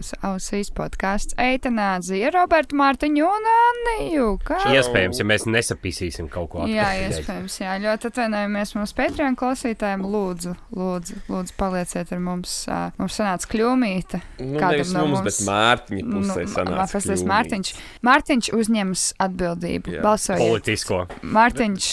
[0.00, 4.28] Jūsu ausīs podkāsts Eitanāzija, Roberta Mārtiņu un Anniju.
[4.48, 4.56] Kā?
[4.72, 7.18] Iespējams, ja mēs nesapisīsim kaut ko Jā, atpakaļ.
[7.18, 7.74] iespējams, jā.
[7.82, 10.00] Ļoti atvainojamies mūsu Patreon klausītājiem.
[10.08, 12.54] Lūdzu, lūdzu, lūdzu palieciet ar mums.
[12.96, 14.22] Mums sanāca kļūmīte.
[14.40, 17.26] Nu, Kādam no mums, bet Mārtiņa pusē Nu, sanāca Mārtiņš, kļūmīts.
[17.34, 17.74] Mārtiņš,
[18.08, 19.94] Mārtiņš uzņems atbildību.
[19.98, 20.06] Jā.
[20.06, 20.40] Balsojiet.
[20.46, 21.02] Politisko.
[21.36, 21.90] Mārtiņš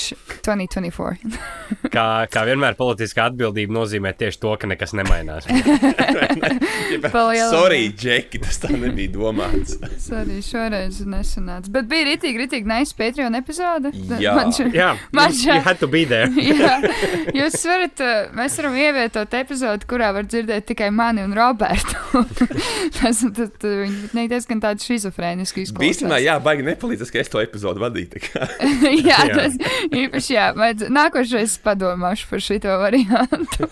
[0.48, 1.44] 2024.
[1.98, 5.44] Kā, kā vienmēr, politiskā atbildība nozīmē tieši to, ka nekas nemainās.
[7.52, 9.78] Sorry, Džeki, tas tā nebija domāts.
[9.82, 11.72] Tas arī šoreiz nesanāca.
[11.74, 13.92] Bet bija rītīgi, rītīgi nice Patreon epizode.
[14.22, 14.36] Jā.
[14.38, 16.30] Man šķiet- Jā, Man you had to be there.
[16.62, 16.78] Jā,
[17.34, 22.24] jūs varat, uh, mēs varam ievietot epizodi, kurā var dzirdēt tikai mani un Robertu.
[23.00, 25.90] Tas tad, viņi viņi diezgan tādi šizofrēniski izklausās.
[25.96, 27.82] Īstenībā, jā, baigi nepalīdzēs, ka es to epizodu
[28.28, 28.46] kā.
[28.94, 29.34] jā, Jā.
[29.34, 29.58] tas
[29.90, 30.48] īpaši jā.
[30.58, 33.70] Vajadz, nākošais padomāšu par šito variantu.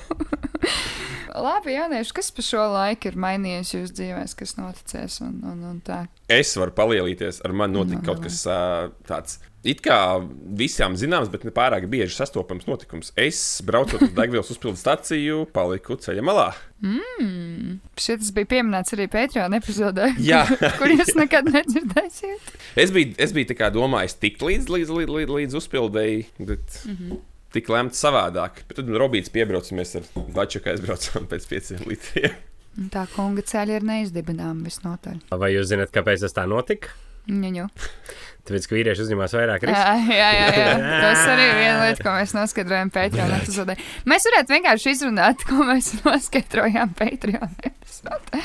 [1.35, 5.81] Labi, jaunieši, kas pa šo laiku ir mainījies jūsu dzīvēs, kas noticies un, un, un
[5.83, 6.05] tā?
[6.31, 9.39] Es varu palielīties, ar mani notika Nu, kaut kas ā, tāds.
[9.65, 10.21] It kā
[10.57, 13.11] visām zināms, bet ne pārāk bieži sastopams notikums.
[13.17, 16.51] Es braucot uz degvielas uzpildu staciju, paliku ceļa malā.
[17.97, 20.11] Šis bija pieminēts arī Patreon epizodē,
[20.79, 22.51] kur jūs nekad nedzirdēsiet.
[22.77, 27.23] Es biju, es biju domājis, tikt līdz, līdz, līdz, līdz, līdz uzpildēji, bet mm -hmm.
[27.57, 28.61] tika lemts savādāk.
[28.67, 32.37] Bet tad Robīts piebraucamies ar Dačaku aizbraucām pēc pieciem litriem.
[32.75, 35.21] Un Tā kunga ceļa ir neizdibināma visnotaļ.
[35.39, 36.91] Vai jūs zināt, kāpēc tas tā notika?
[37.31, 37.69] Ņaņu.
[38.45, 39.93] Tāpēc, ka vīrieši uzņemās vairāk risku.
[40.15, 40.73] Jā, jā, jā, jā.
[41.05, 43.75] Tas arī ir viena lieta, ko mēs noskaidrojam Patreon epizodē.
[44.05, 48.43] Mēs varētu vienkārši izrunāt, ko mēs noskaidrojām Patreon epizodē.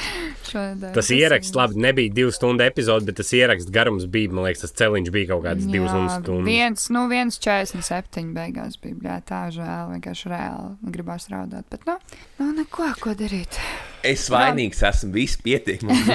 [0.48, 0.94] Šodien.
[0.96, 4.74] Tas ieraksts, labi, nebija divu stundu epizode, bet tas ieraksts garums bija, man liekas, tas
[4.80, 6.48] celiņš bija kaut kāds divas un stundas.
[6.48, 8.96] Viens, nu, viens 47 beigās bija.
[9.04, 10.72] Jā, tā žēl, vienkārši reāli.
[10.96, 11.98] Gribās raudāt, bet, nu,
[12.40, 13.60] nu neko, ko darīt.
[14.06, 15.84] Es vainīgs esmu, viss pietiek.
[15.84, 16.08] mums.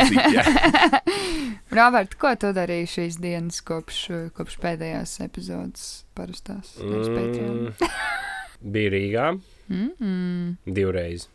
[1.76, 4.00] Robert, ko tu darīji šīs dienas kopš,
[4.40, 6.78] kopš pēdējās epizodes parastās?
[6.82, 7.76] Mm.
[8.76, 9.28] Bija Rīgā
[9.70, 10.74] Mm -mm.
[10.74, 11.28] divreiz.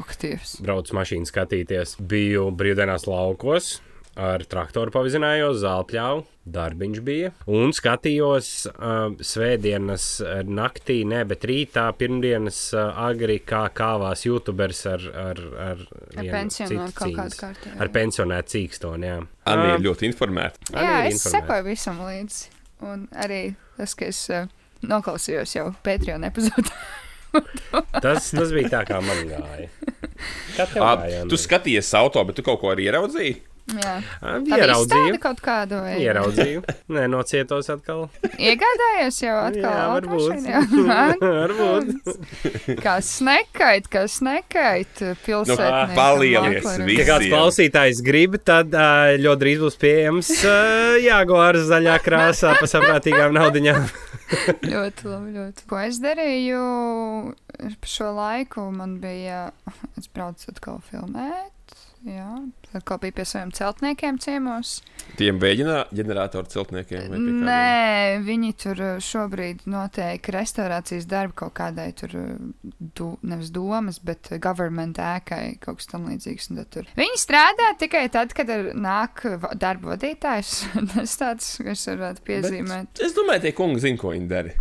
[0.00, 0.60] Aktīvs.
[0.62, 1.96] Braucu mašīnu skatīties.
[2.00, 3.80] Biju brīvdienās laukos.
[4.20, 7.30] Ar traktoru pavizinājos, zāļpļāvu, darbiņš bija.
[7.48, 10.06] Un skatījos uh, svētdienas
[10.44, 15.84] naktī, ne, bet rītā, pirmdienas uh, agri, kā kāvās YouTubers ar, ar, ar,
[16.20, 17.74] Ar pensionāru kaut kādu kārtu.
[17.80, 19.18] Ar pensionētu cīkstoni, jā.
[19.48, 20.72] Ā, ir ļoti informēta.
[20.74, 21.36] Jā, ir es informēta.
[21.36, 22.56] sekoju visam līdzi.
[22.90, 23.42] Un arī
[23.76, 24.50] tas, ka es uh,
[24.84, 26.74] noklausījos jau Patreon epizodē.
[28.02, 29.68] Tas, tas bija tā, kā man gāja.
[30.56, 31.20] Kā tev gāja?
[31.30, 33.36] Tu skatījies auto, bet tu kaut ko arī ieraudzīji.
[33.70, 33.92] Jā,
[34.56, 35.04] Ieraudzīju.
[35.12, 36.62] bija kaut kādu vai Ieraudzīju.
[36.96, 38.06] Nē, nocietos atkal.
[38.34, 40.48] Iegādājies jau atkal Jā, varbūt.
[40.50, 40.62] jā.
[41.40, 42.74] Varbūt.
[42.82, 45.86] Kā snekait, kā snekait pilsētā.
[45.90, 50.32] Nu, palielies, Ja kāds klausītājs grib, tad ļoti drīz būs pieejams
[51.04, 53.86] Jāgauras zaļā krāsā par saprātīgām naudiņām.
[54.72, 55.64] ļoti labi, ļoti.
[55.70, 56.60] Ko es darīju
[57.80, 58.66] pa šo laiku?
[58.74, 59.46] Man bija,
[60.00, 61.54] es braucu atkal filmēt.
[62.06, 62.30] Jā,
[62.76, 64.80] atkal bija pie saviem celtniekiem ciemos.
[65.18, 67.14] Tiem vēģinā ģeneratoru celtniekiem.
[67.44, 74.00] Nē, viņi tur uh, šobrīd notiek restaurācijas darbu kaut kādai tur, uh, du, nevis domas,
[74.04, 76.50] bet government ēkai kaut kas tam līdzīgs.
[76.96, 79.24] Viņi strādā tikai tad, kad ir nāk
[79.58, 80.54] darba vadītājs.
[80.94, 83.02] Tas tāds, kas varētu piezīmēt.
[83.04, 84.54] Es domāju, tie kungi zina, ko viņi dara.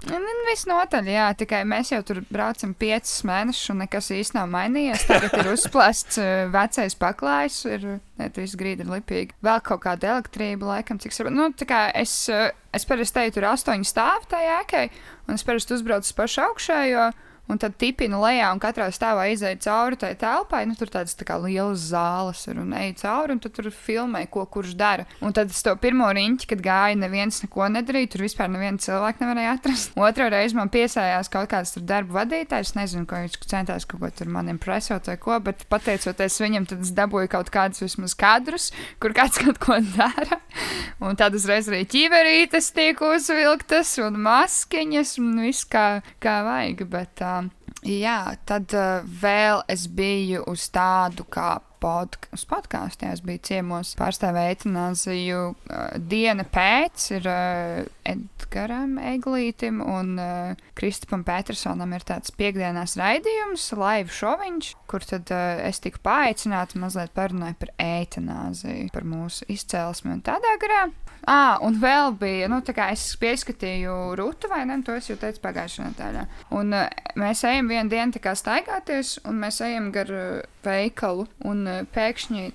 [0.49, 5.05] Visnotaļ, jā, tikai mēs jau tur braucam piecus mēnešus, un nekas īsti nav mainījies.
[5.09, 7.87] Tagad ir uzplasts uh, vecais paklājs, ir
[8.19, 9.37] ne, viss grīda ir lipīga.
[9.45, 11.37] Vēl kaut kāda elektrība, laikam, cik svarīgi.
[11.37, 14.85] Nu, tā kā es, uh, es parasti teju, tur astoņi stāvi tajā ēkai,
[15.27, 17.09] un es parasti uzbraucu uz pašu augšējo.
[17.49, 20.61] Un tad tipinu lejā, un katrā stāvā izēja cauri tai telpai.
[20.69, 24.43] Nu, tur tādas tā kā lielas zāles ir un eju cauri, un tur filmē, ko
[24.45, 25.07] kurš dara.
[25.25, 28.11] Un tad es to pirmo riņķi, kad gāju, neviens neko nedarīja.
[28.13, 29.97] Tur vispār nevienu cilvēku nevarēja atrast.
[30.05, 32.75] Otru reizi man piesājās kaut kāds darba vadītājs.
[32.77, 36.85] Nezinu, ko viņš centās kaut ko tur man impresot vai ko, bet pateicoties viņam, tad
[36.85, 38.69] es dabūju kaut kādus vismaz kadrus,
[39.01, 40.37] kur kāds kaut ko dara.
[41.05, 45.87] Un tad uzreiz arī ķīverītes tiek uzvilktas un maskiņas un viss kā,
[46.21, 46.85] kā vajag.
[46.91, 47.38] Bet, uh,
[47.87, 54.53] Jā, tad uh, vēl es biju uz tādu kā pod, uz es biju ciemos pārstāvēja
[54.55, 55.41] eitanāziju.
[55.69, 63.69] Uh, diena pēc ir uh, Edgaram Eglītim un uh, Kristupam Petersonam ir tāds piekdienās raidījums,
[63.79, 70.17] live šoviņš, kur tad uh, es tiku paaicināta mazliet parunāju par eitanāziju, par mūsu izcelsmi
[70.17, 70.87] un tādā garā.
[71.27, 74.79] Ah, un vēl bija, nu, tā kā es pieskatīju Rūtu, vai ne?
[74.87, 76.23] To es jau teicu pagājušajā nedēļā.
[76.57, 76.87] Un uh,
[77.19, 81.83] mēs ejam vienu dienu tā kā staigāties, un mēs ejam gar uh, veikalu, un uh,
[81.95, 82.49] pēkšņi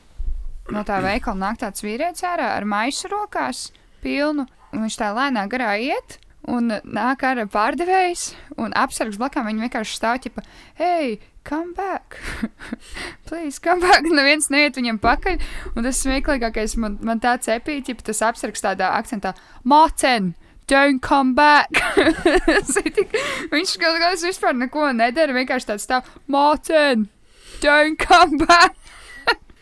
[0.75, 3.69] no tā veikala nāk tāds vīrietis ārā ar maisu rokās,
[4.05, 6.21] pilnu, un viņš tā lēnā garā iet.
[6.45, 10.43] Un nāk ar pārdevējs, un apsargs blakām viņa vienkārši stāv ķipa,
[10.77, 11.15] hei,
[11.49, 12.19] come back!
[13.29, 14.05] Please, come back!
[14.19, 15.41] Neviens neiet viņam pakaļ.
[15.73, 19.33] Un tas smieklīgākais man, man tāds epīķis, tas apsargs tādā akcentā-
[19.73, 20.35] Mācen!
[20.69, 21.81] Don't come back!
[23.55, 27.09] Viņš kaut kādā vispār neko nedara, vienkārši tāds stāv- Mācen!
[27.63, 28.77] Don't come back!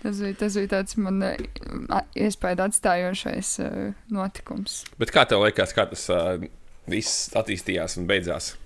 [0.03, 4.81] Tas bija, tas bija tāds man uh, iespēja atstājošais uh, notikums.
[4.99, 6.43] Bet kā tev liekas, kā tas uh,
[6.91, 8.57] viss attīstījās un beidzās?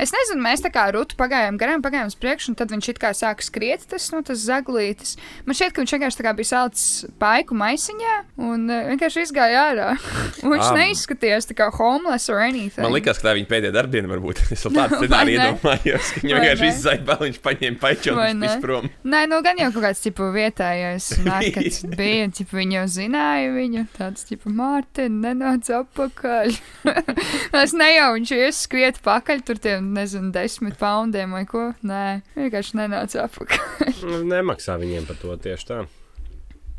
[0.00, 3.00] Es nezinu, mēs tā kā rūtu pagājām garām, pagājām uz priekšu, un tad viņš it
[3.02, 5.16] kā sāka skriet, tas, nu, tas zaglītis.
[5.46, 8.14] Man šķiet, ka viņš vienkārši tā kā bija salicis paiku maisiņā
[8.46, 9.88] un uh, vienkārši izgāja ārā.
[10.42, 10.76] un viņš Ā.
[10.78, 12.82] neizskatījās tā kā homeless or anything.
[12.84, 14.44] Man liekas, ka tā viņa pēdējā darbdiena, varbūt.
[14.54, 18.50] Es vēl tādu scenāriju iedomājos, ka viņa vienkārši izzaibā, viņš paņēma paiķu un viņš ne?
[18.50, 18.88] izprom.
[19.14, 23.84] Nē, nu gan jau kaut kāds tipu vietējais nārkats bija, tipu viņi jau zināja viņu,
[23.96, 26.52] tāds tipu Mārtiņ, nenāc apakaļ.
[27.62, 31.70] es nejau, viņš ies skriet pakaļ, tur tiem, nezinu, desmit poundiem vai ko.
[31.86, 33.94] Nē, vienkārši nenāca apakaļ.
[34.02, 35.78] Nu, Nemaksā viņiem par to tieši tā.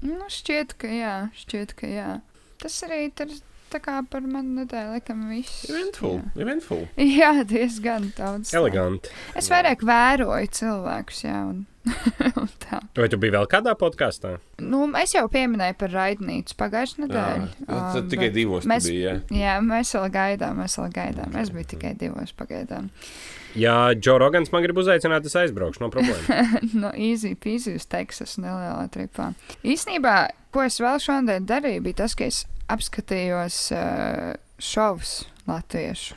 [0.06, 2.10] nu, šķiet, ka jā, šķiet, ka jā.
[2.62, 3.34] Tas arī ir
[3.72, 5.64] tā kā par manu nedēļu, laikam, viss.
[5.70, 6.84] Eventful, eventful.
[7.00, 8.52] Jā, diezgan daudz.
[8.58, 9.14] Eleganti.
[9.40, 11.62] Es vairāk vēroju cilvēkus, jā, un.
[13.02, 14.36] Vai tu biji vēl kādā podkāstā?
[14.62, 17.48] Nu, es jau pieminēju par raidnīcu pagājušajā Jā, nedēļā.
[17.68, 18.90] tad um, tikai divos mēs- mēs...
[18.92, 19.14] bija.
[19.32, 19.40] jā.
[19.42, 21.38] Jā, mēs vēl gaidām, mēs vēl gaidām.
[21.42, 22.92] Es biju tikai divos pagaidām.
[23.60, 26.72] Ja Džo Rogans man grib uzaicināt, es aizbraukšu, no problēmas.
[26.84, 29.32] no easy peasy uz Teksas nelielā tripā.
[29.68, 30.16] Īsnībā,
[30.56, 34.32] ko es vēl šodien darīju, bija tas, ka es apskatījos uh,
[34.62, 35.18] šovus
[35.50, 36.16] latviešu,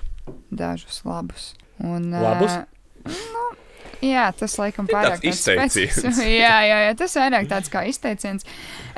[0.55, 1.55] dažus labus.
[1.83, 2.55] Un, uh, Labus?
[3.05, 3.49] Nu,
[4.05, 6.23] jā, tas laikam pārāk tāds izteiciens.
[6.45, 8.47] jā, jā, jā, tas vairāk tāds kā izteiciens.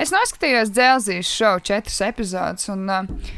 [0.01, 3.35] Es noskatījos dzelzīs šovu četras epizodes, un uh,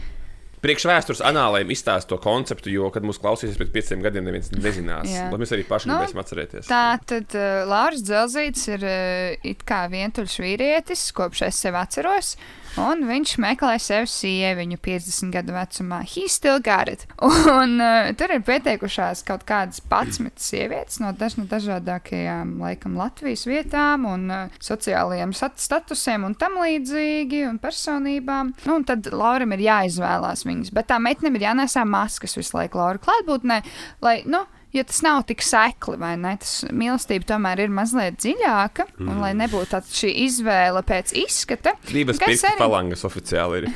[0.58, 5.06] Priekš vēstures anālēm izstāst to konceptu, jo, kad mūs klausīsies pēc pieciem gadiem, neviens nezinās.
[5.06, 6.70] Lai mēs arī paši Nu, gribēsim atcerēties.
[6.70, 12.32] Tā tad uh, Lauris Zelzīts ir uh, it kā vientuļš vīrietis, kopš es sevi atceros.
[12.78, 15.98] Un viņš meklē sev sieviņu 50 gadu vecumā.
[16.06, 17.04] He still got it.
[17.60, 23.46] Un uh, tur ir pieteikušās kaut kādas 11 sievietes no, daž, no dažādākajām, laikam, Latvijas
[23.50, 28.54] vietām un uh, sociālajiem statusiem un tam līdzīgi un personībām.
[28.68, 30.74] Nu, un tad Lauram ir jāizvēlās viņas.
[30.76, 33.62] Bet tā meitenēm ir jānesā maskas visu laiku Laura klātbūtnē,
[34.04, 36.34] lai, nu, Jo tas nav tik sekli, vai ne?
[36.40, 38.84] Tas mīlestība tomēr ir mazliet dziļāka.
[38.98, 39.06] Mm.
[39.08, 43.68] Un, lai nebūtu tāda šī izvēle pēc izskata, Divas pirkstu arī- falangas oficiāli ir.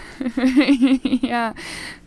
[1.32, 1.44] jā,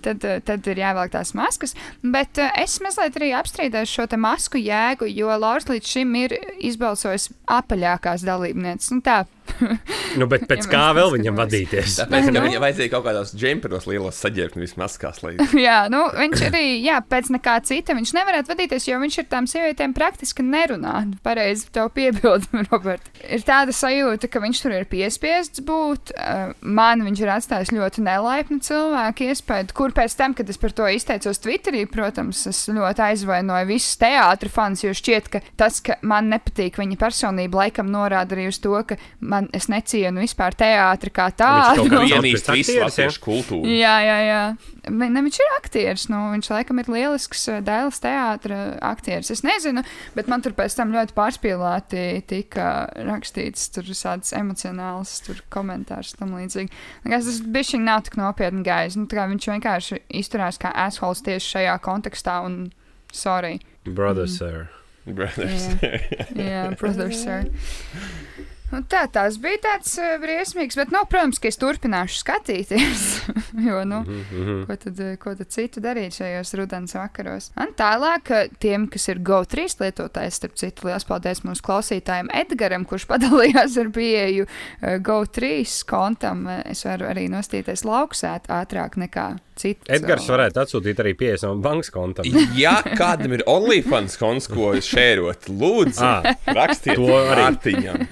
[0.06, 1.74] tad, eh, tad ir jāvelk tās maskas.
[2.04, 7.32] Bet uh, es mazliet arī apstrīdēju šo masku jēgu, jo Lauris līdz šim ir izbalsojis
[7.58, 8.94] apaļākās dalībnieces.
[8.94, 9.24] Nu, tā.
[10.20, 11.70] Nu, bet pēc Ja kā vēl viņam paskatāmies.
[11.70, 11.96] vadīties?
[12.00, 12.42] Tāpēc, ka Nu.
[12.46, 15.18] viņam vajadzēja kaut kādos džemperos lielos saģērbt, nevis maskās.
[15.26, 15.34] Lai...
[15.68, 19.50] jā, nu, viņš arī, jā, pēc nekā cita viņš nevarētu vadīties, jo viņš ir tām
[19.52, 20.94] sievietēm praktiski nerunā.
[21.26, 23.10] Pareizi tev piebildu, Robert.
[23.28, 26.16] Ir tāda sajūta, ka viņš tur ir piespiests būt.
[26.16, 30.72] Uh, Man viņš ir atstājis ļoti nelaipnu cilvēku iespēju, kur pēc tam, kad es par
[30.76, 36.00] to izteicos Twitterī, protams, es ļoti aizvainoju visus teātris fans, jo šķiet, ka tas, ka
[36.08, 41.12] man nepatīk viņa personība, laikam norāda arī uz to, ka man es necienu vispār teātri
[41.12, 41.86] kā kaut tādu.
[41.90, 43.70] kā Viņš sauc ienīst visu latviešu kultūru.
[43.70, 44.42] Jā, jā, jā.
[44.96, 46.06] Ne, viņš ir aktieris.
[46.14, 49.32] Nu, viņš laikam ir lielisks uh, dēls teātris aktieris.
[49.34, 49.84] Es nezinu,
[50.18, 52.70] bet man tur pēc tam ļoti pārspīlēti tika
[53.08, 56.72] rakstīts tur tādas emocionāls tur komentārs tam līdzīgi.
[57.06, 58.96] Likās, Tas bišķiņ nav tik nopietni gājis.
[59.00, 62.60] Nu, tā kā viņš vienkārši izturās kā assholes tieši šajā kontekstā un
[63.12, 63.60] sorry.
[63.86, 64.68] Brother, sir.
[65.06, 65.70] Brothers.
[66.34, 67.50] Jā, protams, sir.
[68.76, 73.04] Nu, tā tas bija tāds uh, briesmīgs, bet, nu, protams, ka es turpināšu skatīties.
[73.70, 74.66] jo, nu, Mhm.
[74.68, 77.50] ko, tad, eh, ko tad citu darīt šajos rudens vakaros?
[77.62, 82.84] Un tālāk, eh, tiem, kas ir GO3 lietotājs, starp citu, liels paldies mūsu klausītājiem Edgaram,
[82.86, 86.46] kurš padalījās ar pieeju uh, GO3 kontam.
[86.52, 89.82] Eh, Es varu arī nostīties lauksēt ātrāk nekā citi.
[89.96, 92.28] Edgars varētu atsūtīt arī pieejamu bankas kontam.
[92.60, 97.42] Ja kādam ir OnlyFans konts, ko šērot, lūdzu, Ā, rakstiet to arī.
[97.46, 98.06] Mārtiņam.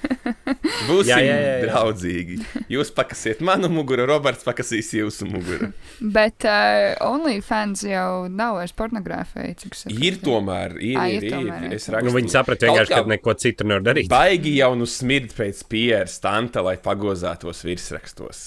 [0.88, 1.67] Būsim Jā, jā, jā, jā.
[1.67, 2.38] draudzīgi.
[2.71, 5.69] Jūs pakasiet manu muguru, Roberts pakasīs jūsu muguru.
[6.01, 9.53] Bet uh, OnlyFans jau nav vairs pornogrāfija.
[9.93, 12.03] Ir tomēr, ir, Ā, ir, ir ir, tomēr, ir Es tomēr.
[12.03, 12.17] Nu, rakstu.
[12.19, 14.09] viņi saprata vienkārši, kā ka neko citu nevar darīt.
[14.12, 18.43] Baigi jau nu smird pēc pieres stanta, lai pagozētos virsrakstos.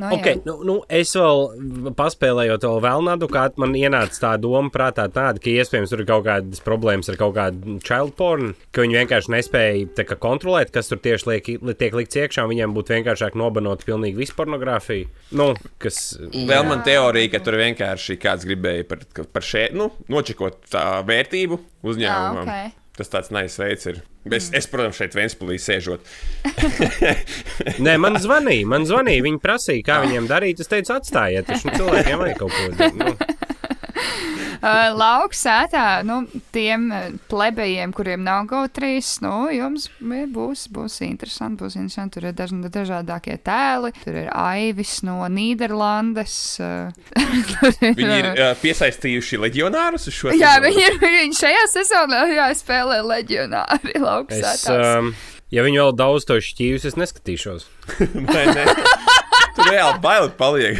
[0.00, 5.06] Nu, Okay, nu, nu, es vēl paspēlējot, vēl vēlnādu, kā man ienāca tā doma prātā,
[5.12, 8.98] tāda, ka iespējams tur ir kaut kādas problēmas ar kaut kādu child porn, ka viņi
[9.00, 13.38] vienkārši nespēja kā kontrolēt, kas tur tieši liek, li- tiek likts iekšā, viņiem būtu vienkāršāk
[13.40, 15.08] nobanot pilnīgi visu pornogrāfiju.
[15.32, 16.18] Nu, kas,
[16.50, 21.60] Vēl man teorija, ka tur vienkārši kāds gribēja par, par šeit, nu, nočekot tā vērtību
[21.86, 22.44] uzņēmumam.
[22.48, 22.79] Ā, ok.
[23.00, 24.02] Tas tāds nais veids ir.
[24.28, 26.04] Es, es protams, šeit Vēnspilī sēžot.
[27.86, 30.60] Nē, man zvanīja, man zvanīja, viņi prasīja, kā viņiem darīt.
[30.60, 32.90] Es teicu, atstājiet, taču nu, cilvēkiem vajag kaut ko.
[33.00, 33.14] Nu,
[34.62, 36.18] Lauks sētā, nu,
[36.52, 38.90] tiem uh, plebejiem, kuriem nav GO3,
[39.24, 42.18] nu, jums būs, būs interesanti, būs interesanti.
[42.18, 46.36] Tur ir daž, dažādākie tēli, tur ir Aivis no Nīderlandes.
[46.60, 50.68] Tur Viņi ir uh, piesaistījuši leģionārus uz šo Jā, sezonu.
[50.68, 54.94] viņi ir viņi šajā sezonā jāspēlē leģionāri lauks es, sētās.
[55.00, 55.12] um,
[55.54, 57.66] ja viņi vēl daudz to šķīvis, es neskatīšos.
[58.28, 58.64] Vai ne?
[59.56, 60.78] Tur reāli baili paliek.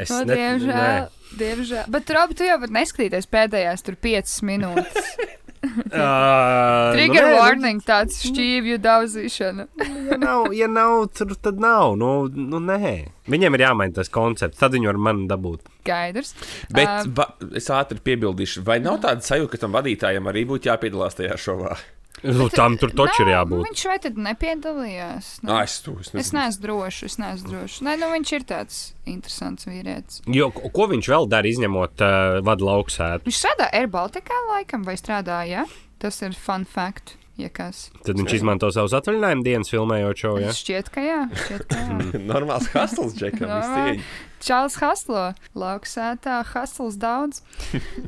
[0.00, 1.08] Es No, ne- diemžēl, nē.
[1.40, 1.90] Diemžēl.
[1.92, 5.12] Bet, Robi, tu jau vari neskatīties pēdējās tur 5 minūtes.
[5.20, 5.36] Uh,
[6.94, 9.66] Trigger nu, nē, warning, tāds šķīvju daudzīšana.
[9.76, 11.96] Nu, ja, nav, ja nav, tur tad nav.
[12.00, 12.94] Nu, nu, nē.
[13.30, 15.68] Viņiem ir jāmaina tas koncepts, tad viņi var man dabūt.
[15.84, 16.34] Skaidrs.
[16.72, 20.70] Bet Um, ba, es ātri piebildīšu, vai nav tāda sajūta, ka tam vadītājam arī būtu
[20.70, 21.76] jāpiedalās tajā šovā?
[22.22, 23.62] Nu, tam tur taču ir Nā, jābūt.
[23.68, 25.28] Viņš vai tad nepiedalījās?
[25.44, 27.78] Nu, Ah, es to es es neesmu drošs, es neesmu drošs.
[27.86, 30.20] Nē, nu viņš ir tāds interesants vīrietis.
[30.28, 33.24] Jo, ko viņš vēl dara, izņemot uh, vadu lauksētu?
[33.28, 35.64] Viņš strādā AirBaltikā laikam vai strādāja?
[36.00, 37.16] Tas ir fun fact.
[37.40, 37.86] Ja kas.
[38.04, 40.32] Tad viņš izmanto savus atvaļinājumu dienas, filmējot šo.
[40.42, 40.50] Ja?
[40.52, 41.20] Šķiet, ka jā.
[41.32, 42.20] Šķiet, ka jā.
[42.32, 43.48] Normāls hustles, Džekam.
[44.40, 47.42] Čāls Haslo, lauksētā, Hasls daudz.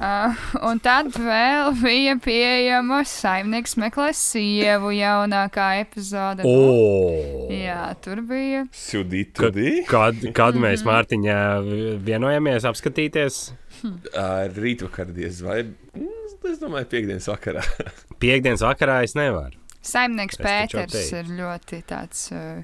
[0.01, 0.35] uh,
[0.69, 6.47] un tad vēl bija pieejama saimnieks meklē sievu jaunākā epizode.
[6.49, 7.49] O!
[7.53, 8.65] Jā, tur bija.
[8.73, 9.55] Sudī, Kad,
[9.89, 10.65] kad, kad Mhm.
[10.65, 11.39] mēs Mārtiņā
[12.05, 13.43] vienojamies apskatīties
[14.57, 16.09] Rītvakardies vai, mm,
[16.53, 17.63] es domāju, piekdienas vakarā.
[18.23, 19.59] piekdienas vakarā, es nevaru.
[19.83, 22.63] Saimnieks Es Pēters ir ļoti tāds, uh,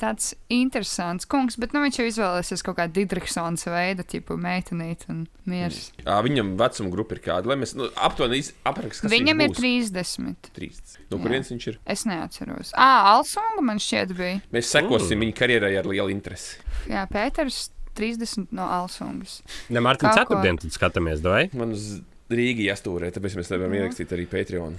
[0.00, 5.24] tāds interesants kungs, bet nu, viņš jau izvēlēsies kaut kādu Didriksons veidu, tipu meitenīt un
[5.50, 5.90] miers.
[6.04, 9.10] Ā, Viņam vecuma grupa ir kāda, lai mēs nu, aptuveni aprakstām.
[9.12, 10.52] Viņam ir 30.
[10.56, 10.96] 30.
[11.10, 11.24] No Jā.
[11.24, 11.80] kurienes viņš ir?
[11.96, 12.72] Es neatceros.
[12.76, 14.38] Ah, Alsunga man šķiet bija.
[14.54, 16.60] Mēs sekosim viņa karjerai ar lielu interesi.
[16.90, 17.68] Jā, Pēters
[17.98, 19.40] 30 no Alsungas.
[19.68, 20.12] Ne, ko.
[20.14, 21.48] ceturtdien tad skatāmies, vai?
[21.56, 21.98] Man uz
[22.30, 24.76] Rīgas jāstūrē, tāpēc mēs nevaram ierakstīt arī Patreon.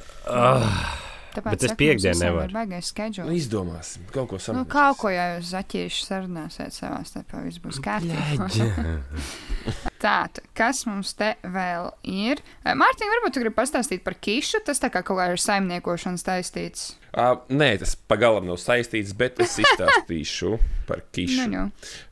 [1.32, 2.50] Tāpēc Bet es saku, piekdien mums visiem nevaru.
[2.50, 3.36] ir Baigais Nu, schedule.
[3.38, 4.66] izdomāsim kaut ko Nu, savu.
[4.66, 8.50] kaut ko jau jūs zaķīši sarunāsiet savā starpā, viss būs kārtībā.
[10.02, 12.40] Tātad, kas mums te vēl ir?
[12.66, 16.96] Mārtiņ, varbūt tu gribi pastāstīt par kišu, tas tā kā kaut kā ar saimniekošanu saistīts.
[17.12, 20.56] Uh, nē, tas pagalam nav saistīts, bet es izstāstīšu
[20.88, 21.48] par Nu, kišu.
[21.52, 21.64] nu.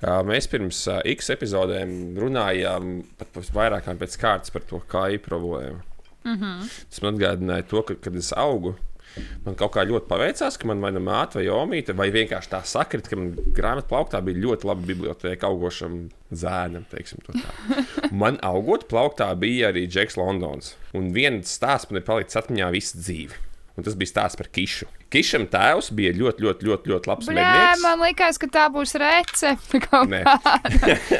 [0.04, 5.82] Uh, mēs pirms uh, X epizodēm runājām pat pēc kārtas par to kāju problēmu.
[6.28, 6.70] Mm -hmm.
[6.90, 8.76] Tas man atgādināja to, ka, kad es augu.
[9.46, 12.62] Man kaut kā ļoti paveicās, ka man vai nu māte vai omīte, vai vienkārši tā
[12.68, 16.00] sakrit, ka man grāmatā plauktā bija ļoti laba biblioteka augošam
[16.30, 16.86] zēnam.
[18.22, 20.76] Man augot plauktā bija arī Džeks Londons.
[20.98, 23.49] Un viens stāsts man ir palicis atmiņā visu dzīvi.
[23.80, 24.88] Un tas bija stāsts par Kišu.
[25.10, 27.84] Kišam tēvs bija ļoti, ļoti, ļoti, ļoti labs Bļā, mednieks.
[27.86, 30.58] man liekas, ka tā būs recepte kaut kāda.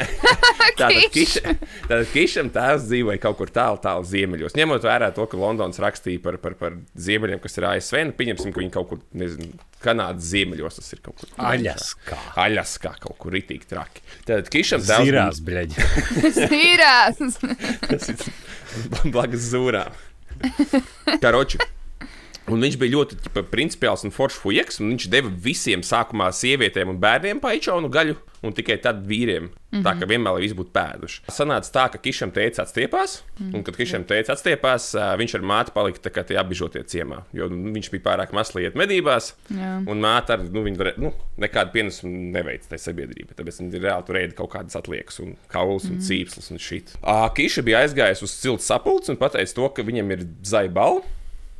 [0.78, 1.54] Tātad, Kiša.
[1.88, 4.54] tātad Kišam tēvs dzīvoja kaut kur tālu, tālu ziemeļos.
[4.60, 8.52] Ņemot vērā to, ka Londons rakstīja par, par, par ziemeļiem, kas ir ASV, nu, pieņemsim,
[8.54, 9.50] ka viņi kaut kur, nezinu,
[9.80, 11.32] Kanādas ziemeļos tas ir kaut kur.
[11.50, 12.18] Aļaskā.
[12.44, 14.04] Aļaskā kaut kur ritīgi traki.
[14.28, 15.76] Tātad Kišam tēvs Zirās, bļaļ.
[16.36, 17.22] Stīrās.
[17.88, 19.96] Tas ir blakus zūrām.
[21.24, 21.58] Karoči.
[22.48, 24.80] Un viņš bija ļoti ķipa, principiāls un foršs fujaks.
[24.80, 29.50] un Viņš deva visiem sākumā sievietēm un bērniem paičonu gaļu, un tikai tad vīriem.
[29.70, 29.84] Mm -hmm.
[29.86, 31.20] Tā kā vienmēr lai viss būtu pēduši.
[31.30, 33.56] Sanāca tā, ka Kišam teica atstiepās, mm -hmm.
[33.56, 37.22] un kad Kišam teica atstiepās, viņš ar māti palika kā tie apbižotie ciemā.
[37.32, 39.84] Jo nu, viņš bija pārāk mazs liet medībās, Jā.
[39.86, 43.34] un māte ar nu, viņu nu, nekādu pienesumu neveica tai sabiedrībai.
[43.36, 46.96] Tāpēc viņi reāli tur ēda kaut kādas atliekas, un kauls un cīpslis un šit.
[47.34, 51.04] Kiša bija aizgājis uz cilts sapulci un pateica to, ka viņam ir zaibals.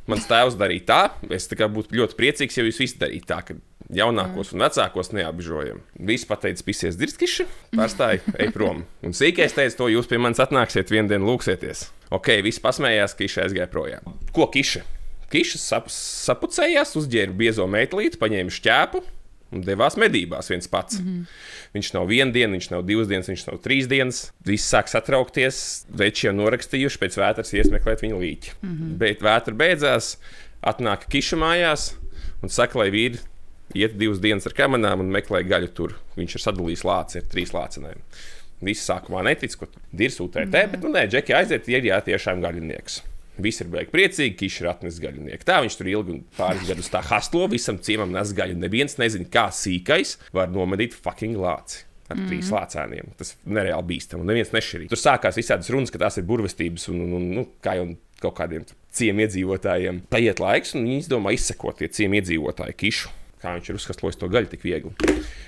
[0.09, 3.55] Mans tēvs darīja tā, es tā būtu ļoti priecīgs, ja jūs visi darītu tā, ka
[3.93, 5.81] jaunākos un vecākos neapžojam.
[6.09, 8.85] Visi pateica, pisies dirzikiši, pārstāja, ej prom.
[9.05, 11.89] Un sīkais teica, to jūs pie manis atnāksiet, vienu dienu lūksieties.
[12.11, 14.17] Ok, visi pasmējās, ka Kiša aizgāja projām.
[14.35, 14.83] Ko Kiša?
[15.31, 19.03] Kišs sap, sapucējās, uzģērba biezo metālīti, paņēma šķēpu
[19.51, 20.99] un devās medībās viens pats.
[20.99, 21.25] Mm -hmm.
[21.75, 24.31] Viņš nav viena diena, viņš nav divas dienas, viņš nav trīs dienas.
[24.45, 28.53] Visi sāk satraukties, večiem norakstījuši pēc vētras iesmeklēt viņa līķi.
[28.61, 28.97] Mm -hmm.
[28.97, 30.17] Bet vētra beidzās,
[30.61, 31.93] atnāk kiša mājās
[32.41, 33.19] un saka, lai vīri
[33.73, 35.95] iet divas dienas ar kamerām un meklē gaļu tur.
[36.17, 38.01] Viņš ir sadalījis lāci ar trīs lācinēm.
[38.61, 39.67] Visi sākumā netic, ka
[39.97, 43.10] ir sūtēji te, bet, nu, nē, Džeki aiziet, ir jā, tiešām gaļinieks.
[43.43, 45.47] Visi ir beigti priecīgi, ka viņš ir atnesis gaļinieku.
[45.47, 48.57] Tā viņš tur ilgi un pāris gadus tā haslo, visam ciemam nes gaļu.
[48.61, 51.85] Neviens nezina, kā sīkais var nomedīt fucking lāci.
[52.11, 52.27] Ar mm.
[52.27, 53.13] trīs lācēniem.
[53.19, 54.25] Tas nereāli bīstami.
[54.25, 54.91] Un neviens nešķirīja.
[54.91, 57.87] Tur sākās visādas runas, ka tās ir burvestības un, un, un nu, kā jau
[58.21, 60.03] kaut kādiem ciemu iedzīvotājiem.
[60.11, 63.13] Paiet laiks, un viņi izdomā izsekot tie ciemu iedzīvotāju kišu.
[63.41, 64.91] Kā viņš ir uzkaslojis to gaļu tik viegli.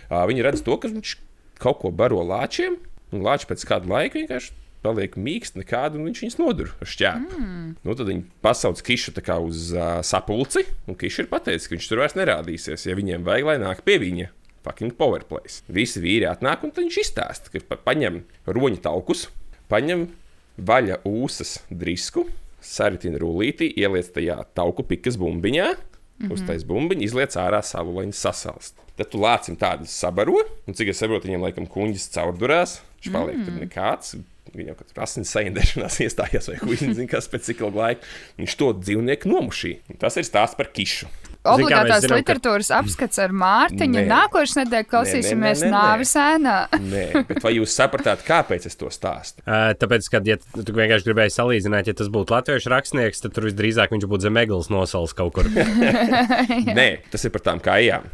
[0.08, 1.18] Uh, viņi redz to, ka viņš
[1.62, 2.80] kaut ko baro lāčiem,
[3.14, 7.40] un lāči pēc kāda laika vienkārši paliek mīksts, nekādu, un viņš viņus nodur ar šķēpu.
[7.40, 7.68] Mm.
[7.84, 12.04] Nu, tad viņi pasauc kišu uz uh, sapulci, un kišu ir pateicis, ka viņš tur
[12.04, 14.30] vairs nerādīsies, ja viņiem vajag, lai nāk pie viņa.
[14.64, 15.60] Fucking powerplays.
[15.68, 19.26] Visi vīri atnāk, un viņš izstāsta, ka pa paņem roņa taukus,
[19.72, 20.08] paņem
[20.56, 22.28] vaļa ūsas drisku,
[22.64, 26.34] saritina rullītī, ieliec tajā tauku pikas bumbiņā, mm -hmm.
[26.34, 28.80] uztais bumbiņu, izliec ārā savu, lai viņi sasalst.
[28.96, 33.38] Tad tu lācim tādu sabaro, un cik es saprotu, viņam laikam kuņģis caurdurās, viņš paliek
[33.38, 33.46] mm.
[33.46, 34.16] tur nekāds.
[34.54, 38.10] Viņam kaut kāda asins saindēšanās iestājās, vai kurš zina, kas pēc cik ilga laika.
[38.42, 39.98] Viņš to dzīvnieku nomušīja.
[40.02, 41.10] Tas ir stāsts par kišu.
[41.44, 42.78] Obligātās zinām, literatūras ka...
[42.80, 44.06] apskats ar Mārtiņu.
[44.08, 46.56] Nākošais nedēļa klausīsimies nāvis ēnā.
[46.94, 49.44] Nē, bet vai jūs sapratāt, kāpēc es to stāstu?
[49.54, 53.46] Uh, tāpēc, ka, ja tu vienkārši gribēji salīdzināt, ja tas būtu latviešu rakstnieks, tad tur
[53.50, 55.50] visdrīzāk viņš būtu zem eglis nosals kaut kur.
[55.52, 58.08] Nē, tas ir par tām kājām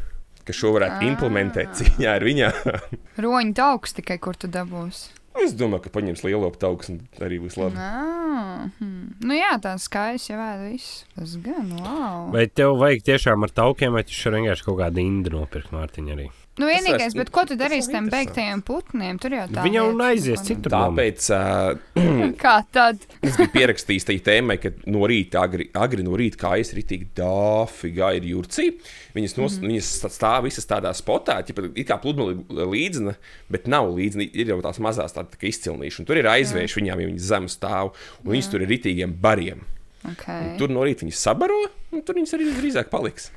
[0.49, 2.73] ka šo varētu implementēt cīņā ar viņām.
[3.21, 5.18] Roņu tauks tikai kur tu dabūsi.
[5.43, 7.79] Es domāju, ka paņems lielo tauku un arī būs labi.
[7.79, 9.15] Ah, hmm.
[9.23, 11.03] Nu, jā, tā skaisti jau ir viss.
[11.15, 12.27] Tas gan, wow.
[12.35, 16.15] Vai tev vajag tiešām ar taukiem, vai tu šeit vienkārši kaut kādu indu nopirkt Mārtiņu
[16.17, 16.29] arī?
[16.59, 19.19] Nu, vienīgais, bet ko tu darīsi ar tiem beigtajiem putniem?
[19.21, 19.63] Tur jau tā.
[19.63, 20.73] Viņa jau aizies citur.
[20.73, 21.29] Tāpēc.
[21.31, 23.05] Uh, Kā tad?
[23.25, 28.11] es biju pierakstījis tai tēmai, ka no rīta, agri, agri no rīta kājas ritīgi dāfigā
[28.19, 28.67] ir jūrcī.
[29.15, 29.71] Viņas, nos, mm -hmm.
[29.71, 33.15] viņas stāv visas tādā spotā, ja kā pludmale līdzina,
[33.49, 34.27] bet nav līdzina.
[34.33, 36.07] Ir jau tās mazās tādas tā izcilnīšanas.
[36.07, 38.35] Tur ir aizvērš viņām, ja viņas zem stāv, un Jā.
[38.35, 39.63] viņas tur ir ritīgiem bariem.
[40.11, 40.53] Okay.
[40.53, 41.59] Un tur no rīta viņas sabaro,
[41.91, 43.31] un tur viņas arī drīzāk paliks.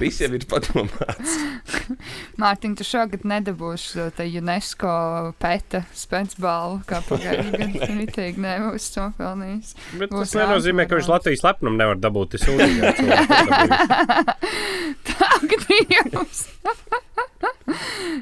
[0.00, 1.34] Visiem ir padomāts.
[2.40, 4.92] Mārtiņ, tu šogad nedabūsi šo te UNESCO
[5.42, 7.88] pēta spēcbalvu, kā pagājušajā gadā.
[8.00, 9.74] Ritīgi nebūs to pelnījis.
[10.00, 12.36] Bet Būs tas nenozīmē, ka viņš Latvijas lepnumu nevar dabūt.
[12.36, 13.00] Tas sūdzīgāks.
[15.10, 16.44] Tā, gadījums.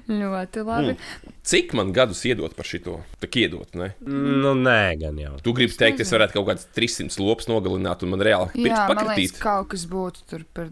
[0.08, 0.94] Ļoti labi.
[0.94, 1.34] Mm.
[1.48, 2.98] Cik man gadus iedot par šito?
[3.22, 3.86] Tā iedot, ne?
[4.04, 5.38] Nu, nē, gan jau.
[5.40, 9.38] Tu gribi teikt, es varētu kaut kāds 300 lops nogalināt, un man reāli pirks pakritīt.
[9.38, 10.68] Jā, kaut kas būtu tur par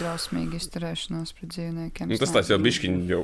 [0.00, 2.10] drausmīgu izturēšanos pret dzīvniekiem.
[2.10, 3.20] Nu, tas tās jau bišķiņi jau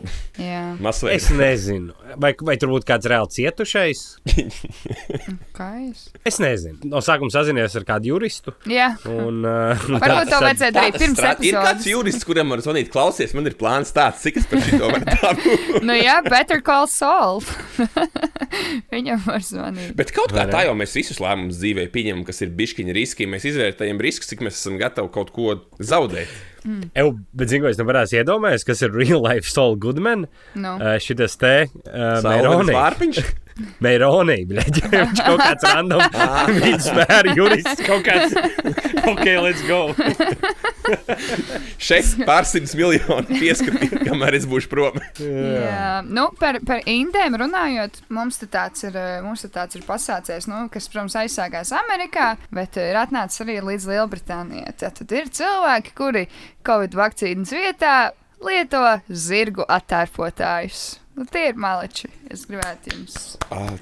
[0.84, 1.16] masveidā.
[1.16, 1.96] Es nezinu.
[2.22, 4.04] Vai, vai tur būtu kāds reāli cietušais?
[5.58, 6.06] Kā es?
[6.28, 6.78] Es nezinu.
[6.86, 8.54] No sākuma sazinies ar kādu juristu.
[8.70, 8.92] Jā.
[9.10, 11.50] Un, uh, Varbūt to vajadzēja darīt pirms epizodes.
[11.50, 14.91] Ir kāds jurists, kuram var zvanīt, klausies, man ir plāns tāds, cik es par šito
[15.00, 15.80] dabūt.
[15.88, 17.42] nu jā, better call Saul.
[18.94, 19.92] Viņam var zvanīt.
[19.98, 23.28] Bet kaut kā tā jau mēs visus lēmumus dzīvē pieņemam, kas ir bišķiņa riski.
[23.30, 26.32] Mēs izvērtējam riskus, cik mēs esam gatavi kaut ko zaudēt.
[26.62, 26.90] Mm.
[26.94, 30.28] Ew, bet, zinu, es nevarēšu iedomāties, kas ir real life Saul Goodman.
[30.54, 30.76] No.
[30.78, 32.76] Uh, Šitas te uh, Meironī.
[33.82, 36.02] Meironī, bļaļ, viņš kaut kāds random.
[36.62, 38.36] Viņš spēr jurists kaut kāds.
[39.08, 39.80] ok, let's go.
[41.82, 44.98] Šeit pārsimts miljoni pieskatīt, kamēr es būšu prom.
[45.18, 45.58] Jā.
[45.62, 45.90] Jā.
[46.06, 51.18] Nu, par, par indēm runājot, mums tāds ir, mums tāds ir pasācies, nu, kas, protams,
[51.22, 54.74] aizsākās Amerikā, bet ir atnācis arī līdz Lielbritānijai.
[54.82, 56.26] Tad ir cilvēki, kuri
[56.66, 57.96] Covid vakcīnas vietā
[58.42, 61.01] lieto zirgu attērpotājus.
[61.16, 62.10] Nu, tie ir maleči.
[62.32, 63.18] Es gribētu jums.
[63.50, 63.76] Uh.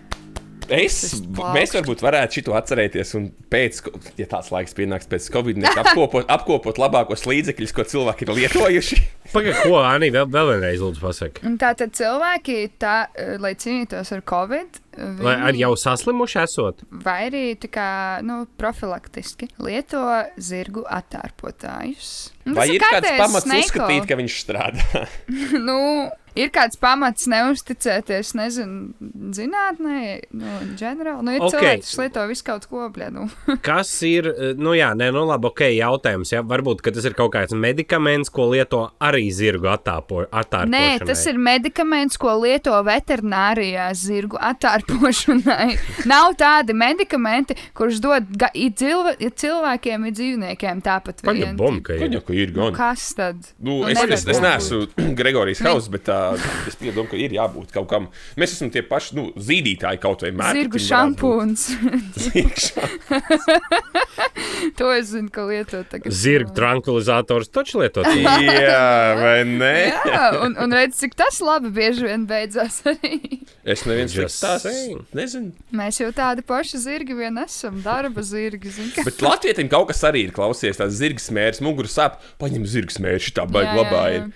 [0.71, 1.01] Es,
[1.35, 3.81] mēs varbūt varētu šo atcerēties, un pēc,
[4.21, 9.01] ja tāds laiks pienāks pēc Covid, apkopot, apkopot labākos līdzekļus, ko cilvēki ir lietojuši.
[9.35, 11.43] Pagaidiet, ko Anī vēl, vēl vienreiz lūdzu pasakāt.
[11.59, 12.95] Tātad cilvēki, tā,
[13.43, 16.83] lai cīnītos ar Covid, Viņi, vai ar jau saslimuši esot?
[17.05, 17.91] Vai arī kā,
[18.27, 20.03] nu, profilaktiski lieto
[20.41, 22.33] zirgu attārpotājus.
[22.49, 23.67] Nu, vai ir kāds pamats sneiko.
[23.67, 25.05] uzskatīt, ka viņš strādā?
[25.69, 25.79] nu,
[26.39, 30.01] ir kāds pamats neusticēties, nezinu, zinātnē,
[30.37, 31.25] nu, ģenerāli.
[31.27, 31.49] Nu, ir Ok.
[31.49, 31.61] okay.
[31.61, 33.27] cilvēki, kas lieto visu kaut ko blēdu.
[33.67, 36.33] Kas ir, nu jā, nē, nu labi, ok, jautājums.
[36.33, 40.99] Jā, varbūt ka tas ir kaut kāds medikaments, ko lieto arī zirgu attāpo, attārpošanai.
[41.01, 44.41] Nē, tas ir medikaments, ko lieto veterinārijā zirgu
[44.81, 45.77] attārpošanai.
[46.11, 51.23] Nav tādi medikamenti, kurus dod ga- i cilvē, i cilvēkiem, ir dzīvniekiem tāpat.
[51.27, 51.57] Paņem vien.
[51.59, 52.19] bombu, ir.
[52.41, 52.75] Ir gan.
[52.77, 53.41] Kas tad?
[53.59, 54.81] Nu, Nu, es, es, es neesmu
[55.19, 56.17] Gregorijas Hauss, bet tā,
[56.69, 58.09] es piedomu, ka ir jābūt kaut kam.
[58.41, 60.55] Mēs esam tie paši nu, zīdītāji kaut vai mētā.
[60.59, 61.69] Zirgu šampūns.
[64.79, 66.13] To es zinu, ka lieto tagad.
[66.15, 68.07] Zirgu tranquilizators taču lietot.
[68.61, 69.73] Jā, vai ne?
[70.11, 73.41] Jā, un, un redz, cik tas labi bieži vien beidzās arī.
[73.65, 75.07] Es neviens Just tās saying.
[75.15, 75.53] nezinu.
[75.73, 78.71] Mēs jau tādi paši zirgi vien esam, darba zirgi.
[78.71, 82.65] zini, kā- Bet Latvijam kaut kas arī ir klausies, tāds zirgs mērķis, muguras sāp, paņem
[82.67, 84.15] zirgs mērķis, tā Jā, baigi jā, labā jā.
[84.21, 84.33] ir.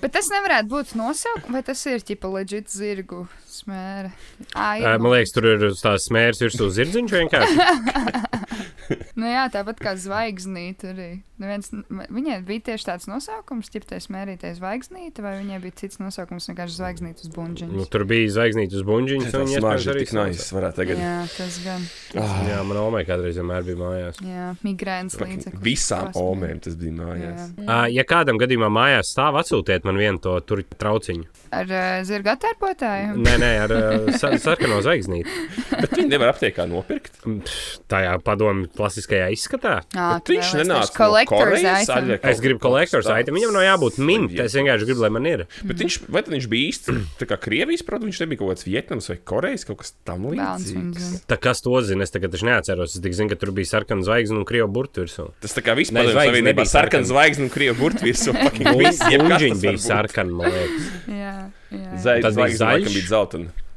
[0.00, 4.10] Bet tas nevarētu būt nosaukums, vai tas ir ķipa leģit zirgu smēra?
[4.56, 7.56] Ā, ir, Ē, Man liekas, tur ir tās smērs virsū zirdziņš vienkārši.
[9.20, 11.10] Nu jā, tāpat kā zvaigznīte arī.
[11.40, 11.70] Neviens,
[12.12, 17.24] viņai bija tieši tāds nosaukums, ķiptais mērītais zvaigznīte, vai viņai bija cits nosaukums, vienkārši zvaigznīte
[17.24, 17.86] uz Nu, buļģiņa.
[17.94, 21.00] tur bija zvaigznīte uz buļģiņas, un viņa ir arī varētu tagad.
[21.00, 21.86] Jā, tas gan.
[22.20, 24.20] Ah, Jā, man omai kādreiz vienmēr bija mājās.
[24.26, 25.62] Jā, migrēnas līdzekļi.
[25.64, 27.48] Visām omēm tas bija mājās.
[27.64, 31.24] Ā, Ja kādam gadījumā mājās stāv, atsūtiet man vienu to tur trauciņu.
[31.56, 33.16] Ar uh, zirga attērpotāju?
[33.16, 33.74] Nē, nē, ar
[34.20, 35.32] sa sarkano zvaigznīti.
[35.72, 37.16] Bet viņi nevar aptiekā nopirkt.
[37.90, 39.76] Tajā padomu klasiskajā izskatā.
[39.94, 41.92] Bet viņš nenāca no Korejas.
[42.32, 43.34] Es gribu kolektoru saiti.
[43.34, 44.34] Viņam nav jābūt mint.
[44.40, 45.46] Es vienkārši gribu, lai man ir.
[45.66, 48.66] Bet viņš, vai tad viņš bija īsti tā kā Krievijas produkts, viņš nebija kaut kāds
[48.68, 51.10] Vietnams vai Korejas, kaut kas tam līdzīgs.
[51.30, 52.96] Tā kas to zina, es tagad neatceros.
[52.96, 55.30] Es tikai zinu, ka tur bija sarkana zvaigzne un krievu burtu virsū.
[55.44, 58.34] Tas tā kā Ne, vispār zvaigzne savienībā nebija sarkana zvaigzne un krievu burtu virsū.
[59.54, 60.92] tas bija sarkana, man liekas.
[61.06, 61.34] Jā,
[61.70, 61.90] jā.
[62.04, 62.94] Zaļš, Tad bija zvaigzne, zaļš.
[62.98, 63.10] bija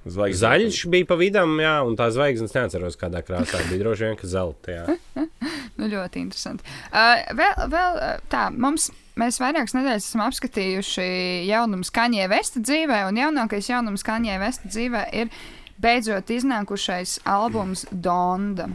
[0.03, 0.13] zeltaina.
[0.13, 0.39] Zvaigzne.
[0.43, 4.27] Zaļš bija pa vidam, jā, un tā zvaigznes neatceros, kādā krāsā bija droši vien, ka
[4.27, 4.79] zelta.
[4.79, 4.97] Jā.
[5.73, 6.61] Nu, ļoti interesanti.
[6.93, 8.91] Uh, vēl, vēl uh, tā, mums.
[9.17, 11.03] Mēs vairākas nedēļas esam apskatījuši
[11.49, 15.33] jaunumu skaņē Vesta dzīvē, un jaunākais jaunums skaņē Vesta dzīvē ir
[15.81, 18.69] beidzot iznākušais albums Donda.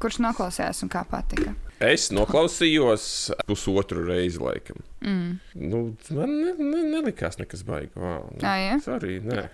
[0.00, 1.54] Kurš noklausījās un kā patika?
[1.84, 3.04] Es noklausījos
[3.46, 4.80] pusotru reizi, laikam.
[5.00, 5.38] Mm.
[5.54, 7.94] Nu, man ne, ne, nelikās nekas baigs.
[7.98, 8.32] Wow.
[8.42, 8.78] Ā, jā?
[8.82, 9.46] Sorry, nē.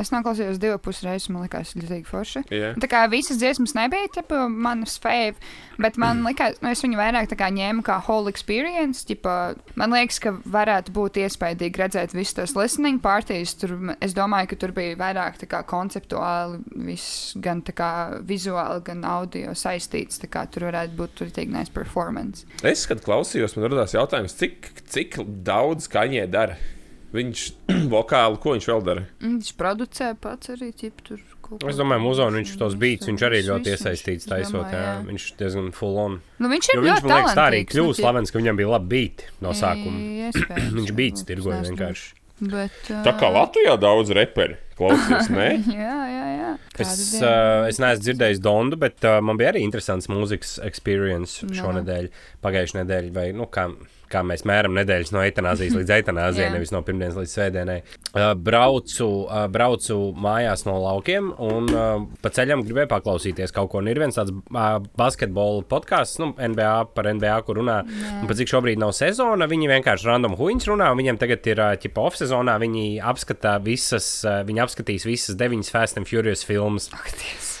[0.00, 2.42] Es noklausījos divas puses reizes, man liekas, ļoti forši.
[2.54, 2.72] Jā.
[2.80, 5.36] Tā kā visas dziesmas nebija tipa, manas fave,
[5.82, 9.04] bet man liekas, nu, es viņu vairāk tā kā ņēmu kā whole experience.
[9.08, 13.54] Tipa, man liekas, ka varētu būt iespaidīgi redzēt visus tos listening parties.
[13.60, 17.92] Tur, es domāju, ka tur bija vairāk tā kā konceptuāli, viss gan tā kā
[18.26, 20.22] vizuāli, gan audio saistīts.
[20.22, 22.46] Tā kā tur varētu būt tur tik nice performance.
[22.66, 26.56] Es, kad klausījos, man radās jautājums, cik, cik daudz kaņē dara.
[27.12, 27.40] Viņš
[27.92, 29.02] vokāli, ko viņš vēl dara?
[29.20, 31.20] Mm, Viņš producē pats arī ķip, tur.
[31.44, 34.70] kaut Es domāju, muzonu viņš tos beats, viņš arī ļoti iesaistīts es taisot.
[34.72, 34.80] Jā.
[34.80, 34.94] jā.
[35.10, 36.14] Viņš diezgan full on.
[36.40, 38.72] Nu, viņš ir Jo viņš, ļoti man liekas, tā arī nu, slavens, ka viņam bija
[38.72, 40.00] labi beati no sākuma.
[40.78, 42.10] Viņš es tirgoja vienkārši.
[42.42, 42.74] Bet,
[43.04, 45.50] Tā kā Latvijā daudz reperi klausies, ne?
[45.76, 46.48] Jā, jā, jā.
[46.74, 47.28] Es, Kādu dienu.
[47.28, 51.54] uh, es neesmu dzirdējis Dondu, bet uh, man bija arī interesants mūzikas experience No.
[51.60, 52.08] šonadēļ,
[52.42, 53.68] pagājušajā nedēļā, vai nu, kā,
[54.12, 56.54] kā mēs mēram nedēļas no eitanāzijas līdz eitanāzijai, Jā.
[56.54, 57.78] nevis no pirmdienas līdz svētdienai.
[58.44, 59.08] Braucu,
[59.54, 61.70] braucu mājās no laukiem un
[62.22, 63.80] pa ceļam gribēju paklausīties kaut ko.
[63.82, 64.34] Un ir viens tāds
[64.98, 67.80] basketbola podkāsts, nu, NBA par NBA, kur runā.
[68.20, 70.90] Un pat cik šobrīd nav sezona, viņi vienkārši random huīņš runā.
[70.92, 75.98] un Viņiem tagad ir ķipa off sezonā, viņi apskatā visas, viņi apskatīs visas deviņas Fast
[76.00, 76.90] and Furious filmas.
[76.94, 77.51] Ak, Dievs.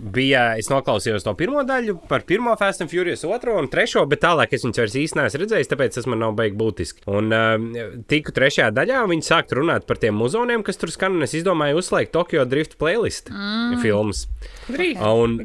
[0.00, 4.22] Bija, es noklausījos to pirmo daļu, par pirmo Fast and Furious, otro un trešo, bet
[4.24, 7.04] tālāk es viņus vairs īsti neesmu redzējis, tāpēc tas man nav baigi būtiski.
[7.10, 11.26] Un uh, tiku trešajā daļā, viņi sāk runāt par tiem muzoniem, kas tur skan, un
[11.26, 13.76] es izdomāju uzslēgt Tokyo Drift playlist mm.
[13.84, 14.24] filmas.
[14.70, 15.04] Drift.
[15.04, 15.36] Un,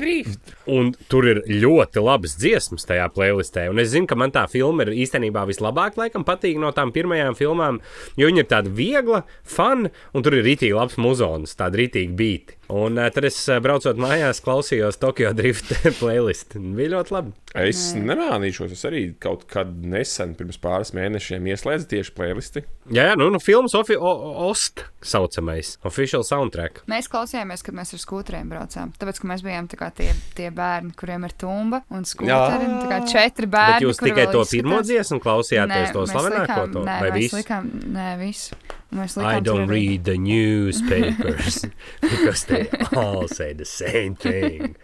[0.71, 3.67] un tur ir ļoti labas dziesmas tajā playlistē.
[3.73, 7.35] Un es zinu, ka man tā filma ir īstenībā vislabāk, laikam, patīk no tām pirmajām
[7.35, 7.81] filmām,
[8.15, 12.59] jo viņa ir tāda viegla, fun, un tur ir rītīgi labs muzons, tāda rītīgi beigta.
[12.73, 15.69] Un uh, tad es uh, braucot mājās, klausījos Tokyo Drift
[16.01, 16.55] playlist.
[16.57, 17.33] Bija ļoti labi.
[17.55, 22.65] Es nemānīšos, es arī kaut kad nesen, pirms pāris mēnešiem, ieslēdzu tieši playlisti.
[22.91, 24.11] Jā, jā nu, nu filmas ofi, o,
[24.49, 26.81] OST saucamais, official soundtrack.
[26.91, 28.91] Mēs klausījāmies, kad mēs ar skūteriem braucām.
[28.99, 32.67] Tāpēc, ka mēs bijām kā tie, tie bērni, kuriem ir tumba un skūteri.
[32.67, 32.81] Jā.
[32.81, 33.77] Tā kā četri bērni.
[33.79, 37.39] Bet jūs tikai to izskatās- pirmo dziesmu klausījāties, to mēs slavenāko to, nē, vai visu?
[37.39, 38.59] Likām, nē, visu.
[38.91, 41.65] I don't read the newspapers
[42.01, 44.75] because they all say the same thing.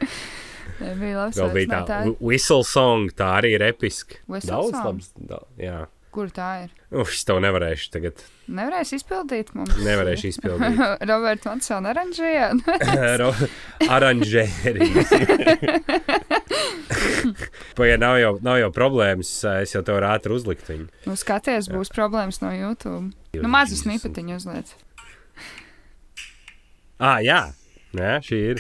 [0.82, 4.18] Bija labs Vēl bija tā whi- whistle song, tā arī ir episka.
[4.28, 4.86] Whistle Daudz song?
[4.86, 5.12] labs.
[5.30, 5.86] Da, jā.
[6.12, 6.72] Kur tā ir?
[6.92, 8.20] Uf, es to nevarēšu tagad.
[8.52, 9.78] Nevarēs izpildīt mums.
[9.80, 10.82] Nevarēšu izpildīt.
[11.10, 12.50] Roberts Mansona oranžijā.
[13.22, 13.48] Ro-
[13.88, 15.14] Aranžērijas.
[17.78, 19.32] Pagaid, nav jau, nav jau problēmas.
[19.62, 20.90] Es jau to varu ātri uzlikt viņu.
[21.08, 23.14] nu, skaties, būs problēmas no YouTube.
[23.40, 24.74] Nu, mazu snipetiņu uzliec.
[27.02, 27.40] Ah, jā.
[27.98, 28.60] jā, šī ir.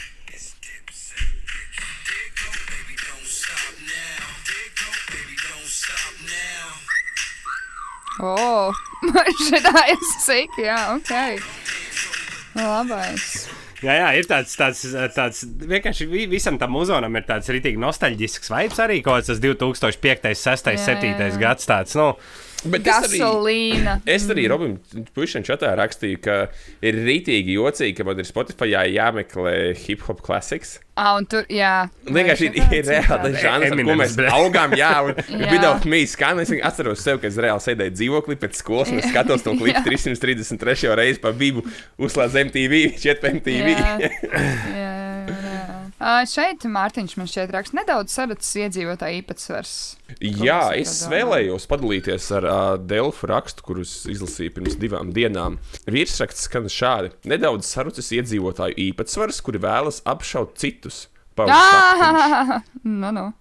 [8.22, 8.72] O,
[9.48, 11.42] šitā ir sīki, jā, ok.
[12.56, 13.48] Labais.
[13.82, 14.82] Jā, jā, ir tāds, tāds,
[15.16, 20.28] tāds vienkārši vi- visam tam muzonam ir tāds rītīgi nostalģisks vibes arī, kaut tas 2005,
[20.38, 21.42] 6, Jā, 7 jā, jā.
[21.42, 22.12] gads tāds, nu,
[22.62, 23.94] Bet es arī, Gasolīna.
[24.06, 24.76] es arī Robam
[25.16, 26.36] Pušam čatā rakstīju, ka
[26.86, 30.76] ir rītīgi jocīgi, ka man ir Spotify jāmeklē hip hop classics.
[30.94, 31.88] Ah, un tur, jā.
[32.06, 34.76] Vienkārši ir, ir reāli tas žanrs, ar ko mēs augām.
[34.78, 35.16] Jā, un
[35.54, 36.44] without me skan.
[36.44, 39.80] Es atceros sev, ka es reāli sēdēju dzīvoklī pēc skolas un es skatos to klipu
[39.82, 39.86] Jā.
[39.88, 41.64] 333 reizi pa bibu
[41.98, 43.74] uzslēdz MTV, 4 MTV.
[43.74, 43.96] Jā,
[44.78, 45.41] jā,
[46.30, 49.74] šeit Mārtiņš man šeit raksta nedaudz sarucis iedzīvotāju īpatsvars.
[50.20, 55.60] Jā, es vēlējos padalīties ar uh, Delfu rakstu, kurus izlasīju pirms divām dienām.
[55.86, 61.06] Virsraksts skan šādi: nedaudz sarucis iedzīvotāju īpatsvars, kuri vēlas apšaut citus.
[61.38, 63.32] Ah, nu.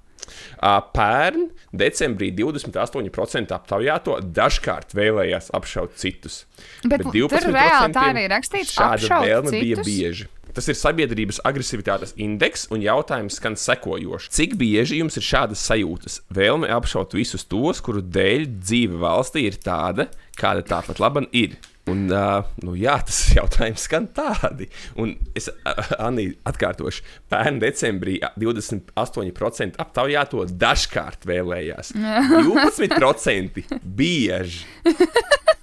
[0.61, 6.45] Ā, Pērn decembrī 28% aptaujāto dažkārt vēlējās apšaut citus.
[6.85, 9.89] Bet, bet tur reāli tā arī rakstīts, apšaut vēlme bija citus?
[9.89, 10.29] bieži.
[10.57, 14.33] Tas ir sabiedrības agresivitātes indeks, un jautājums skan sekojoši.
[14.35, 16.21] Cik bieži jums ir šādas sajūtas?
[16.35, 20.11] Vēlme apšaut visus tos, kuru dēļ dzīve valstī ir tāda,
[20.41, 21.59] kāda tā pat labi ir.
[21.91, 24.69] Un, uh, nu, jā, tas jautājums skan tādi.
[25.01, 31.95] Un es, uh, Anī, atkārtošu, pērn decembrī ā, 28% aptaujāto dažkārt vēlējās.
[32.51, 34.67] 12% bieži.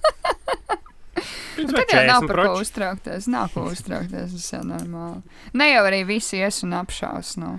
[1.58, 3.28] Tad jau nav par ko uztraukties.
[3.32, 4.38] Nav ko uztraukties.
[4.38, 5.22] Tas jau normāli.
[5.58, 7.36] Ne jau arī visi ies un apšaus.
[7.42, 7.58] Nu.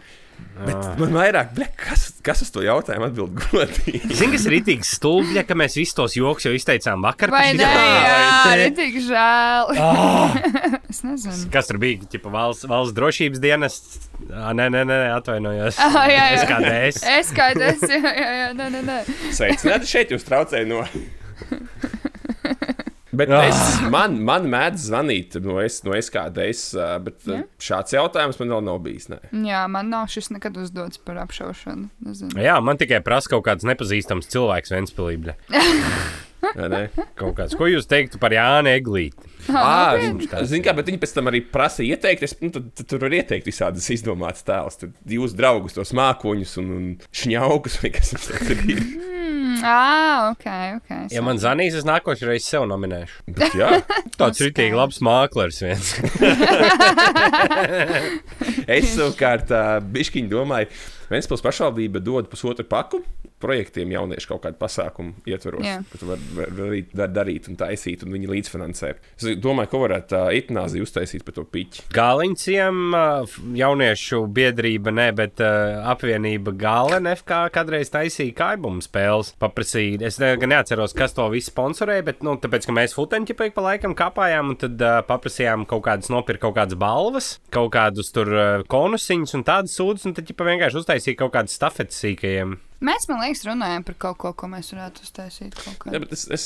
[0.58, 4.00] Bet man vairāk, ble, kas, kas uz to jautājumu atbild godīgi?
[4.18, 7.30] Zini, kas ir rītīgi stulbi, ka mēs visus tos joks jau izteicām vakar.
[7.30, 7.68] Vai ne?
[7.68, 9.70] jā, tik žēl.
[9.78, 10.34] Ah!
[10.90, 11.46] es nezinu.
[11.54, 12.02] Kas tur bija?
[12.10, 14.10] Ķipa, valsts, valsts drošības dienests.
[14.32, 15.78] Ah, nē, nē, nē, atvainojos.
[15.84, 16.40] Ah, jā, jā.
[16.40, 17.00] Es kā dēs.
[17.14, 19.00] Es kā es, jā, jā, jā, nē, nē, nē.
[19.38, 20.82] Sveicināti šeit, jūs traucējat no.
[23.18, 23.48] Bet Ah.
[23.48, 23.58] es,
[23.90, 27.40] man, man mēdz zvanīt no es, no es kāda es, ā, bet jā.
[27.58, 29.08] šāds jautājums man vēl nav bijis.
[29.10, 29.18] Nē.
[29.48, 31.88] Jā, man nav šis nekad uzdots par apšaušanu.
[32.06, 32.38] Nezinu.
[32.38, 35.18] Jā, man tikai prasa kaut kāds nepazīstams cilvēks Ventspilī.
[35.18, 36.84] Ne?
[37.18, 39.26] Kāds, ko jūs teiktu par Jānu Eglīti?
[39.50, 40.28] Ah, nopietni?
[40.28, 42.22] viņi, zin, kā, bet viņi pēc tam arī prasa ieteikt.
[42.28, 44.78] Es, nu, tad, tad tur var ieteikt visādas izdomātas tēlus.
[44.80, 48.84] Tad jūs draugus, tos mākoņus un, un šņaukus, vai kas jums tur ir.
[49.64, 50.46] Ah, ok,
[50.78, 50.92] ok.
[51.14, 53.24] Ja man zvanīs, es nākošais reizes sev nominēšu.
[53.38, 53.70] Bet, jā,
[54.20, 55.94] Tāds rītīgi labs mākslinieks viens.
[58.78, 59.52] es savukārt
[59.94, 60.70] bišķiņu domāju,
[61.08, 63.00] Vēnspils pašvaldība dod pusotru paku
[63.42, 65.78] projektiem jauniešu kaut kādu pasākumu ietvaros, Jā.
[65.90, 68.92] ko tu vari var, var, var darīt un taisīt, un viņi līdzfinansē.
[69.18, 71.86] Es domāju, ka varētu tā itnāzi uztaisīt par to piķi.
[71.94, 72.80] Galiņciem,
[73.58, 79.34] jauniešu biedrība, ne, bet uh, apvienība Galena FK kādreiz taisīja kaibumu spēles.
[79.40, 83.38] Paprasīja, es ne, gan neatceros, kas to visu sponsorēja, bet, nu, tāpēc, ka mēs futeņķi
[83.38, 88.12] pa laikam kāpājām, un tad uh, paprasījām kaut kādas nopirkt kaut kādas balvas, kaut kādus
[88.14, 92.58] tur uh, konusiņus un tādas sūdzes, un tad ģipa vienkārši uztaisīja kaut kādas stafetes sīkajiem.
[92.84, 95.56] Mēs, man liekas, runājam par kaut ko, ko mēs varētu uztaisīt.
[95.90, 96.44] Ja, bet es, es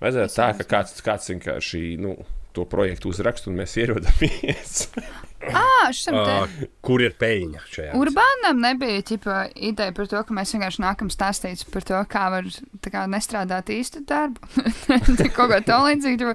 [0.00, 2.16] vajadzētu tā, ka kāds, kāds vienkārši nu,
[2.56, 4.86] to projektu uzraksta un mēs ierodamies.
[5.52, 6.68] Ah, šim te.
[6.84, 7.90] Kur ir peļņa šajā?
[7.98, 12.48] Urbānam nebija ķipa, ideja par to, ka mēs vienkārši nākam stāstīt par to, kā var
[12.84, 14.40] kā, nestrādāt īstu darbu.
[15.36, 16.34] Kaut kā tā līdzīga.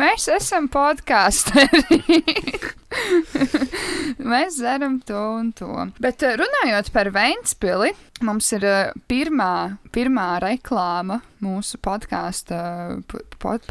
[0.00, 2.00] Mēs esam podkāsteri.
[4.32, 5.70] mēs dzeram to un to.
[6.02, 7.92] Bet runājot par Vēnspili,
[8.26, 8.66] mums ir
[9.10, 12.56] pirmā, pirmā reklāma mūsu podkāstu
[13.08, 13.66] pod,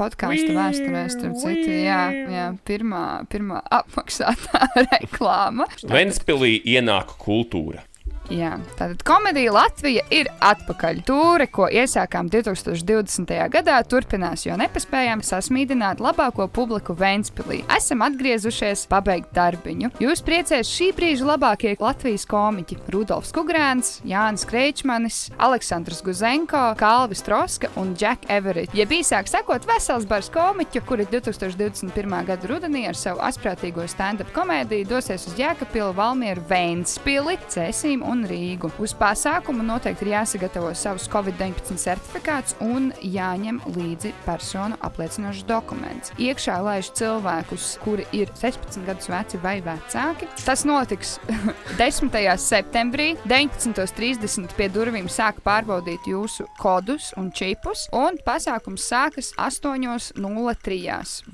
[0.57, 1.03] vēsturē.
[1.13, 1.69] starp citu.
[1.83, 2.01] Jā,
[2.33, 5.67] jā, pirmā, pirmā apmaksātā reklāma.
[5.89, 7.83] Ventspilī ienāk kultūra.
[8.29, 10.99] Jā, tātad komēdija Latvija ir atpakaļ.
[11.07, 13.31] Tūre, ko iesākām 2020.
[13.49, 17.63] gadā, turpinās, jo nepaspējām sasmīdināt labāko publiku Vēnspilī.
[17.73, 19.89] Esam atgriezušies pabeigt darbiņu.
[20.03, 27.73] Jūs priecēs šī brīža labākie Latvijas komiķi- Rudolfs Kugrēns, Jānis Kreičmanis, Aleksandrs Guzenko, Kalvis Troska
[27.81, 28.75] un Jack Everett.
[28.77, 32.25] Ja bija sāk sakot vesels bars komiķu, kuri 2021.
[32.29, 38.27] gada rudenī ar savu asprātīgo stand-up komēdiju dosies uz Jēkabilu, Valmieru, Vēnspili, Cēsīm un un
[38.27, 38.69] Rīgu.
[38.83, 46.11] Uz pasākumu noteikti ir jāsagatavo savus COVID-19 certifikāts un jāņem līdzi personu apliecinošs dokuments.
[46.19, 50.27] Iekšā laiž cilvēkus, kuri ir 16 gadus veci vai vecāki.
[50.43, 51.17] Tas notiks
[51.79, 52.11] 10.
[52.43, 60.19] septembrī, 19.30 pie durvīm sāk pārbaudīt jūsu kodus un čipus, un pasākums sākas 8.03.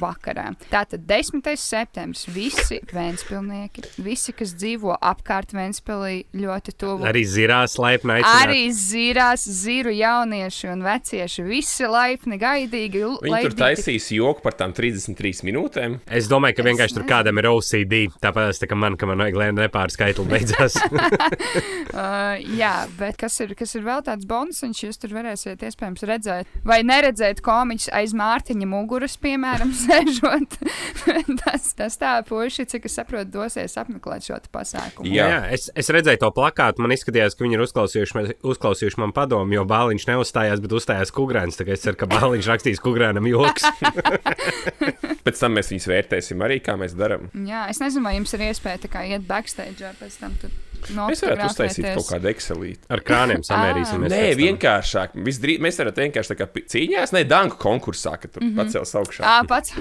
[0.02, 0.48] vakarā.
[0.70, 1.42] Tātad 10.
[1.60, 7.06] septembris visi vēnspilnieki, visi, kas dzīvo apkārt Vēnspilī ļoti tuvu.
[7.08, 8.46] Arī zirās laipni aicināt.
[8.46, 11.46] Arī zīrās, zīru jaunieši un vecieši.
[11.48, 13.02] Visi laipni, gaidīgi.
[13.06, 13.60] Viņi tur laidīti.
[13.62, 16.00] taisīs joku par tām 33 minūtēm.
[16.10, 17.14] Es domāju, ka Es vienkārši tur nezinu.
[17.14, 17.96] kādam ir OCD.
[18.24, 20.80] Tāpēc tā kā man, ka man vajag lēni nepārskaitli beidzās.
[21.96, 26.04] Uh, jā, bet kas ir, kas ir vēl tāds bonus, viņš jūs tur varēsiet iespējams
[26.10, 30.58] redzēt, vai neredzēt komiķus aiz Mārtiņa muguras, piemēram, sēžot.
[31.46, 35.08] tas, tas tā puiši, cik es saprotu, dosies apmeklēt šo pasākumu.
[35.08, 35.30] Jā.
[35.32, 36.65] Jā, es, es redzēju to plakātu.
[36.82, 41.14] Man izskatījās, ka viņi ir uzklausījuši, man- uzklausījuši man padomu, jo Bāliņš neuzstājās, bet uzstājās
[41.16, 41.60] Kugrāns.
[41.60, 43.68] Tagad es ceru, ka Bāliņš rakstīs Kugrānam joks.
[45.26, 47.30] Pēc tam mēs viņus vērtēsim arī, kā mēs darām.
[47.48, 50.54] Jā, es nezinu, vai jums ir iespēja iet backstage ar pēc tam tur.
[50.94, 52.82] Mēs varētu uztaisīt kaut kādu ekselīti.
[52.90, 54.12] Ar krāniem samērīsimies.
[54.14, 55.16] Nē, vienkāršāk.
[55.26, 58.56] Visdrīz, mēs varam vienkārši tā kā cīņās, ne danku konkursā, kad tur mm -hmm.
[58.66, 59.24] pacels augšā.
[59.24, 59.74] Ā, pats,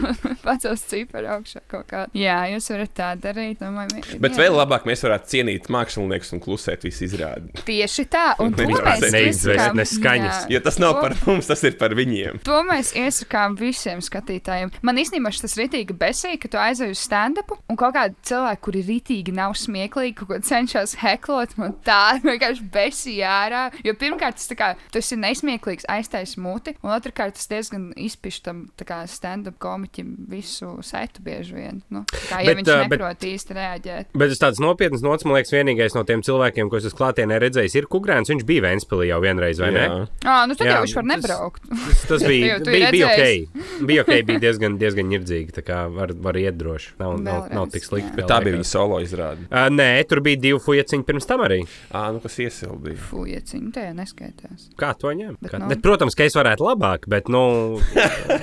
[0.75, 2.07] uz ciparu augšā kaut kā.
[2.15, 3.59] Jā, jūs varat tā darīt.
[3.61, 4.39] Domāju, Bet jā.
[4.45, 7.53] vēl labāk mēs varētu cienīt māksliniekus un klusēt visu izrādi.
[7.65, 10.41] Tieši tā, un to Viņi mēs iesakām- ne skaņas.
[10.45, 10.51] Jā.
[10.55, 12.43] Jo tas nav To- par mums, tas ir par viņiem.
[12.45, 14.73] To mēs iesakām visiem skatītājiem.
[14.83, 18.83] Man īstenībā tas ritīgi besīja, ka tu aizej uz stand-up, un kaut kādi cilvēki, kuri
[18.83, 23.63] ritīgi nav smieklīgi, kaut ko cenšas heklot, man tā vienkārši besīja ārā.
[23.87, 28.65] Jo pirmkārt, tas, kā, tas ir nesmieklīgs, aiztais muti, un otrkārt, tas diezgan izpišķi tam
[29.11, 31.83] stand-up komiķim visu setu bieži vien.
[31.93, 34.13] Nu, tā kā, ja Bet, viņš bet- neprot īsti reaģēt.
[34.15, 37.39] Bet uz tādas nopietnas nots, man liekas, vienīgais no tiem cilvēkiem, ko es uz klātienē
[37.43, 38.31] redzēju, ir Kugrāns.
[38.33, 39.85] Viņš bija Vēnspilī jau vienreiz, vai ne?
[39.85, 39.97] Jā.
[40.25, 41.67] Ah, nu tad Jā, jau viņš var nebraukt.
[41.71, 43.85] Tas, tas bija, jau- bija, bija ok.
[43.89, 45.55] Bija ok, bija diezgan, diezgan ņirdzīgi.
[45.59, 46.95] Tā kā var, var iet droši.
[47.01, 48.15] Nav, nav, Vēlreiz, nav tik slikti.
[48.21, 49.45] vēl Tā bija viņa solo izrāde.
[49.51, 51.61] Uh, nē, tur bija divi fujaciņi pirms tam arī.
[51.95, 52.99] Ā, nu kas iesildīja.
[53.09, 54.67] Fujieciņi, tajā neskaitās.
[54.81, 55.39] Kā to ņemt?
[55.41, 57.79] Bet, nu- bet, protams, ka es varētu labāk, bet nu,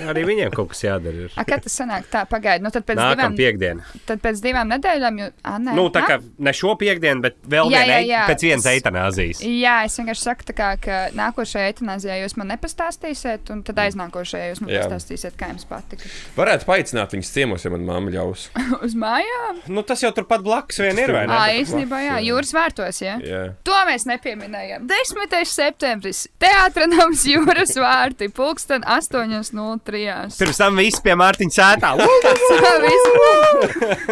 [0.10, 1.26] arī viņiem kaut kas jādara.
[1.28, 1.32] ir.
[1.38, 3.86] A, kad tas sanāk tā, pagaidi, nu tad pēc Nākamā divām piekdiena.
[4.08, 7.72] Tad pēc divām nedēļām, jo, a, nē, Nu, tā kā ne šo piekdienu, bet vēl
[7.72, 8.24] Jā, jā, jā.
[8.30, 9.42] pēc vienas Es- eitanāzijas.
[9.46, 14.62] Jā, es vienkārši saku, kā, ka nākošajā eitanāzijā jūs man nepastāstīsiet, un tad aiznākošajā jūs
[14.62, 14.86] man Jā.
[14.88, 16.10] pastāstīsiet, kā jums patika.
[16.38, 18.50] Varētu paaicināt viņus ciemos, ja man mamma ļaus.
[18.86, 19.62] Uz mājām?
[19.68, 21.34] Nu, tas jau turpat blakus vien ir, vai ne?
[21.34, 23.16] Jā, īstenībā, jā, jūras vērtos, jā.
[23.26, 23.42] Jā.
[23.68, 24.88] To mēs nepieminējām.
[24.90, 25.36] 10.
[25.50, 30.38] septembris, teātris jūras vārti, pulksten 8.03.
[30.40, 31.90] Pirms tam viss pie Mārtiņa sētā.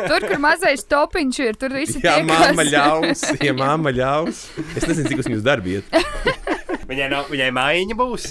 [0.10, 2.50] tur, kur mazais topiņš ir, tur visi Jā, tiekās.
[2.50, 3.20] mamma ļaus.
[3.50, 4.38] Ja mamma ļaus.
[4.78, 5.86] Es nezinu, cik uz viņus darbi iet.
[6.90, 8.24] Viņai, nav, viņai mājiņa būs.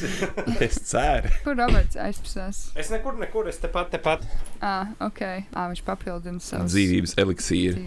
[0.66, 1.30] Es ceru.
[1.44, 2.56] Kur Roberts aizpasās?
[2.78, 4.20] Es nekur, nekur, es tepat, tepat.
[4.58, 5.20] Ah, ok.
[5.54, 7.84] Ah, viņš papildina savu Dzīvības eliksīri.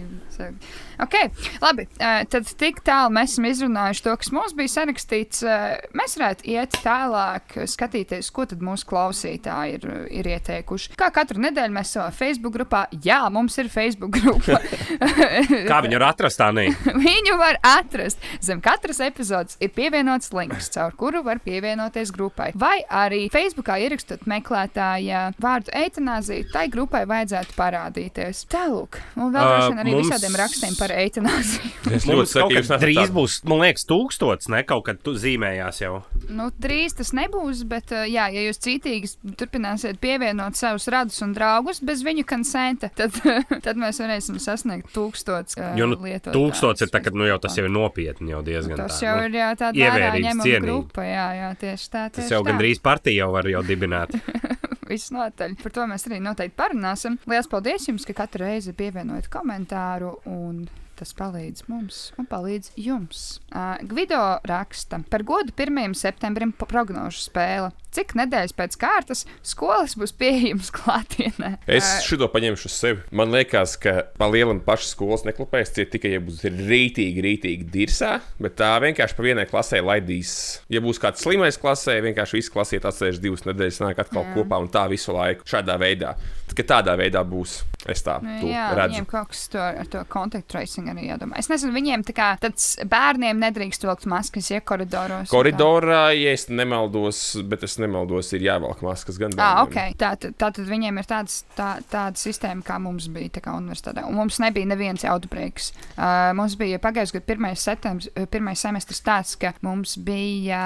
[1.02, 1.16] Ok,
[1.62, 1.86] labi.
[1.98, 5.42] Uh, tad tik tālu mēs esam izrunājuši to, kas mums bija sarakstīts.
[5.42, 10.92] Uh, mēs varētu iet tālāk, uh, skatīties, ko tad mūsu klausītāji ir, uh, ir ieteikuši.
[11.00, 14.60] Kā katru nedēļu mēs savā Facebook grupā, jā, mums ir Facebook grupa.
[15.70, 16.42] Kā viņu var atrast?
[17.06, 18.22] Viņu var atrast.
[18.44, 22.50] Zem katras epizodes ir pievienots links, caur kuru var pievienoties grupai.
[22.58, 28.44] Vai arī Facebookā ierakstot meklētājā vārdu eitanāzija, tai grupai vajadzētu parādīties.
[28.52, 31.70] Tālāk, un vēl arī mums- visādiem rakstiem par eitanāziju.
[31.92, 35.82] Es ļoti saku, kad nesat drīz būs, man liekas, tūkstots, ne kaut kad tu zīmējās
[35.82, 35.98] jau.
[36.32, 41.34] Nu, drīz tas nebūs, bet, uh, jā, ja jūs cītīgi turpināsiet pievienot savus radus un
[41.36, 43.18] draugus bez viņu konsenta, tad,
[43.66, 46.36] tad mēs varēsim sasniegt tūkstots uh, Jo nu, lietotājus.
[46.36, 49.16] tūkstots ir tā, ka nu, jau tas jau ir nopietni, jau diezgan Tas tā, jau
[49.18, 49.28] nu.
[49.28, 51.06] ir jā, tāda vērā ņemama grupa.
[51.06, 52.06] Jā, jā, tieši tā.
[52.08, 52.50] Tas tieši jau tā.
[52.50, 54.14] gandrīz partija jau var jau dibināt.
[54.92, 55.56] Visnotaļ.
[55.62, 57.18] Par to mēs arī noteikti parunāsim.
[57.30, 60.16] Lielas paldies jums, ka katru reizi pievienojat komentāru.
[60.28, 60.64] Un...
[61.02, 63.40] Tas palīdz mums un palīdz jums.
[63.50, 65.96] Uh, Gvido raksta par godu 1.
[65.98, 67.72] septembrim prognožu spēle.
[67.92, 71.50] Cik nedēļas pēc kārtas skolas būs pieejamas klātienē?
[71.68, 73.02] Es šo paņemšu uz sevi.
[73.12, 78.14] Man liekas, ka pa lielam pašas skolas neklapēs, tie tikai, ja būs rītīgi, rītīgi dirsā,
[78.40, 80.32] bet tā vienkārši pa vienai klasē laidīs.
[80.72, 84.32] Ja būs kāds slimais klasē, vienkārši visu klasē atsēž divas nedēļas, nāk atkal Jā.
[84.38, 85.44] kopā un tā visu laiku.
[85.48, 86.16] Šādā veidā.
[86.48, 87.60] Tikai tādā veidā būs.
[87.88, 88.94] Es tā Nu, jā, redzu.
[88.94, 91.34] viņiem kaut kas to, ar to kontaktu tracing arī jādomā.
[91.40, 95.32] Es nezinu, viņiem tā kā tāds bērniem nedrīkst vilkt maskas, ja koridoros.
[95.32, 99.66] Koridorā, ja es nemaldos, bet es nemaldos, ir jāvelk maskas gan Ah, bērniem.
[99.66, 99.98] ok.
[100.00, 104.06] Tātad, tātad viņiem ir tāds, tā, tāda sistēma, kā mums bija tā kā universitātē.
[104.08, 105.72] Un mums nebija neviens autobrīks.
[105.96, 110.62] Uh, mums bija pagājušajā gadā pirmais, septembris, uh, pirmais semestris tāds, ka mums bija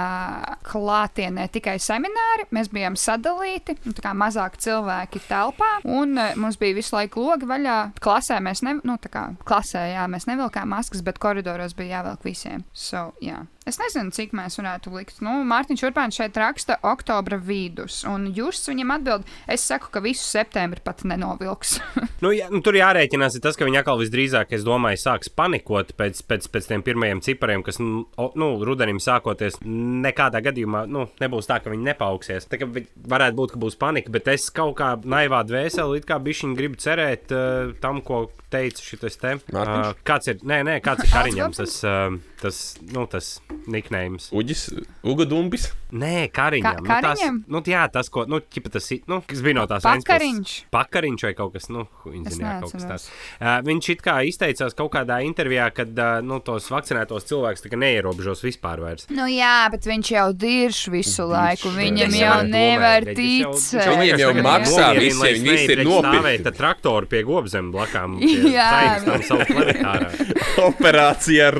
[0.67, 2.47] klātienē tikai semināri.
[2.55, 5.73] Mēs bijām sadalīti, nu, tā kā mazāk cilvēki telpā.
[5.85, 7.79] Un uh, mums bija visu laiku logi vaļā.
[8.05, 12.27] Klasē mēs, ne, nu, tā kā klasē, jā, mēs nevilkām maskas, bet koridoros bija jāvelk
[12.27, 12.65] visiem.
[12.77, 13.45] So, jā.
[13.67, 15.17] Es nezinu, cik mēs varētu likt.
[15.27, 20.23] Nu, Mārtiņš Urbāns šeit raksta oktobra vidus, un jūs viņam atbild, es saku, ka visu
[20.23, 21.81] septembri pat nenovilks.
[22.25, 26.23] Nu, jā, nu, tur jārēķinās tas, ka viņi atkal visdrīzāk, es domāju, sāks panikot pēc,
[26.25, 28.07] pēc, pēc tiem pirmajiem cipariem, kas nu,
[28.41, 29.59] nu, rudenim sākoties.
[29.67, 32.49] Nekādā gadījumā nu, nebūs tā, ka viņi nepauksies.
[32.49, 36.17] Tā kā varētu būt, ka būs panika, bet es kaut kā naivā dvēselē, it kā
[36.25, 39.37] bišķiņi gribu cerēt uh, tam, ko teica šis te.
[39.53, 42.63] Uh, kāds ir, nē, nē, kāds ir Kariņam tas, uh, tas,
[42.95, 43.35] nu, tas
[43.67, 44.31] niknējums?
[44.37, 44.63] Uģis,
[45.07, 45.69] Uga Dumpis.
[45.97, 46.63] Nē, Kariņam.
[46.67, 47.37] Ka- nu, tas, Kariņam?
[47.55, 50.03] nu, jā, tas, ko, nu, ķipa, tas, nu, kas bija no tās puses.
[50.07, 50.55] Pakariņš.
[50.75, 53.05] Pakariņš vai kaut kas, nu, viņa Es zināja, kaut kas tāds.
[53.39, 57.71] Uh, viņš it kā izteicās kaut kādā intervijā, kad uh, nu, tos vakcinētos cilvēkus tā
[57.75, 59.07] kā neierobežos vispār vairs.
[59.15, 61.71] nu, jā, bet viņš jau dirž visu laiku.
[61.77, 63.87] Viņam Es jau nevaru nevar Reģis jau- ticēt.
[63.87, 64.87] viņš Viņiem jau maksā
[65.23, 68.19] lai viņi visi ir stāvēja ar traktoru pie gobzem blakām.
[68.57, 68.69] Jā.
[69.07, 70.11] tā ir savu planetārā.
[70.71, 71.51] Operācija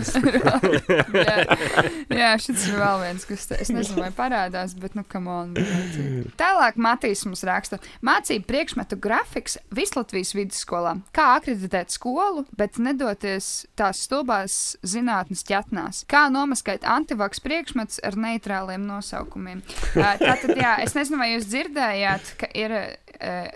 [0.00, 0.96] Rododendrs.
[2.10, 5.28] jā, jā šis ir vēl viens, kas te, es nezinu, vai parādās, bet, nu, kam
[5.30, 5.54] on.
[6.40, 10.96] Tālāk Matīs mums raksta, mācību priekšmetu grafiks Vislatvijas vidusskolā.
[11.16, 16.04] Kā akreditēt skolu, bet nedoties tās stulbās zinātnes ķetnās.
[16.10, 19.62] Kā nomaskēt antivaks priekšmetus ar neitrāliem nosaukumiem.
[19.94, 22.76] Tātad, jā, es nezinu, vai jūs dzirdējāt, ka ir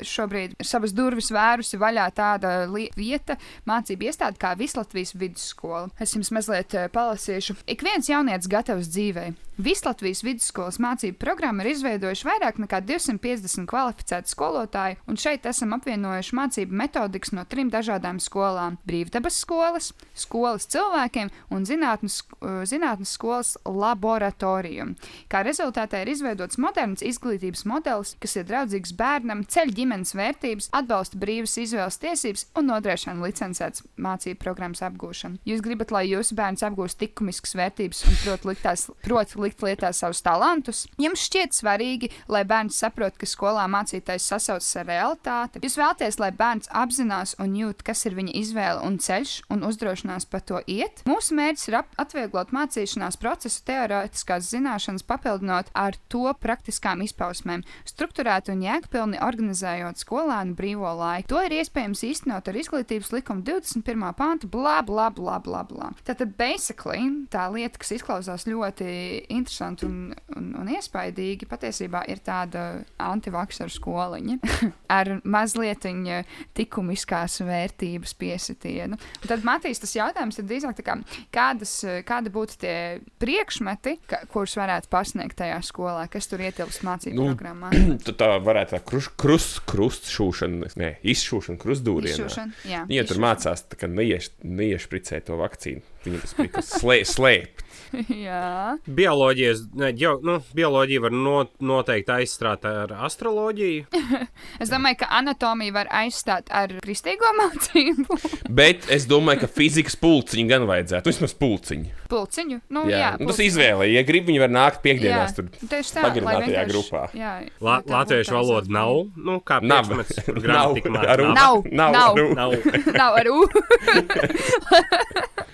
[0.05, 2.53] šobrīd savas durvis vērusi vaļā tāda
[2.97, 3.36] vieta,
[3.68, 5.88] mācību iestāde kā Vislatvijas vidusskola.
[6.01, 7.57] Es jums mazliet eh, palasīšu.
[7.70, 9.35] Ik viens jaunietis gatavs dzīvei.
[9.55, 16.34] Vislatvijas vidusskolas mācību programmu ir izveidojuši vairāk nekā 250 kvalificēti skolotāji, un šeit esam apvienojuši
[16.34, 23.57] mācību metodikas no trim dažādām skolām- brīvdabas skolas, skolas cilvēkiem un zinātnes, eh, zinātnes skolas
[23.64, 24.96] laboratoriju.
[25.30, 31.16] Kā rezultātā ir izveidots moderns izglītības modelis, kas ir draudzīgs bērnam, ceļ ģimenes vērtības, atbalsta
[31.16, 35.38] brīvas izvēles tiesības un nodrošina licencētas mācību programmas apgūšanu.
[35.46, 39.92] Jūs gribat, lai jūsu bērns apgūst likumiskas vērtības un prot likt, tās, prot likt lietā
[39.95, 40.84] savus talantus.
[41.01, 45.62] Jums šķiet svarīgi, lai bērns saprot, ka skolā mācītājs sasaucas ar realitāti.
[45.64, 50.28] Jūs vēlaties, lai bērns apzinās un jūt, kas ir viņa izvēle un ceļš, un uzdrošinās
[50.30, 51.05] pa to iet.
[51.09, 58.64] Mūsu mērķis ir atvieglot mācīšanās procesu teorētiskās zināšanas, papildinot ar to praktiskām izpausmēm, strukturēt un
[58.64, 61.30] jēgpilni organizējot skolēnu brīvo laiku.
[61.34, 64.07] To ir iespējams īstenot ar izglītības likumu 21.
[64.18, 65.90] pānta, bla, bla, bla, bla, bla.
[66.07, 68.88] Tātad, basically, tā lieta, kas izklausās ļoti
[69.35, 72.64] interesanti un, un, un iespaidīgi, patiesībā ir tāda
[73.03, 74.39] antivaksaru skoliņa
[74.99, 78.97] ar mazliet likumiskās vērtības piesitienu.
[78.97, 80.97] Un tad, Matīs, tas jautājums ir drīzāk, kā,
[81.35, 81.74] kādas,
[82.09, 82.76] kāda būtu tie
[83.20, 87.72] priekšmeti, ka, kurus varētu pasniegt tajā skolā, kas tur ietilpst mācību Nu, programmā.
[88.24, 92.16] Tā varētu tā krus, krus, krustšūšana, ne, izšūšana, krustdūrienā.
[92.16, 93.26] Izšūšana, jā, Viņa tur izšūšana.
[93.26, 95.85] mācās, tā kā neieš, neiešpricē to vakcīnu.
[96.07, 97.63] Viņa tas bija kas slē, slēpt.
[98.26, 98.76] jā.
[98.86, 103.86] Bioloģijas, ne, ģeo, nu, bioloģija var no, noteikti aizstrādāt ar astroloģiju.
[104.62, 108.16] Es domāju, ka anatomija var aizstāt ar kristīgo mācību.
[108.61, 111.11] Bet es domāju, ka fizikas pulciņu gan vajadzētu.
[111.11, 111.90] Vismaz pulciņu.
[112.12, 112.61] Pulciņu.
[112.74, 113.49] Nu, Jā, jā, nu, tas pulciņu.
[113.51, 113.88] izvēle.
[113.90, 115.34] Ja grib, viņi var nākt piekdienās.
[115.34, 115.49] Jā, Tur.
[115.72, 117.05] tieši tā, pagarinātajā grupā.
[117.18, 117.32] Jā,
[117.64, 118.95] La, latviešu valoda nav.
[119.16, 119.90] Nu, kā Nav.
[119.90, 120.05] Nav.
[120.45, 120.78] Nav.
[120.84, 121.24] Nav.
[121.34, 121.64] Nav.
[121.72, 122.20] Nav.
[122.38, 122.55] Nav.
[122.95, 123.40] Nav ar U.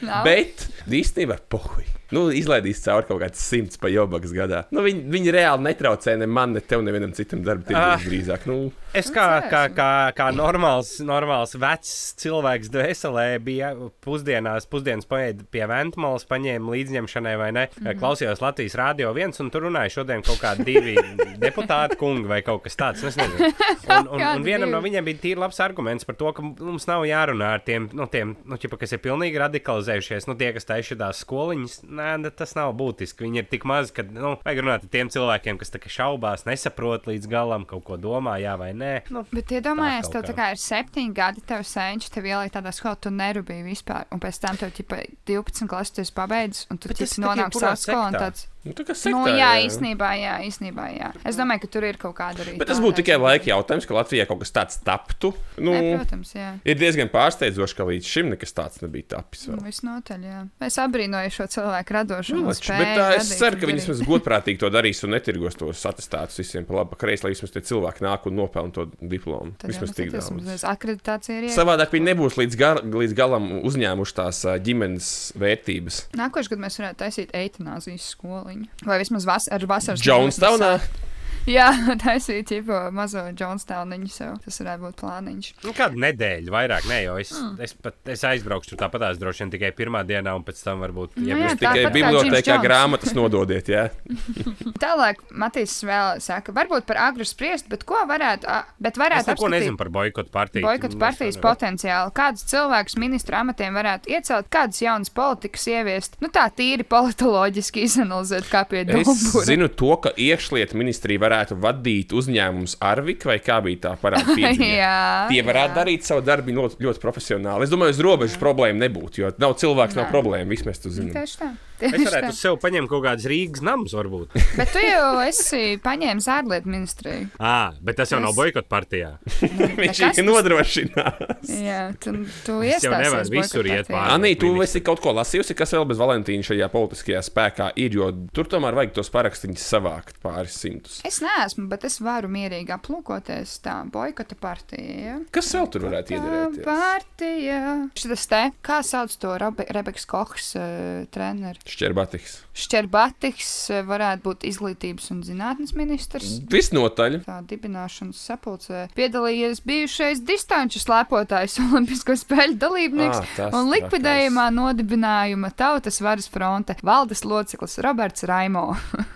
[0.01, 0.25] Nav.
[0.27, 1.85] Bet īstenībā, pohuj.
[2.13, 4.65] Nu, izlaidīs cauri kaut kāds simts pa jobakas gadā.
[4.75, 7.99] Nu, viņi, viņi reāli netraucē ne man, ne tev, nevienam citam darba Ah.
[8.03, 8.47] drīzāk.
[8.51, 9.89] Nu, Es kā, kā, kā,
[10.19, 13.69] kā normāls, normāls vecs cilvēks dvēselē bija
[14.03, 17.65] pusdienās, pusdienas paēda pie Ventmolas, paņēma līdzņemšanai vai ne.
[17.69, 18.01] Mm -hmm.
[18.01, 20.97] Klausījos Latvijas Rādio 1 un tur runāja šodien kaut kādi divi
[21.45, 23.03] deputāti kungi vai kaut kas tāds.
[23.03, 23.53] nu, Es nezinu.
[24.01, 27.03] Un, un, un vienam no viņiem bija tīri labs arguments par to, ka mums nav
[27.05, 30.27] jārunā ar tiem, nu, tiem nu, ķipa, kas ir pilnīgi radikalizējušies.
[30.29, 33.25] Nu, tie, kas taisa šīs skoliņas, nē, ne, tas nav būtiski.
[33.25, 37.27] Viņi ir tik mazi, ka nu, vajag runāt ar tiem cilvēkiem, kas šaubās, nesaprot līdz
[37.27, 38.80] galam, kaut ko domā, jā vai nē.
[39.15, 42.97] Nu, Bet iedomājies, tev tā kā ir septiņi gadi, tev sēņš, tev ielika tādā skolā,
[42.97, 44.07] tu nerūpīgi vispār.
[44.15, 47.17] Un pēc tam tev ķipa 12 klases tu esi pabeidzis, un tu Bet ķipa tas
[47.17, 48.47] tā kā nonāk jebkurā savā skolā un tāds.
[48.61, 51.11] Nu, tā kā Nu, sektā, jā, īstenībā, jā, īstenībā, jā.
[51.25, 52.59] Es domāju, ka tur ir kaut kāda arī.
[52.61, 55.31] Bet tas būtu tikai laika jautājums, ka Latvijā kaut kas tāds taptu.
[55.57, 56.51] Nu, Nē, protams, jā.
[56.69, 59.47] ir diezgan pārsteidzoši, ka līdz šim nekas tāds nebija tapis.
[59.49, 59.57] vēl.
[59.57, 60.43] Nu, Visnotaļ, jā.
[60.69, 62.43] Es abrīnoju šo cilvēku radošumu.
[62.51, 65.87] Nu, taču, bet tā, es ceru, ka viņi vismaz godprātīgi to darīs un netirgos tos
[65.89, 69.55] atestātus visiem pa labi, pa kreisi, lai vismaz tie cilvēki nāk un nopelna to diplomu.
[69.57, 70.65] Tad Vismaz tik daudz.
[70.69, 71.49] akreditācija ir.
[71.57, 76.03] Savādāk viņi nebūs līdz, gar, līdz galam uzņēmuši tās ģimenes vērtības.
[76.21, 78.11] Nākošais gads mēs varētu taisīt eitanāzijas
[78.51, 78.87] skoliņu.
[78.87, 80.75] Vai vismaz vas ar vasaras Jonestownā?
[80.79, 81.10] nometni
[81.49, 81.71] Jā,
[82.05, 84.37] taisīt jau mazo Jonestowniņu sev.
[84.45, 85.51] Tas varētu būt plāniņš.
[85.65, 87.57] Nu, kādu nedēļu, vairāk ne, jo es, mm.
[87.65, 91.17] es, pat, es aizbraukšu tur tāpat, droši vien tikai pirmā dienā, un pēc tam varbūt.
[91.21, 93.87] Nu Ja jā, būs Tikai bibliotekā grāmatas nododiet, jā.
[94.83, 98.49] Tālāk Matīs vēl saka, varbūt par agru spriest, bet ko varētu,
[98.83, 100.65] bet Es varētu neko nezinu par boikotu partiju.
[100.67, 102.13] Boikotu partijas potenciālu.
[102.17, 106.19] Kādus cilvēkus ministru amatiem varētu iecelt, kādas jaunas politikas ieviest?
[106.25, 109.45] Nu tā tīri politoloģiski izanalizēt, kā pie Es Dumbura.
[109.47, 114.35] zinu to, ka iekšlietu ministrija varētu vadīt uzņēmumus Arvik vai kā bija tā parāda.
[114.81, 114.93] Jā,
[115.31, 115.79] Tie varētu jā.
[115.79, 117.65] darīt savu darbu ļoti, ļoti profesionāli.
[117.69, 120.13] Es domāju, uz robežas problēma nebūtu, jo nav cilvēks, nav Nē.
[120.15, 120.49] problēma.
[120.51, 121.15] Viss mēs to zinām.
[121.17, 121.53] Tieši tā.
[121.81, 122.33] Es Tieši varētu tā.
[122.35, 124.35] uz sevi paņemt kaut kādas Rīgas namus, varbūt.
[124.61, 127.31] Bet tu jau esi paņēmis ārlietu ministriju.
[127.41, 129.15] À, bet tas jau nav Es- boikotu partijā.
[129.81, 131.49] Viņš ir nodrošinās.
[131.49, 132.13] Jā, tu,
[132.45, 134.13] tu Es jau iestāsies visur iet pāri.
[134.13, 138.11] Anī, tu esi kaut ko lasījusi, kas vēl bez Valentīna šajā politiskajā spēkā ir, jo
[138.37, 141.01] tur tomēr vajag tos parakstīņus savākt pāris simtus.
[141.09, 144.97] Es neesmu, bet es varu mierīgi aplūkoties tā boikota partija.
[145.05, 145.17] Ja?
[145.35, 146.65] Kas vēl tur varētu iedarboties?
[146.67, 147.61] partija.
[147.99, 151.61] Šis te, kā sauc to Robe Rebekas Kohs uh, treneri?
[151.69, 152.41] Šķerbatiks.
[152.61, 156.39] Šķerbatiks eh, varētu būt izglītības un zinātnes ministrs.
[156.51, 157.21] Visnotaļ.
[157.25, 165.53] Tā dibināšanas sapulcē piedalījies bijušais distanču slēpotājs, Olimpisko spēļu dalībnieks Ā, tas un likvidējumā nodibinājuma
[165.57, 168.67] Tautas varas fronte valdes loceklis Roberts Raimo.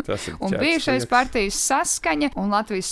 [0.07, 1.59] Tas ir Un bijušais partijas
[1.95, 2.89] saskaņa un Latvijas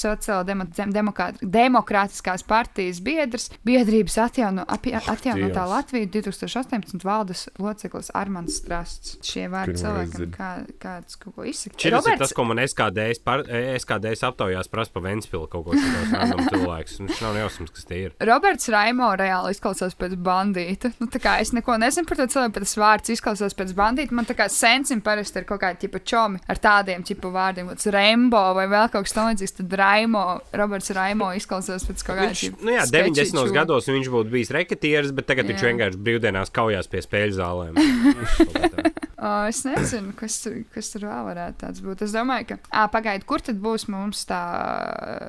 [1.23, 5.65] Sociāldemokrātiskās partijas biedrs, biedrības atjauno, apja- atjaunotā.
[5.69, 9.17] Latvija 2018 valdes loceklis Armāns Strasts.
[9.23, 10.51] Šie vārdi cilvēkam, kā,
[10.83, 11.79] kāds kaut ko izsaka.
[11.79, 13.45] Šis ir tas, ko man SKDS, par,
[13.79, 16.99] SKDS aptaujās prasa pa Ventspilu kaut ko tādu cilvēku.
[17.03, 18.15] Viņš nav jausmas, kas tie ir.
[18.29, 20.93] Roberts Raimo reāli izklausās pēc bandīta.
[21.01, 24.13] Nu, tā kā es neko nezinu par to cilvēku, bet tas vārds izklausās pēc bandīta.
[24.15, 27.89] Man tā kā sensim parasti ir kaut kādi tipa čomi ar tādiem tipu vārdiem, kāds
[27.93, 29.57] Rembo vai vēl kaut kas tamlīdzīgs.
[29.61, 30.25] Tad Raimo,
[30.61, 33.41] Roberts Raimo izklausās pēc kaut kāda nu jā, sketchy 90.
[33.41, 33.55] čū.
[33.57, 35.55] gados viņš būtu bijis reketieris, bet tagad Jā.
[35.55, 37.81] viņš vienkārši brīvdienās kaujās pie spēļu zālēm.
[39.23, 42.01] Uh, es nezinu, kas tur, kas tur vēl varētu tāds būt.
[42.03, 44.41] Es domāju, ka, ah, pagaidiet, kur tad būs mums tā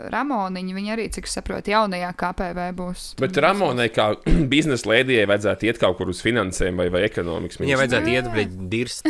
[0.09, 0.73] Ramoniņa?
[0.73, 3.03] Viņa arī, cik es saprotu, jaunajā KPV būs.
[3.21, 4.07] Bet Ramonai, kā
[4.53, 7.83] biznesa lēdijai, vajadzētu iet kaut kur uz finansēm vai, vai ekonomikas Viņai ministriju.
[7.83, 9.05] vajadzētu iet brīdī dirst.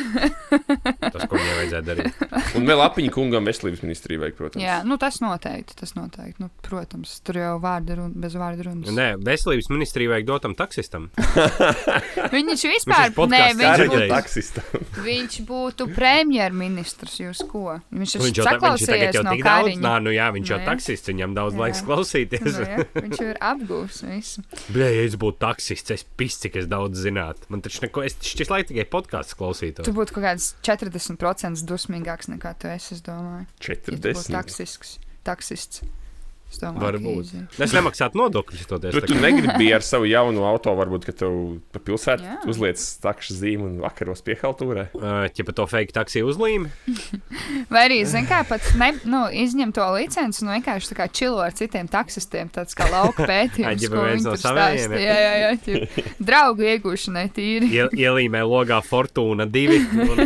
[1.13, 2.19] Tas, ko viņai vajadzētu darīt.
[2.59, 4.65] Un vēl apiņu kungam veselības ministrija vajag, protams.
[4.65, 6.43] Jā, nu tas noteikti, tas noteikti.
[6.43, 8.91] Nu, protams, tur jau vārdi run, bez vārdu runas.
[8.91, 11.07] Nē, veselības ministrija vajag dotam taksistam.
[12.35, 14.63] Viņš vispār, Viņš nē, viņš būtu, taksista.
[15.03, 17.77] Viņš būtu premjerministrs, jūs ko?
[17.93, 20.51] Viņš ir Viņš jau, ta, viņš ir jau no tik daudz, nā, nu jā, viņš
[20.53, 20.67] jau Nu jā.
[20.69, 21.61] taksists, viņam daudz Jā.
[21.63, 22.45] laiks klausīties.
[22.47, 24.43] Nu, jā, viņš jau ir apgūs visu.
[24.73, 27.49] Bļā, ja es būtu taksists, es pis, cik es daudz zinātu.
[27.53, 29.87] Man taču neko, es šis laiks tikai podkāsts klausītos.
[29.87, 33.47] Tu būtu kaut kāds 40% dusmīgāks nekā tu esi, es domāju.
[33.65, 34.31] Ja tu būtu 40.
[34.37, 34.97] taksisks,
[35.27, 35.83] taksists.
[36.53, 37.59] Es domāju, Varbūt.
[37.65, 38.93] Es nemaksātu nodokļus toties.
[38.93, 41.37] Tu, tu negribi ar savu jaunu auto, varbūt, ka tev
[41.73, 44.89] pa pilsētu uzliec takšu zīmi un vakaros piehaltūrē.
[45.33, 46.69] Ja pa to fake taksiju uzlīmi,
[47.73, 51.41] Vai arī, zin kā, pat ne, nu, izņem to licenci un vienkārši tā kā čilo
[51.43, 54.95] ar citiem taksistiem, tāds kā lauka pētījums, ko viens no savējiem?
[54.99, 55.97] Jā, jā, jā, ķip,
[56.29, 57.71] draugu iegūšanai tīri.
[57.73, 59.79] iel, ielīmē logā Fortuna 2.
[60.03, 60.23] Un,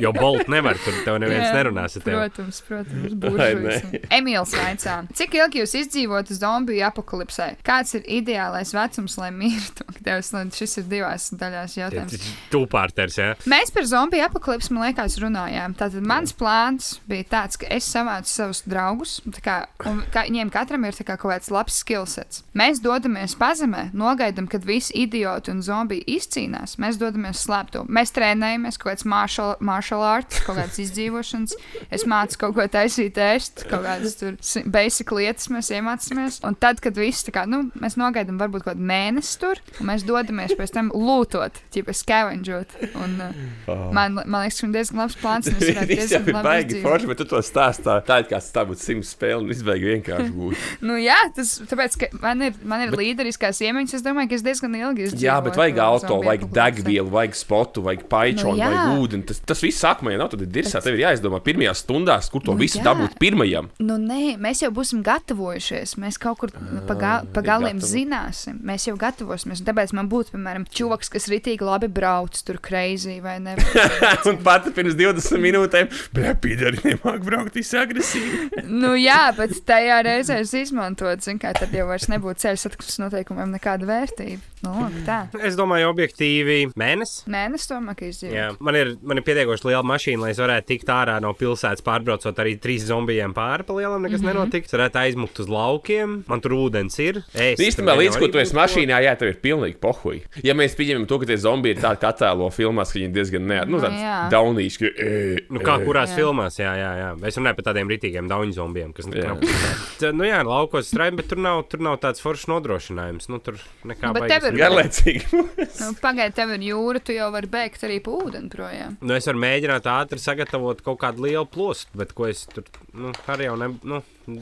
[0.00, 2.16] jo Bolt nevar, tur tev neviens Jā, nerunās ar tevi.
[2.16, 3.84] Protams, protams, buržujas.
[4.14, 7.48] Emīls vaicā, cik ilgi jūs izdzīvotu zombiju apakalipsē?
[7.66, 9.86] Kāds ir ideālais vecums, lai mirtu?
[10.34, 12.26] Lai šis ir divās daļās jautājums.
[12.52, 13.28] Tūpārters, jā.
[13.50, 15.74] Mēs par zombiju apakalipsi, man liekas, runājām.
[15.78, 19.14] Tātad mans plāns bija tāds, ka es savācu savus draugus,
[19.44, 19.56] kā,
[19.88, 22.42] un kā, viņiem katram ir kā kaut kāds labs skillsets.
[22.58, 26.76] Mēs dodamies pazemē, nogaidām, kad visi idioti un zombiji izcīnās.
[26.82, 27.84] Mēs dodamies slēpto.
[27.88, 31.56] Mēs trenējamies kaut kāds martial, martial arts, kaut kāds izdzīvošanas.
[31.94, 36.38] Es mācu kaut ko taisīt ēst, kaut kādas tur si- basically lietas mēs iemācāmies.
[36.46, 39.88] Un tad, kad viss tā kā, nu, mēs nogaidām varbūt kaut kādu mēnesi tur, un
[39.90, 42.78] mēs dodamies pēc tam lūtot, ķipa scavenžot.
[43.00, 43.88] Un, uh, Oh.
[43.96, 45.46] man, man liekas, ka diezgan labs plāns.
[45.48, 45.62] Tas
[46.12, 49.14] jau ir baigi forši, bet tu to stāstā tā, it kā tas tā būtu simts
[49.14, 50.58] spēle un izbeigi vienkārši būtu.
[50.84, 53.94] Nu, jā, tas tāpēc, ka man ir, man ir līderiskās iemaņas.
[53.98, 55.24] Es domāju, ka es diezgan ilgi izdzīvoju.
[55.24, 59.26] Jā, bet vajag to auto, vajag degvielu, vajag spotu, vajag paičonu, Nu, vajag ūdeni.
[59.30, 60.82] Tas, tas viss sākumā jau nav, tad ir dirsā.
[60.84, 62.84] Tev ir jāizdomā pirmajās stundās, kur to Nu, visu jā.
[62.90, 63.70] dabūt pirmajam.
[63.80, 65.96] Nu, nē, mēs jau būsim gatavojušies.
[66.00, 67.90] Mēs kaut kur pa, ga pa ir galiem gatavi.
[67.90, 68.60] zināsim.
[68.66, 69.62] Mēs jau gatavosimies.
[69.66, 73.56] Tāpēc man būtu, piemēram, čūvaks, kas ritīgi labi brauc tur kreizī vai ne.
[74.30, 78.48] Un pat pirms 20 minūtēm, blē, pīdari nemāk braukt visi agresīvi.
[78.82, 83.00] nu, jā, bet tajā reizē es izmantotu, zin kā, tad jau vairs nebūtu ceļu satiksmes
[83.04, 84.42] noteikumiem nekāda vērtība.
[84.64, 85.18] Nu, lūk, tā.
[85.44, 87.26] Es domāju, objektīvi mēnesis.
[87.30, 88.32] Mēnesis tomēr, ka izdzīvo.
[88.32, 91.84] Jā, man ir, man ir pietiekoši liela mašīna, lai es varētu tikt ārā no pilsētas,
[91.84, 94.40] pārbraucot arī trīs zombijiem pāri pa lielam, nekas mm -hmm.
[94.40, 94.72] nenotiks.
[94.94, 97.16] Es varētu aizmukt uz laukiem, man tur ūdens ir.
[97.34, 100.20] ēst Īstenībā, līdz ko tu esi mašīnā, jā, tev ir pilnīgi pohuļi.
[100.46, 103.42] Ja mēs pieņemam to, ka tie zombiji ir tādi, kā attēlo filmās, ka viņi diezgan
[103.50, 104.18] neat, nu, Nu, tāds jā.
[104.30, 105.84] daunīši, ka, e, Nu, kā e.
[105.88, 106.18] kurās Jā.
[106.20, 107.08] filmās, jā, jā, jā.
[107.26, 110.12] Es runāju par tādiem rītīgiem dauņu zombijiem, kas pilsētā.
[110.14, 113.26] Nu, jā, laukos strādājot, bet tur nav, tur nav tāds foršs nodrošinājums.
[113.34, 114.60] Nu, tur nekā Nu, bet baigas tev ir-.
[114.62, 115.26] Garlaicīgi.
[115.34, 118.94] Nu, Pagaidiet, tev ir jūra, tu jau vari beigt arī pa ūdeni projām.
[119.02, 122.62] Nu, es varu mēģināt ātri sagatavot kaut kādu lielu plostu, bet ko es tur
[122.94, 123.98] nu, arī jau ne, nu,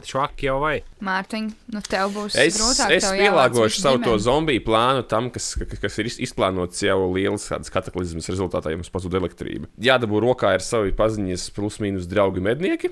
[0.07, 0.83] švaki jau vai.
[1.03, 2.91] Mārtiņ, nu tev būs Es, grūtāk.
[2.97, 4.25] es pielāgošu savu to ģimeni.
[4.27, 8.77] zombiju plānu tam, kas, ka- kas ir iz- izplānots jau lielas kādas kataklizmas rezultātā, ja
[8.77, 9.67] mums pazūd elektrība.
[9.81, 12.91] Jādabū rokā ir savi paziņas, plus mīnus draugi mednieki.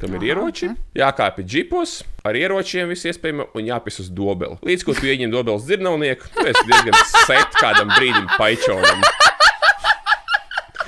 [0.00, 0.76] Kam ir Aha, ieroči, ok.
[0.96, 4.56] jākāpj džipos ar ieročiem, viss iespējams, un jāpis uz dobeli.
[4.64, 9.02] Līdz ko tu ieņem dobeles dzirnavnieku, tu esi diezgan set kādam brīdim paičonam.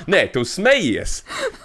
[0.09, 1.21] Nē, tu smejies,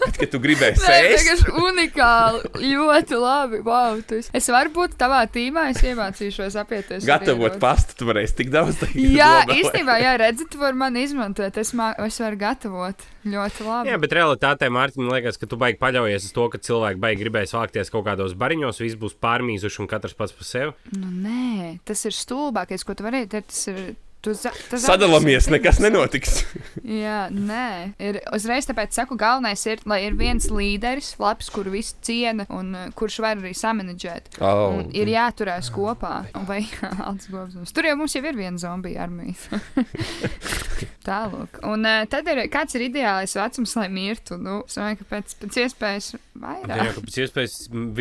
[0.09, 2.41] bet, kad tu gribēji sēst, vienkārši unikāli.
[2.73, 3.61] Ļoti labi.
[3.67, 7.07] Wow, tu esi- es varu būt tavā tīmā, es iemācīšos apieties.
[7.09, 9.13] gatavot pastu, tu varēsi tik daudz darīt.
[9.19, 11.57] Jā, īstenībā, jā, redzat, tu vari mani izmantot.
[11.61, 13.93] Es, mā, es varu gatavot ļoti labi.
[13.93, 17.53] Jā, bet realitātē Mārtiņam liekas, ka tu baigi paļaujies uz to, ka cilvēki baigi gribēs
[17.53, 20.73] vākties kaut kādos bariņos, viss būs pārmīzuši un katrs pats par sevi.
[20.97, 23.97] Nu, nē, tas ir stulbākais, ko tu vari darīt.
[24.19, 26.41] Sadalāmies, nekas nenotiks.
[27.05, 31.95] Jā, nē, ir uzreiz tāpēc saku, galvenais ir, lai ir viens līderis, labs, kuru visi
[32.03, 34.41] ciena un uh, kurš var arī samanģēt.
[34.43, 34.81] Oh.
[34.81, 36.25] Un ir jāturās kopā.
[36.35, 36.65] Un Vai
[37.33, 37.71] Gobsons.
[37.77, 39.61] Tur jau mums jau ir viena zombija armija.
[41.09, 41.61] Tālāk.
[41.69, 44.39] Un uh, tad ir kāds ir ideālais vecums, lai mirtu.
[44.41, 46.91] Nu, es domāju, ka pēc, pēc iespējas Jā, vairāk.
[46.99, 47.57] ka pēc iespējas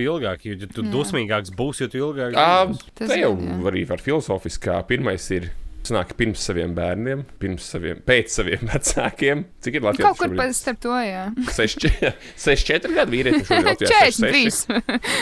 [0.07, 0.89] ilgāk, jo tu Jā.
[0.93, 2.49] dusmīgāks būsi, jo tu ilgāk Jā,
[2.99, 3.55] tā jau jā.
[3.71, 4.81] arī var filozofiskā.
[4.89, 5.49] Pirmais ir.
[5.87, 9.43] Sanāk, pirms saviem bērniem, pirms saviem, pēc saviem vecākiem.
[9.63, 11.21] Cik ir Latvijas Kaut kur pēc starp to, jā.
[11.55, 14.81] 64 gadu vīrietim šobrīd Latvijā 43.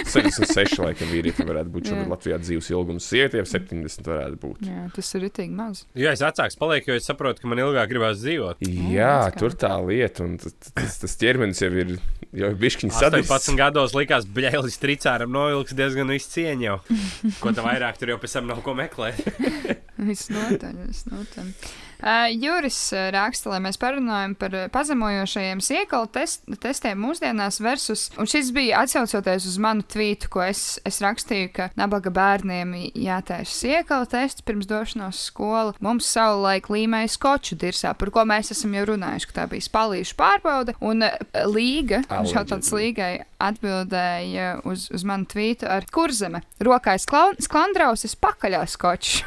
[0.09, 2.11] 66 laikam vīrietim varētu būt šobrīd Jā.
[2.16, 3.09] Latvijā dzīves ilgums.
[3.11, 4.66] Sievietēm 70 varētu būt.
[4.70, 5.84] jā, tas ir ritīgi maz.
[5.97, 8.63] Jā, es vecāks palieku, jo es saprotu, ka man ilgāk gribās dzīvot.
[8.66, 9.39] Jā, kā.
[9.43, 11.95] tur tā lieta, un tas, tas, ķermenis jau ir,
[12.36, 13.32] jau ir bišķiņš sadalīts.
[13.32, 16.78] 18 gados likās, ka Bļēlis tricāram novilks diezgan visu cieņu jau.
[17.41, 19.22] Ko tā vairāk tur jau pēc tam nav ko meklēt.
[20.56, 21.49] Visnotaļ, visnotaļ.
[22.06, 28.03] Uh, Juris uh, raksta, lai mēs parunājam par uh, pazemojošajiem sēklu test, testiem mūsdienās, versus,
[28.22, 33.58] un šis bija atsaucoties uz manu tvītu, ko es, es rakstīju, ka nabaga bērniem jātaisa
[33.58, 35.74] sēklu tests pirms došanās uz skolu.
[35.82, 40.14] Mums savulaik līmēja skoču dirsā, par ko mēs esam jau runājuši, ka tā bija spalīšu
[40.22, 41.01] pārbaude, un
[41.56, 46.43] līga, šāds līgai atbildēja uz, uz manu tvītu ar kurzeme.
[46.62, 49.24] Rokais klaun- sklandrausis pakaļā skočs.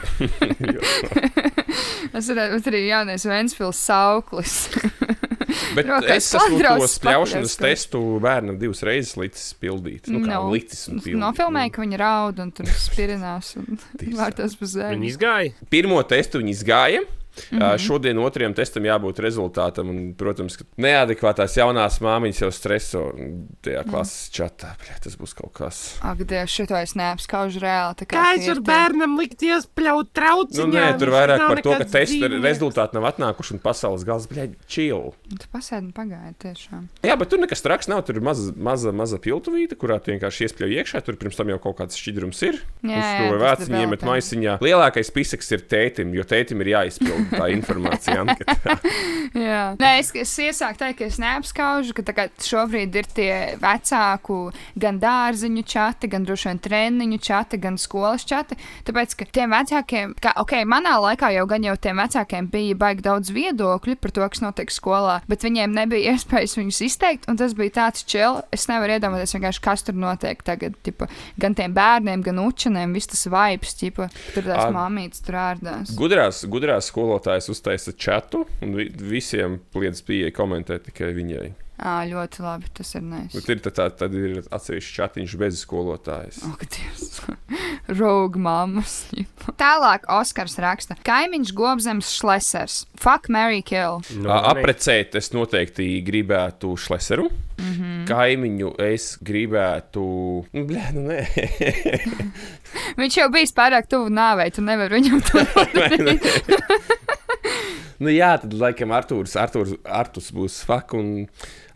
[2.14, 4.56] Tas būt arī jaunais Vēnspils sauklis.
[5.76, 10.08] Bet Rokās es esmu to spļaušanas testu bērnam divas reizes licis pildīt.
[10.12, 10.50] Nu, kā No.
[10.52, 11.18] licis un pildīt.
[11.22, 13.78] Nofilmēja, ka viņi raud un tur spirinās un
[14.18, 14.98] vārtos pa zemi.
[14.98, 15.54] Viņi izgāja.
[15.72, 17.04] Pirmo testu viņi izgāja.
[17.50, 17.58] Mm.
[17.58, 17.78] -hmm.
[17.78, 19.88] Šodien otrajam testam jābūt rezultātam.
[19.90, 23.12] Un, protams, ka neadekvātās jaunās māmiņas jau streso
[23.62, 23.90] tajā Mhm.
[23.90, 24.74] klases čatā.
[24.78, 25.98] Bļa, tas būs kaut kas.
[26.02, 27.94] Ak, Dievs, šito es neapskaužu reāli.
[28.06, 30.72] kā tie ir tie- bērnam likt iespļaut Nu, trauciņā?
[30.72, 35.12] nē, tur vairāk par to, ka testa rezultāti nav atnākuši un pasaules gals, bļaigi, chill.
[35.30, 36.88] Tu pasēdi pagaidi tiešām.
[37.02, 38.02] Jā, bet tur nekas traks nav.
[38.04, 41.04] Tur ir maza, maza, maza piltuvīte, kurā tu vienkārši iespļauj iekšā.
[41.04, 42.60] Tur pirms tam jau kaut kāds šķidrums ir.
[42.84, 44.58] Jā, jā, tas vāciņiem, bet maisiņā.
[44.60, 48.22] Lielākais pisaks ir tētim, jo tētim ir jāizpild tā informācija.
[48.24, 48.76] Anketā.
[49.48, 49.62] Jā.
[49.78, 54.38] Nē, es, es iesāku teikt, ka es neapskaužu, ka šobrīd ir tie vecāku
[54.78, 58.58] gan dārziņu čati, gan droši vien treniņu čati, gan skolas čati.
[58.88, 63.06] Tāpēc, ka tiem vecākiem, kā, ok, manā laikā jau gan jau tiem vecākiem bija baigi
[63.06, 67.56] daudz viedokļu par to, kas notiek skolā, bet viņiem nebija iespējas viņus izteikt, un tas
[67.58, 68.40] bija tāds čil.
[68.54, 71.08] Es nevaru iedomāties vienkārši, kas tur notiek tagad, tipa,
[71.40, 75.92] gan tiem bērniem, gan učeniem, viss tas vibes, tipa, tur tās māmītes tur ārdās.
[75.98, 81.48] Gudrās, gudrās skolotājas uztaisa čatu, un vi visiem kliedz pieeja komentēt tikai viņai.
[81.78, 83.20] Ā, ļoti labi, tas ir nē.
[83.30, 86.40] Bet ir tā, tā, tad ir atsevišķs chatiņš bez skolotājas.
[86.48, 87.20] Ak, Dievs.
[88.00, 88.96] Rauga mammas.
[89.60, 92.80] Tālāk Oskars raksta: Kaimiņš Gobzems Šlesers.
[92.98, 94.02] Fuck, Mary Kill.
[94.18, 97.28] Nu, Ā, Aprecēt es noteikti gribētu šleseru.
[97.30, 97.82] Mm Mhm.
[97.82, 98.06] -hmm.
[98.06, 100.02] Kaimiņu es gribētu.
[100.52, 101.26] Nu, Blē, nu nē.
[103.00, 106.22] Viņš jau bijis pārāk tuvu nāvei, tu nevari viņam to pateikt.
[108.02, 111.28] Nu, jā, tad laikam Arthurs, Arthurs, Arthurs būs fuck un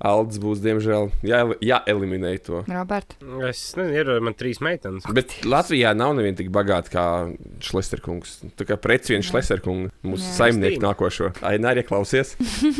[0.02, 2.64] Aldis būs, diemžēl, jā, jāeliminē to.
[2.66, 3.14] Robert.
[3.46, 5.06] Es nezinu, ir man trīs meitenes.
[5.14, 7.04] Bet Latvijā nav neviena tik bagāta kā
[7.62, 8.40] Šlesterkungs.
[8.58, 10.34] Tā kā prets viens Šlesterkungs, mūsu Jā.
[10.40, 11.30] saimnieku nākošo.
[11.46, 12.34] Ai, nē, arī klausies.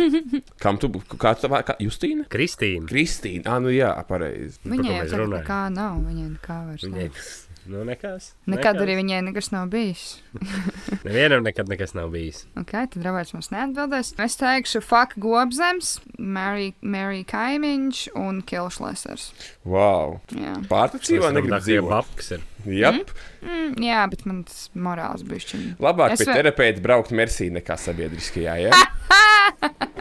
[0.63, 2.27] Kam tu kā tā kā Justīna?
[2.33, 2.91] Kristīna.
[2.91, 3.47] Kristīna.
[3.47, 4.59] Ah, nu jā, pareizi.
[4.67, 5.39] Viņai jau runājam?
[5.39, 6.03] nekā nav.
[6.11, 7.25] Viņai nekā vairs Viņai nav.
[7.67, 8.33] Nu, nekas.
[8.51, 8.83] Nekad nekas.
[8.85, 10.05] arī viņai nekas nav bijis.
[11.07, 12.45] Nevienam nekad nekas nav bijis.
[12.59, 14.13] Ok, tad Roberts mums neatbildēs.
[14.23, 19.31] Es teikšu, fuck Gobzems, Mary, Mary Kaimiņš un Kilšlesers.
[19.65, 20.19] Wow.
[20.35, 20.57] Jā.
[20.71, 21.91] Pārticībā negribu dzīvot.
[21.93, 22.49] babkas ir.
[22.63, 23.11] Jep.
[23.43, 25.65] Mm, jā, bet man tas morāls bišķiņ.
[25.83, 28.55] Labāk Es pie vēl- terapeita braukt Mersī nekā sabiedriskajā.
[28.69, 28.71] Ja?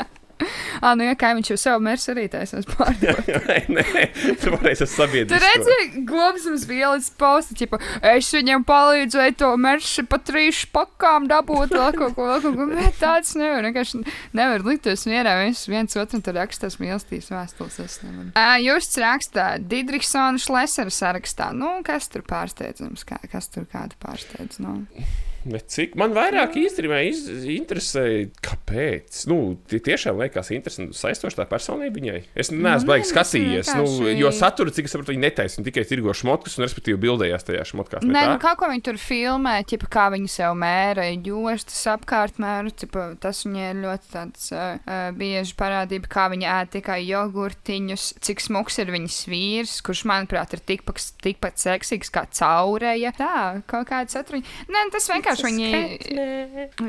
[0.81, 3.27] Ah, nu jā, kaimiņš jau savu mērsu arī taisās pārdot.
[3.77, 4.05] Nē,
[4.41, 5.41] tu varēsi ar Tu sabiedrisko.
[5.45, 7.77] redzi, Gobzems bija līdz posta, tipo,
[8.11, 12.67] es viņam palīdzēju to mērsu pa trīs pakām dabūt, vēl kaut ko, vēl kaut ko.
[12.73, 14.01] Bet tāds nevar, vienkārši
[14.37, 15.37] nevar likties mierā.
[15.43, 17.79] Viens, viens otram tur rakstās mīlestības vēstules.
[17.85, 18.31] Es nevaru.
[18.37, 21.51] Ā, Jūs rakstā Didriksona Šlesera sarakstā.
[21.55, 23.05] Nu, kas tur pārsteidzams?
[23.07, 24.57] Kā, kas tur kādu pārsteidz?
[24.63, 24.79] Nu.
[24.97, 28.05] Bet cik man vairāk īstenībā iz, interesē,
[28.45, 29.23] kāpēc?
[29.31, 32.19] Nu, tie tiešām liekas interesanti, saistoši tā personība viņai.
[32.35, 35.85] Es neesmu nē, baigi tas skatījies, nu, jo satura, cik es saprotu, viņi netaisa tikai
[35.89, 38.05] tirgo šmotkus un, respektīvi, bildējās tajā šmotkās.
[38.05, 42.73] Nē, nu kaut ko viņi tur filmē, ķipa, kā viņi sev mēra, jostas apkārt mēru.
[42.81, 48.45] Ķipa, tas viņai ir ļoti tāds uh, bieži parādība, kā viņi ēd tikai jogurtiņus, cik
[48.45, 53.13] smuks ir viņas vīrs, kurš, manuprāt, ir tikpat, tikpat seksīgs kā caurēja.
[53.17, 53.33] Tā,
[53.69, 54.41] kaut kāda satura.
[54.71, 55.69] Nē, tas vienkārši viņi.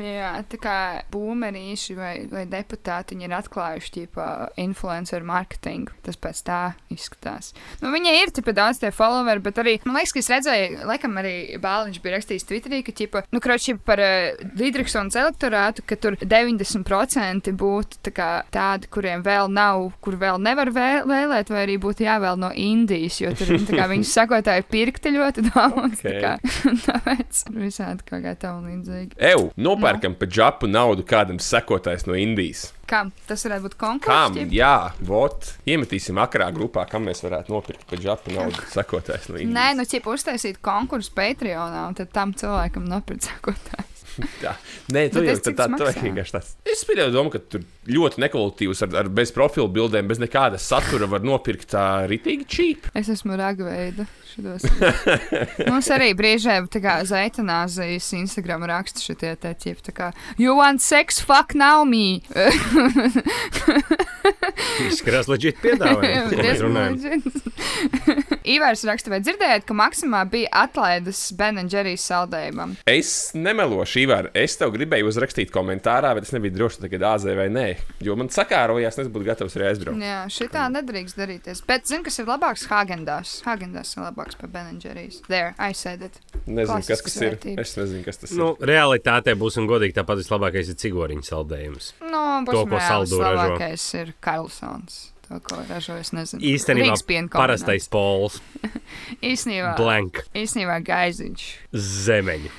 [0.03, 0.77] Jā, tā kā
[1.13, 4.27] būmerīši vai, vai deputāti ir atklājuši ķipa,
[4.61, 5.93] influenceru marketingu.
[6.05, 6.61] Tas pēc tā
[6.93, 7.53] izskatās.
[7.81, 11.17] Nu, viņai ir tipa, daudz tie followeri, bet arī man liekas, ka es redzēju, laikam
[11.21, 16.17] arī Bāliņš bija rakstījis Twitterī, ka ķipa, nu, kroči par uh, Dīdriksons elektorātu, ka tur
[16.19, 21.77] 90% būtu tā kā, tādi, kuriem vēl nav, kur vēl nevar vēl, vēlēt, vai arī
[21.81, 26.01] būtu jāvēl no Indijas, jo tur tā kā, viņas sakotāji pirkti ļoti daudz.
[26.03, 26.13] Ok.
[26.13, 26.21] Okay.
[26.23, 26.37] Kā,
[26.87, 29.17] tāpēc visādi kaut kā tam līdzīgi.
[29.31, 32.71] Eju, nopērkam pa džapu naudu kādam sekotājs no Indijas.
[32.89, 34.09] Kam tas varētu būt konkurss?
[34.11, 34.37] Kam?
[34.53, 35.53] Jā, vot.
[35.69, 39.55] Iemetīsim akrā grupā, kam mēs varētu nopirkt pa džapu naudu sekotājs no Indijas.
[39.57, 44.03] Nē, nu, ja uztaisīt konkursu Patreonā, un tad tam cilvēkam nopirkt sakotājs.
[44.43, 44.57] Tā.
[44.93, 46.51] Nē, tu Bet jau tā, tā, tas tā vienkārši tāds.
[46.69, 51.07] Es pieļauju domu, ka tur ļoti nekvalitatīvs, ar, ar bez profilu bildēm, bez nekāda satura
[51.11, 52.89] var nopirkt tā ritīgi čīp.
[52.97, 54.07] Es esmu ragveida.
[55.69, 60.07] Mums arī brīžiem tā kā Zaitanāzijas Instagram raksta šitie te ķipi, tā kā
[60.41, 62.23] You want sex, fuck now me.
[64.87, 67.43] Izskatās leģit piedāvājums.
[68.53, 72.75] Ivars raksta, vai dzirdējāt, ka Maksimā bija atlaides Ben Jerry's saldējumam?
[72.89, 74.29] Es nemelošu, Ivar.
[74.37, 77.67] Es tev gribēju uzrakstīt komentārā, bet es nebiju drošs, tagad āzē vai nē.
[78.03, 80.01] Jo man sakārojās, es būtu gatavs arī aizbraukt.
[80.03, 81.61] Jā, šitā nedrīkst darīties.
[81.67, 83.35] Bet zinu, kas ir labāks Hagendās.
[83.45, 85.21] Hagendās ir labāks par Ben Jerry's.
[85.27, 86.19] There, I said it.
[86.45, 87.29] Nezinu, kas tas ir.
[87.29, 87.61] vērtības.
[87.63, 88.67] Es nezinu, kas tas Nu, ir.
[88.73, 91.93] realitātē būsim godīgi, tāpat vislabākais ir cigoriņu saldējums.
[92.03, 93.49] Nu, To, ko saldu ražo.
[93.53, 95.09] labākais ir Karlsons.
[95.29, 96.41] To, ko ražo, es nezinu.
[96.43, 96.97] Īstenībā
[97.31, 98.41] parastais pols,
[99.23, 101.45] Īsnībā, blank, īsnībā gaiziņš.
[101.73, 102.51] zemeņi.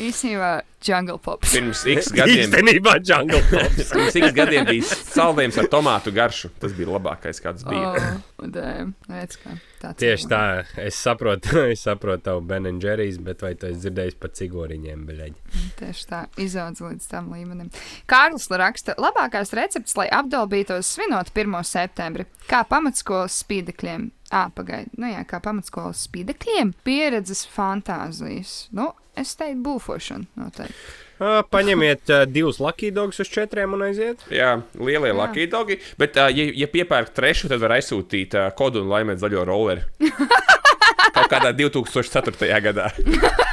[0.00, 1.52] Īsnībā jungle pops.
[1.52, 3.90] Pirms x gadiem, Īstenībā jungle pops.
[3.92, 6.52] pirms x gadiem bija saldējums ar tomātu garšu.
[6.62, 7.92] Tas bija labākais, kāds bija.
[7.92, 8.94] Oh, damn.
[9.10, 9.58] Redz, kā
[9.98, 10.42] Tieši tā,
[10.78, 15.04] es saprotu, es saprotu tavu Ben and Jerry's, bet vai tu esi dzirdējis par cigoriņiem,
[15.08, 15.62] beļaģi?
[15.80, 17.72] Tieši tā, izaudz līdz tam līmenim.
[18.10, 21.58] Kārlis raksta, labākās receptes, lai apdalbītos svinot 1.
[21.66, 24.10] septembri, kā pamatskolas spīdekļiem.
[24.32, 28.54] Ā, pagaidi, nu jā, kā pamatskolas spīdekļiem, pieredzes fantāzijas.
[28.72, 30.76] Nu, es teiktu, būfošana noteikti.
[31.22, 34.24] Uh, paņemiet uh, divus lakīdogus uz četriem un aiziet.
[34.32, 35.76] Jā, lielie lucky dogi.
[36.00, 39.86] Bet, uh, ja, ja piepērk trešu, tad var aizsūtīt uh, kodu un laimēt zaļo rolleri.
[41.14, 42.50] Kaut kādā 2004.
[42.64, 42.90] gadā.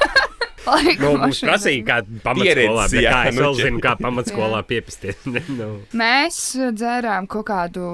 [1.00, 4.60] Nu, mums prasīja, kā pamatskolā, Pieredzi, bet jā, kā es nu, vēl zinu, kā pamatskolā
[4.70, 5.24] piepisties.
[5.60, 5.70] nu.
[5.98, 6.42] Mēs
[6.78, 7.86] dzērām kaut kādu,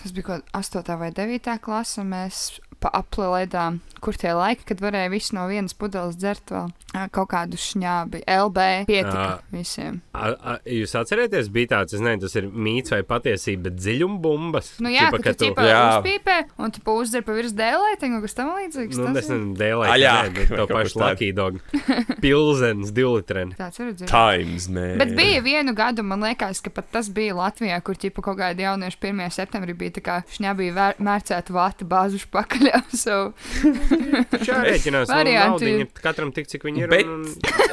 [0.00, 0.94] tas bija kaut kāda 8.
[1.02, 1.56] vai 9.
[1.64, 2.06] klase.
[2.08, 2.42] Mēs
[2.82, 6.72] pa aplēdām, kur tie laiki, kad varēja visu no vienas pudeles dzert vēl
[7.14, 8.22] kaut kādu šņābi.
[8.28, 9.36] LB pietika Ā.
[9.54, 10.00] visiem.
[10.12, 14.72] A, a, jūs atcerieties, bija tāds, es nezinu, tas ir mīts vai patiesība, bet dziļumbumbas.
[14.84, 15.78] Nu jā, Tipa, ka tu ķipā Jā.
[16.00, 18.98] uzpīpē un tu uzdzer pa virs dēlētiņu, kas tam līdzīgs.
[19.00, 19.38] Nu, tas es ir?
[19.38, 21.62] nezinu, dēlēju, Aļāk bet vai to kaut pašu lakīdogu.
[22.24, 23.56] Pilzens, divlitreni.
[23.58, 24.12] Tāds ir dzirdams.
[24.12, 24.94] Times, man.
[25.00, 28.66] Bet bija vienu gadu, man liekas, ka pat tas bija Latvijā, kur ķipa kaut kādi
[28.66, 29.32] jaunieši 1.
[29.32, 32.71] septembrī bija tā kā šņabīja mērcēta vāta bāzuši pakaļ.
[33.02, 33.32] So,
[34.42, 36.92] Šā rēķinās, nu, Varianti ir katram tik, cik viņi ir.
[36.92, 37.24] Bet un,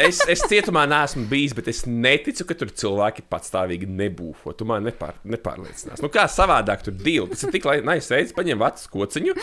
[0.01, 4.55] es, es cietumā neesmu bijis, bet es neticu, ka tur cilvēki patstāvīgi nebūfo.
[4.57, 6.03] Tu man nepār, nepārliecinās.
[6.03, 7.27] Nu, kā savādāk tur divi?
[7.33, 9.35] Tas ir tik labi, veids, paņem vats kociņu,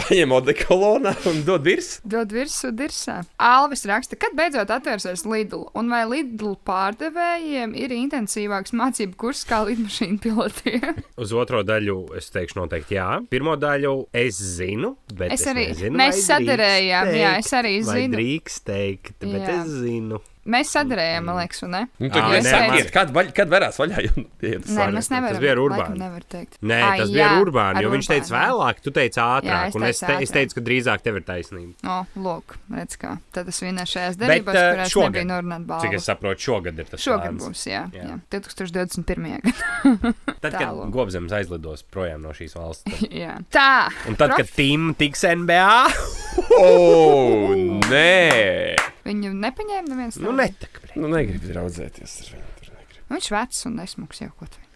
[0.00, 1.98] paņem odekolonā un dod virs.
[2.04, 3.20] dod virsū dirsā.
[3.38, 9.60] Alvis raksta, kad beidzot atvērsies Lidl, un vai Lidl pārdevējiem ir intensīvāks mācību kurs kā
[9.68, 11.02] lidmašīnu pilotiem?
[11.22, 13.08] Uz otro daļu es teikšu noteikti jā.
[13.30, 16.30] Pirmo daļu es zinu, bet Es es, arī- nezinu, mēs drīkst
[17.18, 18.16] jā, es arī vai zinu.
[18.18, 19.60] drīkst teikt, bet Jā.
[19.62, 20.20] es zinu.
[20.48, 21.80] Mēs sadarējām, man liekas, un ne?
[22.00, 23.98] Nu, Ā, tad, ja nē, sakiet, kad, vaļ, kad varēs vaļā?
[24.06, 24.12] Jo,
[24.48, 24.94] iet Nē, sākt.
[24.96, 25.40] mēs nevaram.
[25.42, 25.98] bija ar laikam Urbānu.
[26.00, 26.56] Nevar teikt.
[26.64, 27.26] Nē, Ai, tas jā, bija
[27.76, 28.38] ar jo viņš teica jā.
[28.38, 30.34] vēlāk, tu teici ātrāk, es un es, teicu te, es ātrāk.
[30.38, 31.74] teicu, ka drīzāk tev ir taisnība.
[31.84, 33.12] O, lūk, redz kā.
[33.36, 35.84] Tad es vinnēju šajās Bet, derībās, eh, kurās šogad, nebija norunāt balvu.
[35.84, 37.44] Cik es saprotu, šogad ir tas Šogad plāns.
[37.44, 37.82] būs, jā.
[37.92, 38.08] Jā.
[38.08, 38.18] jā.
[38.32, 39.40] 2021.
[39.44, 40.14] gadā.
[40.42, 40.74] Tad, kad.
[40.94, 42.84] Gobzems aizlidos projām no šīs valsts.
[42.88, 43.36] tad- jā.
[43.52, 43.68] Tā.
[44.08, 45.68] Un tad, kad Tim tiks NBA,
[46.58, 47.54] O,
[47.90, 48.76] nē!
[49.08, 50.18] Viņu nepaņēma neviens.
[50.20, 50.92] nu bre.
[50.98, 52.72] Nu, negribu draudzēties ar viņu.
[53.08, 54.67] Viņš vecs un nesmuks jau viņu ņems.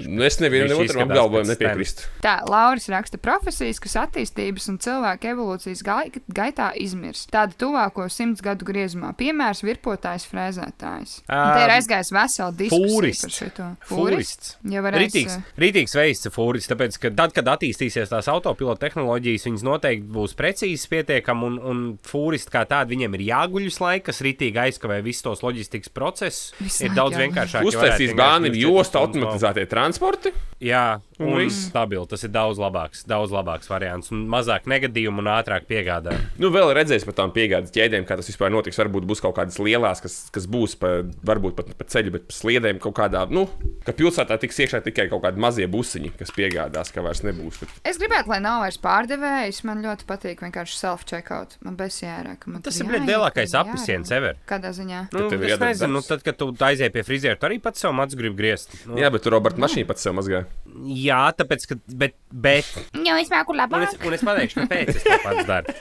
[0.00, 2.06] Nu, es nevienam otram apgalvojumam pēc nepiekrīstu.
[2.24, 7.26] Tā, Lauris raksta profesijas, kas attīstības un cilvēka evolūcijas gai gaitā izmirs.
[7.32, 9.12] Tāda tuvāko simts gadu griezumā.
[9.18, 11.16] Piemērs virpotājs, frēzētājs.
[11.26, 13.24] Un Te ir aizgājis vesela diskusija fūrists.
[13.26, 13.68] par šito.
[13.90, 14.54] Fūrists.
[15.00, 20.08] Rītīgs, rītīgs veids ir fūris, tāpēc, ka tad, kad attīstīsies tās autopilota tehnoloģijas, viņas noteikti
[20.16, 24.64] būs precīzas, pietiekami, un, un fūristi kā tādi viņiem ir jāguļ uz laika, kas rītīgi
[24.68, 26.80] aizkavē visus tos loģistikas procesus.
[26.80, 27.66] Ir daudz vienkāršāk.
[27.68, 30.32] Uztaisīs bāni 24 jostu stundas automatizētie transporti.
[30.64, 32.06] Jā, Un un stabili.
[32.10, 34.10] Tas ir daudz labāks, daudz labāks variants.
[34.14, 36.16] Un mazāk negadījumu un ātrāk piegādā.
[36.40, 38.78] Nu, vēl redzēs par tām piegādes ķēdēm, kā tas vispār notiks.
[38.80, 40.92] Varbūt būs kaut kādas lielas, kas, kas būs pa,
[41.26, 43.26] varbūt pat pa ceļu, bet pa sliedēm kaut kādā.
[43.30, 43.46] Nu,
[43.86, 47.60] ka pilsētā tiks iekšā tikai kaut kādi mazie busiņi, kas piegādās, ka vairs nebūs.
[47.62, 47.76] Bet...
[47.92, 49.62] Es gribētu, lai nav vairs pārdevējs.
[49.68, 51.58] Man ļoti patīk vienkārši self-checkout.
[51.66, 52.46] Man bez jārāk.
[52.50, 54.10] Man Tas ir lielākais jārāk.
[54.16, 54.38] ever.
[54.48, 55.04] Kādā ziņā?
[55.14, 57.96] Nu, ir es nezinu, nu, tad, kad tu aizies pie friziera, tu arī pats savu
[57.98, 58.72] matu gribi griezt.
[58.86, 60.44] Nu, Jā, bet tur Roberta mašīna pats sev mazgā.
[60.86, 61.76] jā, tāpēc, ka.
[62.00, 63.86] Bet, bet Jā, es māku Un labāk.
[63.88, 65.74] es, un es pateikšu, kāpēc es to pats daru.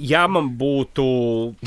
[0.00, 1.04] Ja man būtu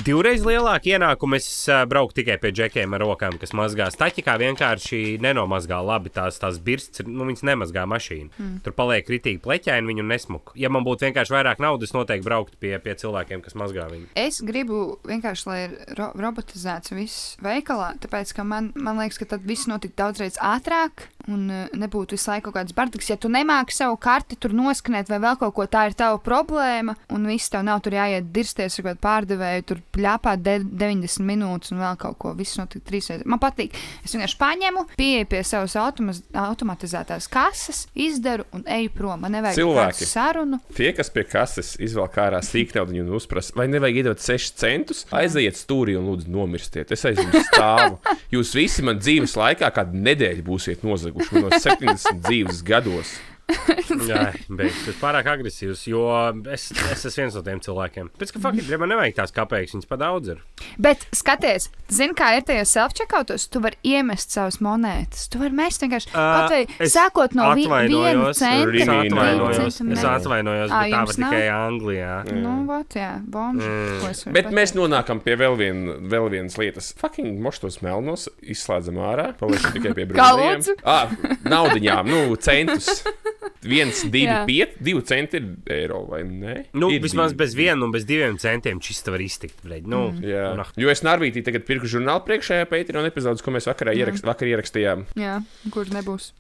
[0.06, 4.40] divreiz lielāka ienākuma, es uh, brauktu tikai pie džekiem ar rokām, kas mazgā staķi, kā
[4.42, 8.32] vienkārši nenomazgā labi tās, tās birstas, nu, viņas nemazgā mašīnu.
[8.34, 8.56] Mm.
[8.66, 10.56] Tur paliek kritīgi pleķaini, viņu nesmuku.
[10.58, 14.10] Ja man būtu vienkārši vairāk naudas, noteikti brauktu pie, pie cilvēkiem, kas mazgā viņu.
[14.18, 19.30] Es gribu vienkārši, lai ir ro robotizēts viss veikalā, tāpēc ka man, man liekas, ka
[19.36, 21.06] tad viss notiktu daudzreiz ātrāk.
[21.32, 23.08] Un uh, nebūtu visu laiku kaut kāds bardaks.
[23.12, 26.98] Ja tu nemāki savu karti tur noskanēt vai vēl kaut ko, tā ir tava problēma.
[27.14, 31.72] Un viss tev nav tur jāiet dirsties ar kādu pārdevēju, tur pļāpāt de 90 minūtes
[31.72, 32.34] un vēl kaut ko.
[32.36, 33.28] Viss notika trīs reizes.
[33.30, 33.78] Man patīk.
[34.04, 39.24] Es vienkārši paņemu, pieeju pie savas automaz, automatizētās kases, izdaru un eju prom.
[39.24, 40.10] Man nevajag Cilvēki.
[40.10, 40.60] sarunu.
[40.76, 45.56] Tie, kas pie kases izvelk ārā sīknaudu un uzprasa, vai nevajag iedot 6 centus, aiziet
[45.60, 46.92] stūrī un lūdzu nomirstiet.
[46.92, 48.00] Es aiz jums stāvu.
[48.36, 53.18] Jūs visi man dzīves laikā kādu nedēļu būsiet nozaguši no 70 dzīves gados.
[54.10, 56.04] Jā, bet tas pārāk agresīvs, jo
[56.52, 58.10] es, es esmu viens no tiem cilvēkiem.
[58.16, 60.40] Pēc tam, ka faktiski man nevajag tās kāpējas, viņas pa daudz ir.
[60.82, 65.28] Bet skaties, zini, kā ir tajos self-checkoutos, tu vari iemest savas monētas.
[65.32, 68.72] Tu vari mest vienkārši kaut vai sākot no vi viena centa.
[68.74, 72.16] Es atvainojos, es atvainojos, Ā, bet tā var tikai Anglijā.
[72.32, 73.70] Nu, vat, jā, bomža.
[73.70, 74.34] Mm.
[74.40, 76.94] Bet mēs nonākam pie vēl, vien, vēl vienas lietas.
[77.02, 80.74] Fucking moštos melnos, izslēdzam ārā, paliekam tikai pie brīvības.
[80.88, 81.12] Ah,
[81.44, 83.04] naudiņām, nu, centus.
[83.64, 86.56] Viens, divi, pieci, divi centi ir eiro vai ne?
[86.76, 87.44] Nu, ir vismaz divi.
[87.44, 89.62] bez viena un bez diviem centiem šis var iztikt.
[89.64, 89.88] Bļaļ.
[89.88, 90.20] Nu, Mm.
[90.28, 93.94] Jā, un, ah, jo es Narvītī tagad pirku žurnālu priekšējā Patreon epizodes, ko mēs vakarā
[93.96, 95.06] ierakst, vakar ierakstījām.
[95.20, 95.38] Jā,
[95.74, 96.34] kur nebūs.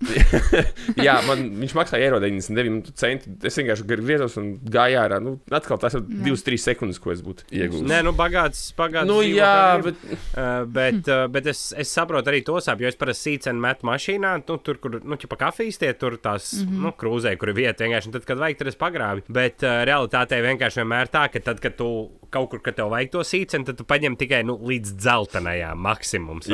[1.08, 3.32] Jā, man viņš maksāja eiro 99 centi.
[3.48, 5.22] Es vienkārši griezos un gāju ārā.
[5.24, 7.88] Nu, atkal tas ir 2-3 sekundes, ko es būtu iegūmis.
[7.90, 9.10] Nē, nu, bagāts, bagāts.
[9.10, 12.98] Nu, jā, bet Uh, bet, uh, bet es, es saprotu arī to sāpju, jo es
[13.00, 16.82] parasti sīcenu metu mašīnā, nu, tur, kur, nu, ķipa kafijas tie tur tās, mm -hmm.
[16.86, 19.26] nu, krūzē, kur ir vieta vienkārši, un tad, kad vajag, tad es pagrābu.
[19.34, 21.90] Bet uh, realitātē vienkārši vienmēr tā, ka tad, kad tu
[22.34, 26.50] kaut kur, kad tev vajag to sīcenu, tad tu paņem tikai nu, līdz dzeltenajām maksimums.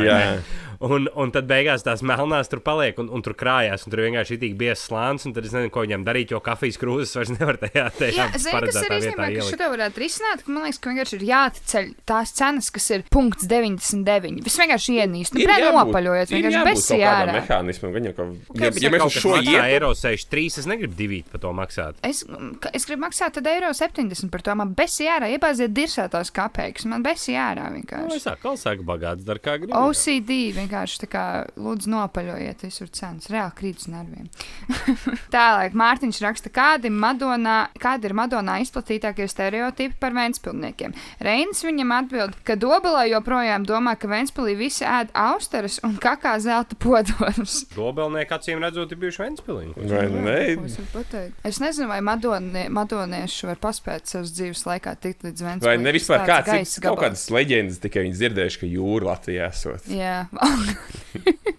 [0.80, 4.36] Un, un tad beigās tās melnās tur paliek, un, un tur krājās, un tur vienkārši
[4.36, 7.34] ir tik biezs slānis, un tad es nezinu, ko viņam darīt, jo kafijas krūzes vairs
[7.38, 8.20] nevar tajā teikt.
[8.20, 11.18] Jā, zinu, kas ir izņēmumi, ka šo te varētu risināt, ka man liekas, ka vienkārši
[11.20, 14.44] ir jāatceļ tās cenas, kas ir punkts 99.
[14.48, 15.48] Viss vienkārši ienīst, nu,
[15.80, 17.16] nopaļojot, vienkārši besijā.
[17.34, 21.30] Mehānismam, viņam, ka, okay, ja, ja mēs uz šo eiro 6 trīs, es negribu divīt
[21.32, 22.00] par to maksāt.
[22.06, 22.22] Es,
[22.74, 24.56] es gribu maksāt, tad eiro 70 par to.
[24.60, 26.88] Man besi jārā, iebāziet dirsētos kapeikus.
[26.90, 28.10] Man besi jārā vienkārši.
[28.10, 29.76] Nu, es saku, kā saka, bagāts dar kā gribi.
[29.76, 31.26] OCD vienkārši tā kā
[31.60, 33.30] lūdzu nopaļojiet visur cenas.
[33.32, 34.30] Reāli krīt uz nerviem.
[35.36, 40.96] Tālāk Mārtiņš raksta, kādi, Madonā, kādi ir Madonā izplatītākie stereotipi par Vēnspilniekiem.
[41.26, 46.78] Reinis viņam atbild, ka Dobelē joprojām domā, ka Vēnspilī visi ēd austeres un kakā zelta
[46.80, 47.64] podos.
[47.76, 49.70] Dobelnieki acīm redzot ir bijuši Vēnspilī
[50.26, 51.24] vai ne?
[51.48, 55.70] Es nezinu, vai madonie, madonieši var paspēt savas dzīves laikā tikt līdz Vēnspilī.
[55.70, 59.90] Vai ne vispār kāds cits, kaut kādas leģendas tikai viņi dzirdējuši, ka jūra Latvijā esot.
[59.94, 60.26] Jā,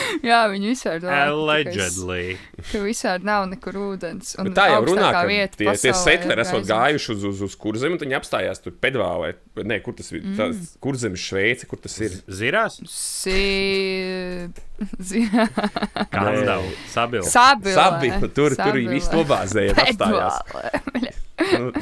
[0.30, 2.36] Jā, viņi visur ka Allegedly.
[2.70, 4.34] ka visur nav nekur ūdens.
[4.38, 6.72] un Bet tā jau runā, ka vieta tie, tie setleri ir esot gaisa.
[6.72, 9.32] gājuši uz, uz, uz kurzem, un viņi apstājās tur pedvālē.
[9.62, 10.22] Nē, kur tas ir?
[10.38, 10.80] Tas Mm.
[10.80, 12.14] kurzemes Šveice, kur tas ir?
[12.28, 12.78] Zirās?
[12.88, 14.48] Si...
[15.10, 15.26] Zi-
[16.12, 16.62] Kandau.
[16.90, 17.22] Sabil.
[17.26, 17.74] Sabilē.
[17.76, 18.74] Sabi, tur, tur Sabilē.
[18.80, 20.40] viņi viss nobāzēja, apstājās.
[20.48, 21.14] Pedvālē.
[21.58, 21.72] Nu,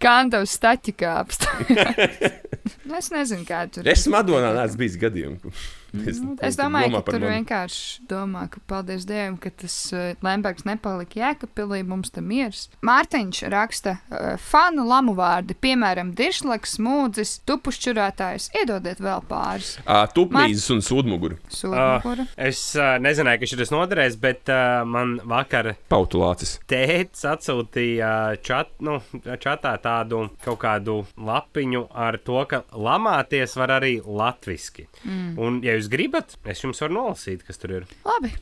[0.00, 2.38] Kandavs staķikā apstājās.
[2.90, 5.50] Nu, es nezinu, kā tur Es Madonā neesmu bijis gadījumu.
[6.10, 7.40] Es, Nu, Es domāju, domā ka tur mani.
[7.40, 12.68] vienkārši domā, ka paldies Dievam, ka tas uh, Lembergs nepalika jēkapilī, mums tam miers.
[12.86, 19.74] Mārtiņš raksta uh, fanu lamu vārdi, piemēram, diršlaks, mūdzis, tupušķurētājs, iedodiet vēl pāris.
[19.86, 21.38] Ā, Tuplīzes un sūdmuguri.
[21.52, 22.26] Sūdmugura.
[22.40, 26.58] Es uh, nezināju, ka šis noderēs, bet uh, man vakar Pautulācis.
[26.70, 28.12] tēvs atsūtīja
[28.46, 28.98] čat, nu,
[29.42, 34.86] čatā tādu kaut kādu lapiņu ar to, ka lamāties var arī latviski.
[35.04, 35.32] Mm.
[35.40, 37.88] Un, ja jūs gribat, es jums varu nolasīt, kas tur ir.
[38.06, 38.32] Labi.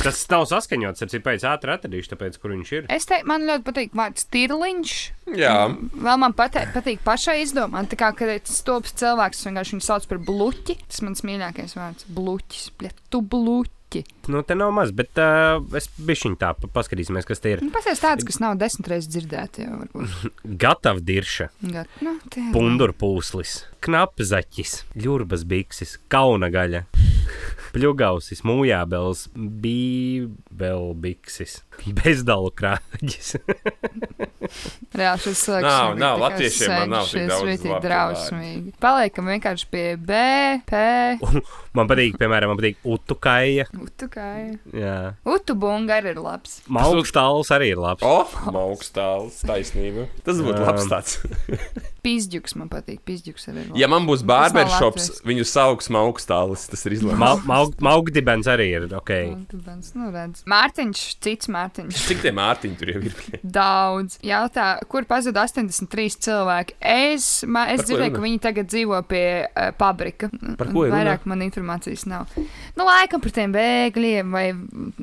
[0.00, 2.86] Tas nav saskaņots, ar cik pēc ātri atradīšu, tāpēc, kur viņš ir.
[2.92, 4.94] Es teiktu, man ļoti patīk vārds tirliņš.
[5.40, 9.86] Jā, Vēl man patīk, patīk pašai izdomāt, tā kā kad ir stulbs cilvēks, vienkārši viņu
[9.86, 10.78] sauc par bluķi.
[10.86, 12.70] Tas mans mīļākais vārds- bluķis.
[12.80, 13.79] Bļet, tu bluķi.
[14.30, 17.62] Nu, te nav maz, bet uh, es bišķiņ tā pa- paskatīsimies, kas te ir.
[17.64, 20.28] Nu, Pasies tāds, kas nav desmit reizes dzirdēti jau varbūt.
[20.64, 21.48] Gatava dirša.
[21.74, 22.46] Gat, nu, tie.
[22.54, 26.84] Pundurpūslis, knapzaķis, ļurbas bikses, kauna gaļa,
[27.74, 31.52] pļugausis, mūjābels, bībelbikses,
[32.00, 33.28] bezdalu krāģis.
[34.98, 35.66] Reāli šis cilvēks.
[35.66, 38.68] Nav, ir nav, latviešiem man nav tik daudz labu drausmīgi.
[38.82, 40.12] Paliekam vienkārši pie B,
[40.66, 40.70] P,
[41.78, 43.64] man patīk, piemēram, man patīk utukaja.
[43.78, 44.42] utukai.
[44.74, 44.96] Jā.
[45.28, 46.52] Utubunga arī ir labs.
[46.72, 48.02] Maukstāls arī ir labs.
[48.06, 48.08] o,
[48.50, 50.02] augstāls, taisnība.
[50.26, 50.64] Tas būtu Jā.
[50.66, 51.12] labs tāds.
[52.04, 53.64] Pizģuks man patīk, pizģuks arī.
[53.78, 57.18] Ja man būs barbershops, viņu sauks augstālis, tas ir izlēmts.
[57.20, 59.12] Mau- mau- Maugdibens arī ir ok.
[59.34, 60.42] Utubens, Nu, redz.
[60.48, 61.98] Mārtiņš, cits Mārtiņš.
[62.08, 63.14] Cik tie mārtiņi tur jau ir?
[63.44, 64.16] Daudz.
[64.24, 66.76] Jautā, kur pazuda 83 cilvēki?
[66.80, 70.30] Es, ma, es dzirdēju, ka viņi tagad dzīvo pie uh, pabrika.
[70.60, 70.94] Par ko ir?
[70.94, 72.30] Vairāk man informācijas nav.
[72.78, 74.46] Nu, laikam par tiem bēgļiem, vai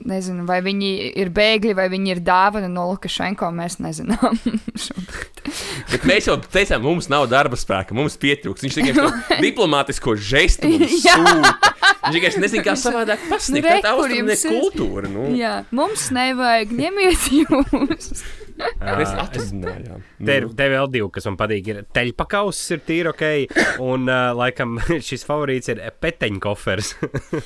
[0.07, 0.91] nezinu, vai viņi
[1.21, 4.39] ir bēgļi, vai viņi ir dāvana no Lukašenko, mēs nezinām.
[5.91, 8.65] Bet mēs jau teicām, mums nav darba spēka, mums pietrūks.
[8.65, 9.07] Viņš tikai to
[9.45, 10.71] diplomātisko žestu
[11.03, 11.53] sūta.
[12.07, 13.65] Viņš vienkārši nezina, kā savādāk pasniegt.
[13.65, 14.13] Nu, re, Tā ir
[14.47, 14.57] ir?
[14.61, 15.11] kultūra.
[15.11, 15.29] Nu.
[15.37, 18.11] Jā, mums nevajag ņemiet jūs.
[18.57, 20.03] Mēs Ā, atrazinājām.
[20.25, 21.69] Te ir te vēl divi, kas man patīk.
[21.71, 23.23] Ir teļpakaus, ir tīri ok.
[23.83, 24.77] Un, uh, laikam,
[25.07, 26.93] šis favorīts ir peteņkofers.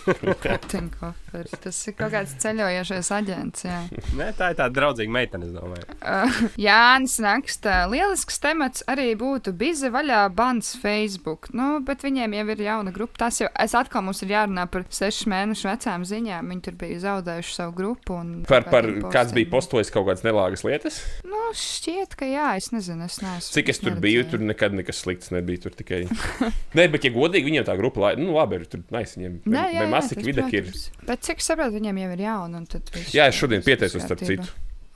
[0.72, 1.56] Tinkofers.
[1.64, 3.66] Tas ir kaut kāds ceļojošais aģents.
[3.68, 3.80] Jā.
[4.20, 5.88] Nē, tā ir tāda draudzīga meitene, es domāju.
[6.00, 11.52] Uh, Jānis raksta, lielisks temats arī būtu bize vaļā bans Facebook.
[11.58, 13.26] Nu, bet viņiem jau ir jauna grupa.
[13.26, 16.52] Tas jau, es atkal mums ir jārunā par sešu mēnešu vecām ziņām.
[16.52, 18.20] Viņi tur bija zaudējuši savu grupu.
[18.22, 21.01] un Par, par kāds bija postojis kaut kādas nelāgas lietas?
[21.28, 23.54] Nu, šķiet, ka jā, es nezinu, es neesmu.
[23.56, 25.64] Cik es tur biju, tur nekad nekas slikts nebija.
[25.66, 26.02] Tur tikai.
[26.78, 29.38] Nē, bet, ja godīgi, viņiem tā grupa, lai, nu, labi, ir tur nais viņiem.
[29.44, 30.72] Ir.
[30.72, 31.08] protams.
[31.12, 32.66] Bet cik saprotu, viņiem jau ir jauna.
[33.14, 34.50] Jā, es šodien pieteicos, starp citu.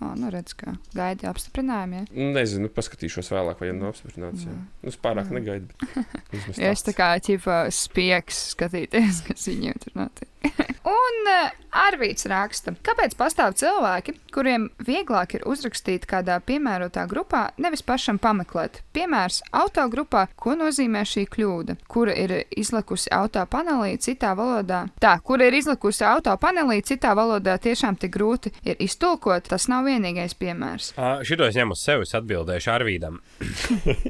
[0.05, 2.03] O, nu redz, kā gaidi apstiprinājumu.
[2.03, 2.29] Ja?
[2.35, 4.45] Nezinu, paskatīšos vēlāk, vai jau nav apstiprināts.
[4.45, 4.53] jā.
[4.83, 5.73] Nu, es pārāk negaidu.
[5.95, 10.29] bet es tā kā ķipa spiegs skatīties, kas viņiem tur notiek.
[10.95, 11.29] Un
[11.75, 18.79] Arvīts raksta, kāpēc pastāv cilvēki, kuriem vieglāk ir uzrakstīt kādā piemērotā grupā, nevis pašam pameklēt.
[18.95, 24.85] Piemērs autogrupā, ko nozīmē šī kļūda, kura ir izlikusi auto panelī citā valodā.
[25.03, 29.89] Tā, kura ir izlikusi auto panelī citā valodā, tiešām tik grūti ir iztulkot, tas nav
[29.95, 30.91] vienīgais piemērs.
[30.95, 33.21] Uh, šito es ņemu uz sevis, atbildēšu Arvīdam.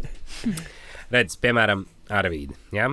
[1.14, 2.58] Redz, piemēram, Arvīda.
[2.76, 2.90] Ja?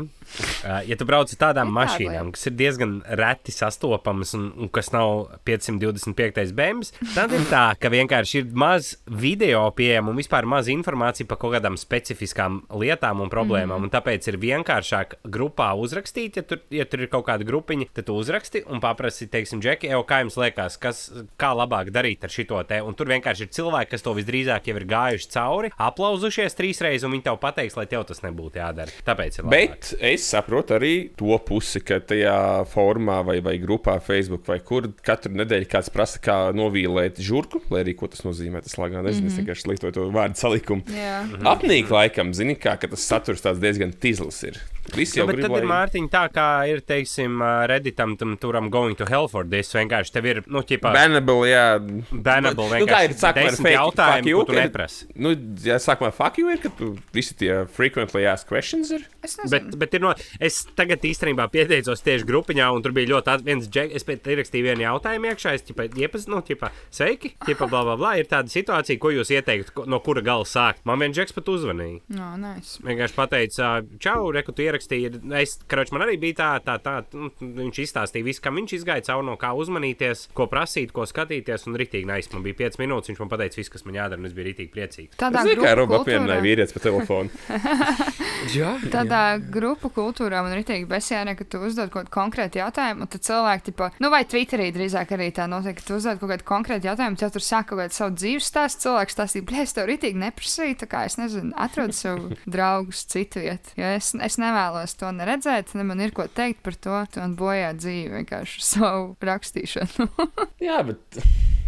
[0.63, 4.49] Uh, ja tu brauc ar tādām Ir tāda mašīnām, kas ir diezgan reti sastopamas un,
[4.65, 6.53] un kas nav 525.
[6.57, 11.41] bēmas, tad ir tā, ka vienkārši ir maz video pieejama un vispār maz informācija par
[11.43, 13.79] kaut kādām specifiskām lietām un problēmām.
[13.79, 13.89] Mm.
[13.89, 18.09] Un tāpēc ir vienkāršāk grupā uzrakstīt, ja tur, ja tur ir kaut kāda grupiņa, tad
[18.09, 21.05] tu uzraksti un paprasti, teiksim, Džeki, jau kā jums liekas, kas,
[21.41, 22.81] kā labāk darīt ar šito te.
[22.83, 27.07] Un tur vienkārši ir cilvēki, kas to visdrīzāk jau ir gājuši cauri, aplauzušies trīs reizes,
[27.07, 29.03] un viņi tev pateiks, lai tev tas nebūtu jādara.
[29.07, 29.77] Tāpēc ir labāk.
[30.13, 32.37] Es saprotu arī to pusi, ka tajā
[32.73, 37.85] formā vai, vai grupā, Facebook vai kur katru nedēļu kāds prasa, kā novīlēt žurku, lai
[37.85, 38.63] arī ko tas nozīmē.
[38.65, 39.33] Tas lagā nezinu, mm -hmm.
[39.33, 40.83] es vienkārši lietoju to vārdu salikumu.
[40.93, 41.23] Jā.
[41.55, 44.61] Apnīk laikam, zini, kā ka tas saturs tāds diezgan tizls ir.
[44.97, 45.71] Visi Jā, jau bet grib, tad ir lai...
[45.71, 47.39] Mārtiņa tā, kā ir, teiksim,
[47.71, 49.71] Redditam, tam turam going to hell for this.
[49.77, 51.79] Vienkārši tev ir, nu, ķipā, Bannable, jā.
[52.11, 55.07] bannable, Nu, kā ir vienkārši sākumā ar fake jautājumi, fuck you, ko tu neprasi.
[55.15, 59.07] Nu, jā, sākumā fuck you ir, ka tu visi tie frequently asked questions ir.
[59.23, 59.71] Es nezinu.
[59.71, 60.13] Bet, bet ir no,
[60.43, 64.83] es tagad īstenībā pieteicos tieši grupiņā, un tur bija ļoti viens džek, es ierakstīju vienu
[64.87, 68.99] jautājumu iekšā, es ķipa, iepas, nu, ķipa, sveiki, ķipa, bla, bla, bla, ir tāda situācija,
[69.03, 70.83] ko jūs ieteiktu, ko- no kura gala sākt.
[70.89, 72.01] Man viens džeks pat uzvanīja.
[72.17, 72.79] No, nice.
[72.83, 73.71] Vienkārši pateica,
[74.03, 75.23] čau, reku, tu ierakstīji.
[75.41, 76.97] Es, karoč, man arī bija tā, tā, tā.
[77.15, 81.69] Nu, viņš izstāstīja visu, kam viņš izgāja cauri, no kā uzmanīties, ko prasīt, ko skatīties.
[81.71, 82.27] Un rītīgi nais.
[82.35, 84.73] Man bija 5 minūtes, viņš man pateica visu, kas man jādara, un es biju rītīgi
[84.75, 85.17] priecīgs.
[85.21, 87.31] Tādā zinu, kā Roba apvienoja vīrietis pa telefonu.
[88.59, 88.75] jā,
[89.13, 93.11] Tādā grupu kultūrā man ir teikt, besjāne, ka tu uzdod kaut kādu konkrētu jautājumu, un
[93.13, 96.47] tad cilvēki, tipo, nu, vai Twitterī drīzāk arī tā notiek, ka tu uzdod kaut kādu
[96.49, 98.87] konkrētu jautājumu, tad tur saka kaut kādu savu dzīves stāstu.
[98.87, 102.25] Cilvēks stāstīja, blē, es tev rītīgi neprasīju, tā kā es nezinu, atrod sev
[102.57, 103.77] draugus citu vietu.
[103.77, 107.37] Jo es, es nevēlos to neredzēt, ne man ir ko teikt par to, tu man
[107.37, 110.09] bojā dzīvi vienkārši savu rakstīšanu.
[110.71, 111.21] jā, bet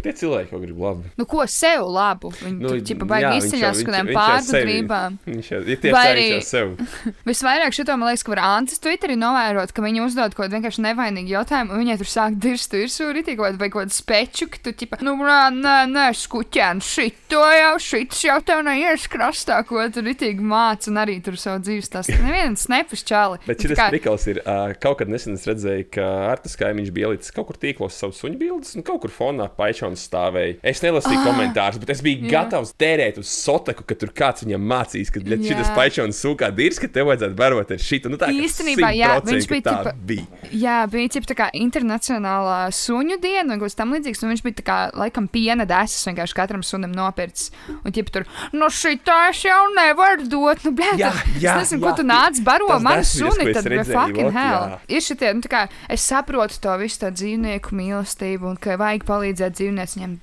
[0.05, 1.09] tie cilvēki jau grib labi.
[1.17, 2.29] nu, ko sev labu?
[2.41, 5.17] Viņi Nu, tur baigi jau- izceļās viņš- kaut kādām pārgudrībām.
[5.25, 6.75] Viņš jau ir jau sev.
[7.35, 10.83] Visvairāk šito man liekas, ka var Antis Twitterī novērot, ka viņi uzdod kaut kādu vienkārši
[10.85, 14.61] nevainīgu jautājumu, un viņi tur sāk dirzt virsū, rītīgi kaut vai kaut kādu speču, ka
[14.63, 19.83] tu, ķipa, nu, rā, nē, nē, skuķēn, šito jau, šits jau tev neies krastā, ko
[19.91, 22.11] tu rītīgi māc, un arī tur savu dzīves tas.
[22.25, 23.41] Neviens nepus čāli.
[23.49, 27.35] Bet šis prikals ir, uh, kaut kad nesen es redzēju, ka Artas kaimiņš bija ielicis
[27.35, 30.55] kaut kur tīklos savus suņu bildes, un kaut kur fonā paičons stāvēja.
[30.63, 32.31] Es nelasīju ah, komentārus, bet es biju jā.
[32.37, 35.75] gatavs tērēt uz soteku, ka tur kāds viņam mācīs, ka šis Jā.
[35.75, 38.09] paičons sūkā dirs, ka tev vajadzētu barot ar šito.
[38.09, 40.25] Nu, tā, Īstenībā, jā, 100% viņš bija tā tipa- bija.
[40.51, 44.23] Jā, bija ķip, tā kā internacionālā suņu diena, vai kaut kas tam līdzīgs.
[44.23, 47.51] Un viņš bija tā kā, laikam, piena desas vienkārši katram sunim nopircis.
[47.83, 50.63] Un, ķip, tur, no šī tā es jau nevaru dot.
[50.65, 53.65] Nu, blē, Jā, tad, jā, es nezinu, jā, ko tu nāc baro manu suni, tad
[53.65, 54.65] redzēju, fucking ot, hell.
[54.75, 54.79] jā.
[54.89, 59.05] Ir šitie, nu, tā kā, es saprotu to visu tā dzīvnieku mīlestību un ka vajag
[59.07, 60.17] palīdzēt dzīvnieciem.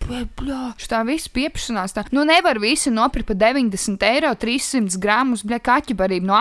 [0.83, 5.95] Šitā visu piepšanās, tā, nu, nevar visi nopirkt par 90 eiro 300 gramus, blē, kaķu
[5.99, 6.35] barību no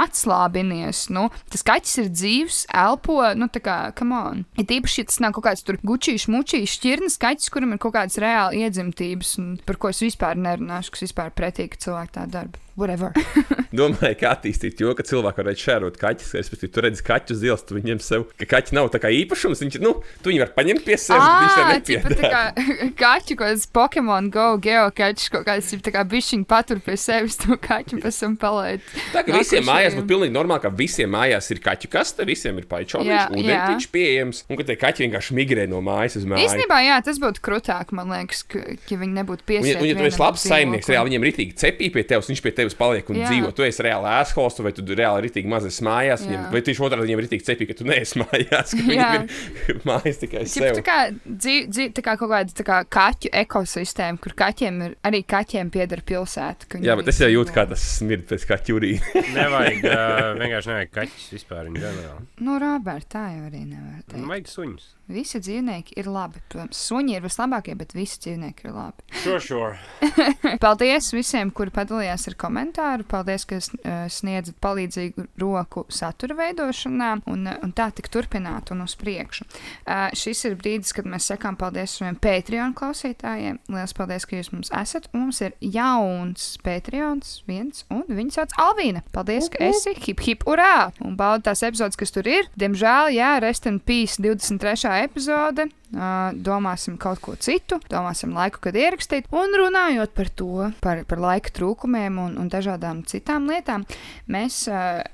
[0.52, 1.10] atslābinies.
[1.12, 4.46] Nu, tas kaķis ir dzīves, elpo, nu, tā kā, come on.
[4.58, 7.96] Ir tīpaši, ja tas nav kaut kāds tur gučīšs, mučīšs, šķirnes kaķis, kuram ir kaut
[7.96, 12.28] kādas reāli iedzimtības, un par ko es vispār nerunāšu, kas vispār pretīgi, ka cilvēki tā
[12.32, 12.60] darba.
[12.82, 13.14] Whatever.
[13.78, 16.34] Domāju, kā attīstīt, jo, ka cilvēki varētu šērot kaķus.
[16.40, 19.62] Respektīvi, tu redzi kaķu uz ielas, tu viņiem sev, ka kaķi nav tā kā īpašums.
[19.64, 22.32] Viņš, nu, tu viņu var paņemt pie sevis, viņš tev nepiedara.
[22.34, 22.66] kā
[23.04, 27.38] kaķu, ko tas Pokemon Go, geokaķis, kaut kāds ir tā kā bišķiņ patur pie sevis
[27.40, 28.84] to kaķu, pēc tam palaid.
[29.14, 32.68] Tā kā visiem mājās būtu pilnīgi normāli, ka visiem mājās ir kaķu kaste, visiem ir
[32.72, 33.92] ūdeņtiņš jā.
[33.94, 36.48] pieejams, un ka tie kaķi vienkārši migrē no mājas uz māju.
[36.48, 39.80] Īstenībā, jā, tas būtu krutāk, man liekas, ka, ja viņi nebūtu piesieti.
[39.80, 42.54] un, ja tu esi labs saimnieks, reāli viņiem ir rītīgi cepī pie tevis, viņš pie
[42.62, 43.30] tevis apstākļos paliek un Jā.
[43.30, 43.52] dzīvo.
[43.56, 46.52] Tu esi reāli ēskols, vai tu reāli ritīgi maz esi mājās, viņiem, Jā.
[46.52, 49.28] vai tieši otrādi viņiem ir ritīgi cepīgi, ka tu neesi mājās, ka viņiem
[49.72, 50.84] ir mājas tikai Cip, tā sev.
[50.88, 55.24] kā, dzīv, dzīv, tā kā kaut kāda tā kā kaķu ekosistēma, kur kaķiem ir arī
[55.28, 56.70] kaķiem pieder pilsēta.
[56.82, 58.96] Jā, bet es jau jūtu, kā tas smird pēc kā ķurī.
[59.38, 61.70] Nevajag, uh, vienkārši nevajag kaķis vispār.
[61.72, 64.28] Nu, Robert, tā jau arī nevar teikt.
[64.32, 64.90] Vajag suņus.
[65.12, 66.40] Visi dzīvnieki ir labi.
[66.52, 69.04] Protams, suņi ir vislabākie, bet visi dzīvnieki ir labi.
[69.24, 70.56] Sure, sure.
[70.64, 73.08] Paldies visiem, kuri padalījās ar komentāru.
[73.08, 78.84] Paldies, ka uh, sniedzat palīdzīgu roku satura veidošanā, un, uh, un tā tik turpināt un
[78.86, 79.48] uz priekšu.
[79.86, 83.62] Uh, šis ir brīdis, kad mēs sakām paldies saviem Patreon klausītājiem.
[83.72, 85.08] Lielas paldies, ka jūs mums esat.
[85.16, 89.06] Un mums ir jauns Patreons, viens, un viņa sauc Alvīna.
[89.16, 90.92] Paldies, ka esi hip hip urā!
[91.06, 92.50] Un bauda tās epizodes, kas tur ir.
[92.60, 94.92] Diemžēl, jā, Rest in Peace 23.
[95.08, 95.72] epizode.
[95.92, 99.26] Domāsim kaut ko citu, domāsim laiku, kad ierakstīt.
[99.36, 103.84] Un runājot par to, par, par laika trūkumiem un, un dažādām citām lietām,
[104.32, 104.62] mēs,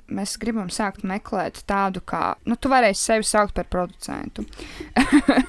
[0.06, 4.44] mēs gribam sākt meklēt tādu, kā, nu, tu varēsi sevi saukt par producentu.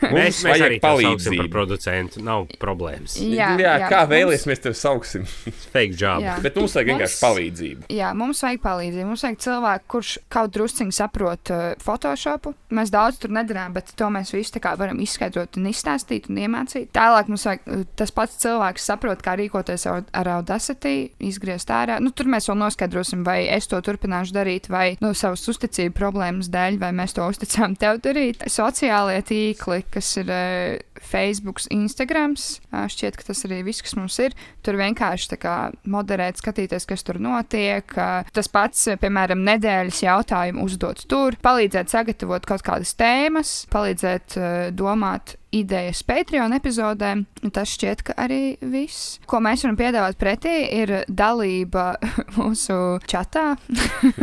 [0.09, 1.43] Mēs, mēs arī palīdzību.
[1.43, 2.23] par producentu.
[2.25, 3.17] Nav problēmas.
[3.21, 5.27] Jā, jā, kā mums- vēlies, mēs tevi sauksim.
[5.73, 6.23] Fake job.
[6.25, 6.37] Jā.
[6.43, 7.89] Bet mums vajag vienkārši Mums- palīdzību.
[7.93, 9.05] Jā, mums vajag palīdzību.
[9.11, 12.55] Mums vajag cilvēku, kurš kaut drusciņi saprot uh, Photoshopu.
[12.75, 16.39] Mēs daudz tur nedarām, bet to mēs visi tā kā varam izskaidrot un izstāstīt un
[16.39, 16.91] iemācīt.
[16.95, 21.99] Tālāk mums vajag uh, tas pats cilvēks saprot, kā rīkoties ar, ar Audacity, izgriezt ārā.
[21.99, 25.97] Nu, tur mēs vēl noskaidrosim, vai es to turpināšu darīt, vai no nu, savas uzticības
[25.97, 28.45] problēmas dēļ, vai mēs to uzticām tev darīt.
[28.49, 34.35] Sociālie tīkli, kas ir uh, Facebook, Instagram, šķiet, ka tas arī viss, kas mums ir.
[34.65, 35.55] Tur vienkārši kā
[35.89, 37.91] moderēt, skatīties, kas tur notiek.
[38.35, 45.38] Tas pats, piemēram, nedēļas jautājumu uzdot tur, palīdzēt sagatavot kaut kādas tēmas, palīdzēt ā, domāt
[45.55, 47.25] idejas Patreon epizodēm.
[47.43, 49.17] Un Tas šķiet, ka arī viss.
[49.29, 51.93] Ko mēs varam piedāvāt pretī, ir dalība
[52.37, 53.55] mūsu čatā.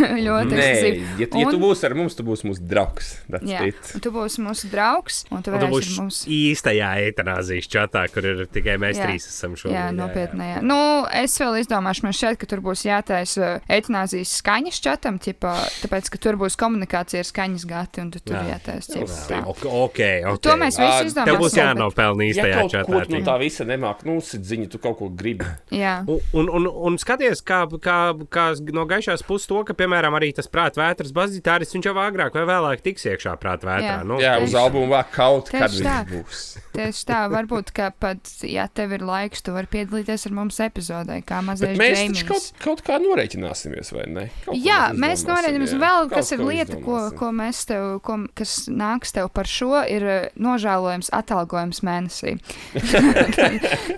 [0.00, 1.04] Ļoti Nē, ekskluzīvi.
[1.20, 3.10] ja, ja tu Un- būsi ar mums, tu būsi mūsu draugs.
[3.30, 3.62] That's Jā,
[4.02, 6.20] tu būsi mūsu draugs, un tu Un tu būsi mums.
[6.30, 9.06] īstajā eitanāzijas čatā, kur ir tikai mēs Jā.
[9.08, 9.76] trīs esam šodien.
[9.78, 10.46] Jā, nopietni.
[10.54, 10.60] Jā.
[10.66, 10.78] Nu,
[11.14, 15.54] es vēl izdomāšu, man šķiet, ka tur būs jātaisa eitanāzijas skaņas čatam, ķipā,
[15.84, 18.56] tāpēc, ka tur būs komunikācija ar skaņas gati, un tu tur Jā.
[18.56, 18.98] jātaisa.
[19.00, 19.42] Jā, ķipā.
[19.46, 20.00] ok, ok.
[20.34, 20.49] okay.
[20.50, 21.30] To mēs visi Ā, izdomāsim.
[21.30, 22.86] Tev būs jānopelna Ja īstajā kaut čatā.
[22.90, 25.46] ko tu no tā visa nemāk, nu, sit ziņu, tu kaut ko gribi.
[25.82, 25.94] Jā.
[26.10, 27.98] Un, un, un, un skaties, kā, kā,
[28.32, 28.46] kā
[28.76, 32.46] no gaišās puses to, ka, piemēram, arī tas prāta vētras bazitāris, viņš jau agrāk vai
[32.50, 33.86] vēlāk tiks iekšā prāta vētrā.
[33.86, 33.98] Jā.
[34.06, 36.00] Nu, Jā, uz albumu vēl kaut kad tā.
[36.04, 36.44] viņš būs.
[36.76, 41.20] Tieši tā, varbūt, ka pat, ja tev ir laiks, tu vari piedalīties ar mums epizodē,
[41.26, 44.26] kā mazais Bet mēs taču kaut, kaut kā norēķināsimies, vai ne?
[44.44, 45.78] Kaut Jā, mēs jā.
[45.80, 50.30] Vēl kas ir lieta, ko, ko mēs tev, ko, kas nāks tev par šo, ir
[50.42, 52.36] nožēlojams atalgojums mēnesī.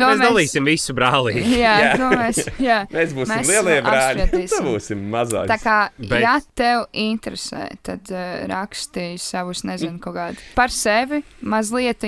[0.02, 1.36] To Mēs dalīsim visu brālī.
[1.62, 1.90] Jā, Jā.
[2.00, 2.38] to mēs.
[2.62, 2.78] Jā.
[2.90, 4.26] Mēs būsim Mēs lielie brāļi.
[4.50, 5.50] Tā būsim mazāki.
[5.50, 11.22] Tā kā, Bet- ja tev interesē, tad uh, rakstīj savus, nezinu, kaut kādu par sevi,
[11.42, 12.02] mazliet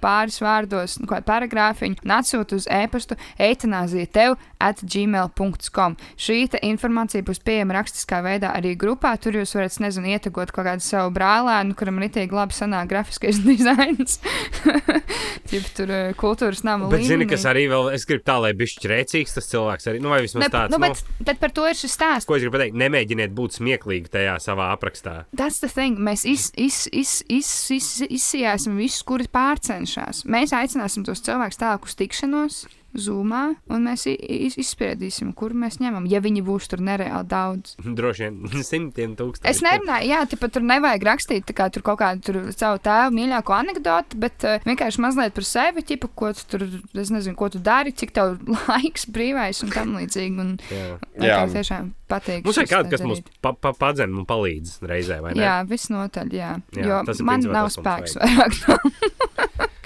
[0.00, 5.96] pāris vārdos, nu, kādu paragrāfiņu, un atsūti uz e-pastu eitanāzija tev at gmail.com.
[6.20, 9.14] Šī informācija būs pieejama rakstiskā veidā arī grupā.
[9.20, 13.40] Tur jūs varat, nezinu, ietekot kaut kādu savu brālēnu, kuram ir itīgi labi sanāk grafiskais
[13.46, 13.79] dizains.
[15.50, 17.30] Tip, tur uh, kultūras nama Bet, zini, līmenī.
[17.32, 20.44] kas arī vēl, es gribu tā, lai bišķi rēcīgs tas cilvēks arī, nu, vai vismaz
[20.46, 22.28] Ne, tāds, nu, nu, bet, bet par to ir šis stāsts.
[22.28, 25.16] ko es gribu pateikt, nemēģiniet būt smieklīgi tajā savā aprakstā.
[25.36, 27.88] Tas ir tas, mēs iz, iz, iz, iz, iz,
[28.20, 30.24] izsijāsim visus, kuri pārcenšas.
[30.30, 32.62] Mēs aicināsim tos cilvēkus tālāk uz tikšanos.
[32.98, 36.08] Zumā, un mēs izspriedīsim, kur mēs ņemam.
[36.10, 37.76] Ja viņi būs tur nereāli daudz.
[37.98, 39.46] Droši vien simtiem tūkstoši.
[39.50, 43.14] Es nerunāju, jā, tāpat tur nevajag rakstīt tā kā tur kaut kādu tur savu tēvu
[43.18, 46.66] mīļāko anekdoti, bet uh, vienkārši mazliet par sevi, ķipa, ko tu tur,
[46.98, 48.36] es nezinu, ko tu dari, cik tev
[48.70, 50.36] laiks brīvais un tam līdzīgi.
[50.40, 50.92] Un, Jā.
[51.20, 51.40] lai Jā.
[51.54, 52.44] tiešām patīk.
[52.46, 55.44] Mums ir kāds, kas mums pa, pa, padzen un palīdz reizē, vai ne?
[55.44, 56.52] Jā, visnotaļ, jā.
[56.76, 58.60] Jā, jo tas ir man nav spēks vairāk.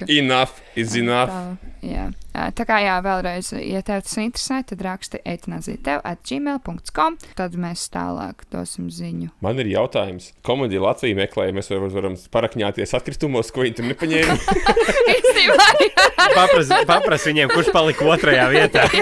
[0.08, 1.30] Enough is enough.
[1.30, 2.08] Tā, jā.
[2.58, 7.18] Tā kā jā, vēlreiz, ja tev tas interesē, tad raksti eitanāzija tev at gmail.com.
[7.38, 9.30] Tad mēs tālāk dosim ziņu.
[9.44, 10.32] Man ir jautājums.
[10.46, 14.34] Komēdija Latvija meklē, mēs varam, varam parakņāties atkritumos, ko viņi tur nepaņēma.
[16.34, 18.82] Papras, papras viņiem, kurš palika otrajā vietā.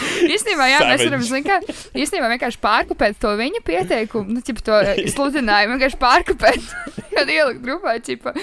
[0.34, 1.58] Īstenībā, jā, mēs varam, zin, kā,
[1.96, 6.70] īstenībā vienkārši pārkopēt to viņa pieteikumu, nu, ķip, to eh, sludinājumu, vienkārši pārkopēt,
[7.16, 8.34] kad ielikt grupā, ķipa,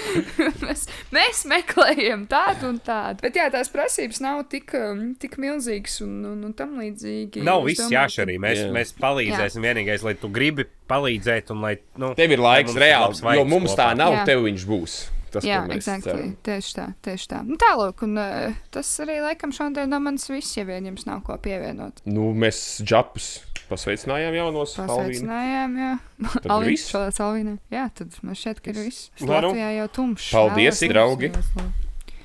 [0.64, 3.22] mēs, mēs meklējam tādu un tādu.
[3.24, 7.44] Bet jā, tās prasības nav tik, um, tik milzīgas un, un, un tam līdzīgi.
[7.46, 8.38] Nav viss jāšarī.
[8.42, 8.70] Mēs, Jā.
[8.74, 11.76] mēs palīdzēsim vienīgais, lai tu gribi palīdzēt un lai.
[12.00, 14.24] Nu, Tev ir lai laiks labs jo mums tā nav, Jā.
[14.28, 14.96] tev viņš būs.
[15.34, 16.30] Tas, Jā, exactly.
[16.46, 17.40] tieši tā, tieši tā.
[17.46, 21.24] Nu, tālāk, un uh, tas arī laikam šodien no manis viss, ja vien jums nav
[21.26, 22.04] ko pievienot.
[22.08, 23.30] Nu, mēs džapus
[23.68, 24.74] pasveicinājām jaunos.
[24.80, 25.92] Pasveicinājām, jā.
[26.54, 27.56] Alvīns šodien Alvīnai.
[27.74, 29.08] Jā, tad man šķiet, ka ir viss.
[29.24, 30.30] Latvijā jau tumšs.
[30.34, 31.32] Paldies, Vēlos draugi.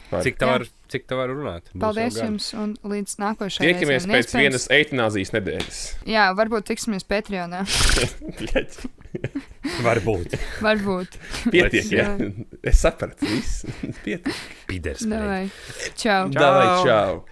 [0.09, 0.59] Cik tā Jā.
[0.91, 1.69] Cik tā var runāt?
[1.79, 4.09] Paldies jums, un līdz nākošajai Tiekamies reizei.
[4.09, 5.81] Un pēc vienas eitanāzijas nedēļas.
[6.09, 7.65] Jā, varbūt tiksimies Patreonā.
[9.83, 10.35] Varbūt.
[10.61, 11.15] varbūt.
[11.49, 11.87] Pietiek.
[11.91, 12.05] Jā.
[12.61, 13.65] Es sapratu, viss.
[14.05, 14.29] Pietiek.
[14.69, 15.01] Piders.
[15.09, 15.49] Davai.
[15.97, 16.29] Čau.
[16.33, 17.23] Davai, čau!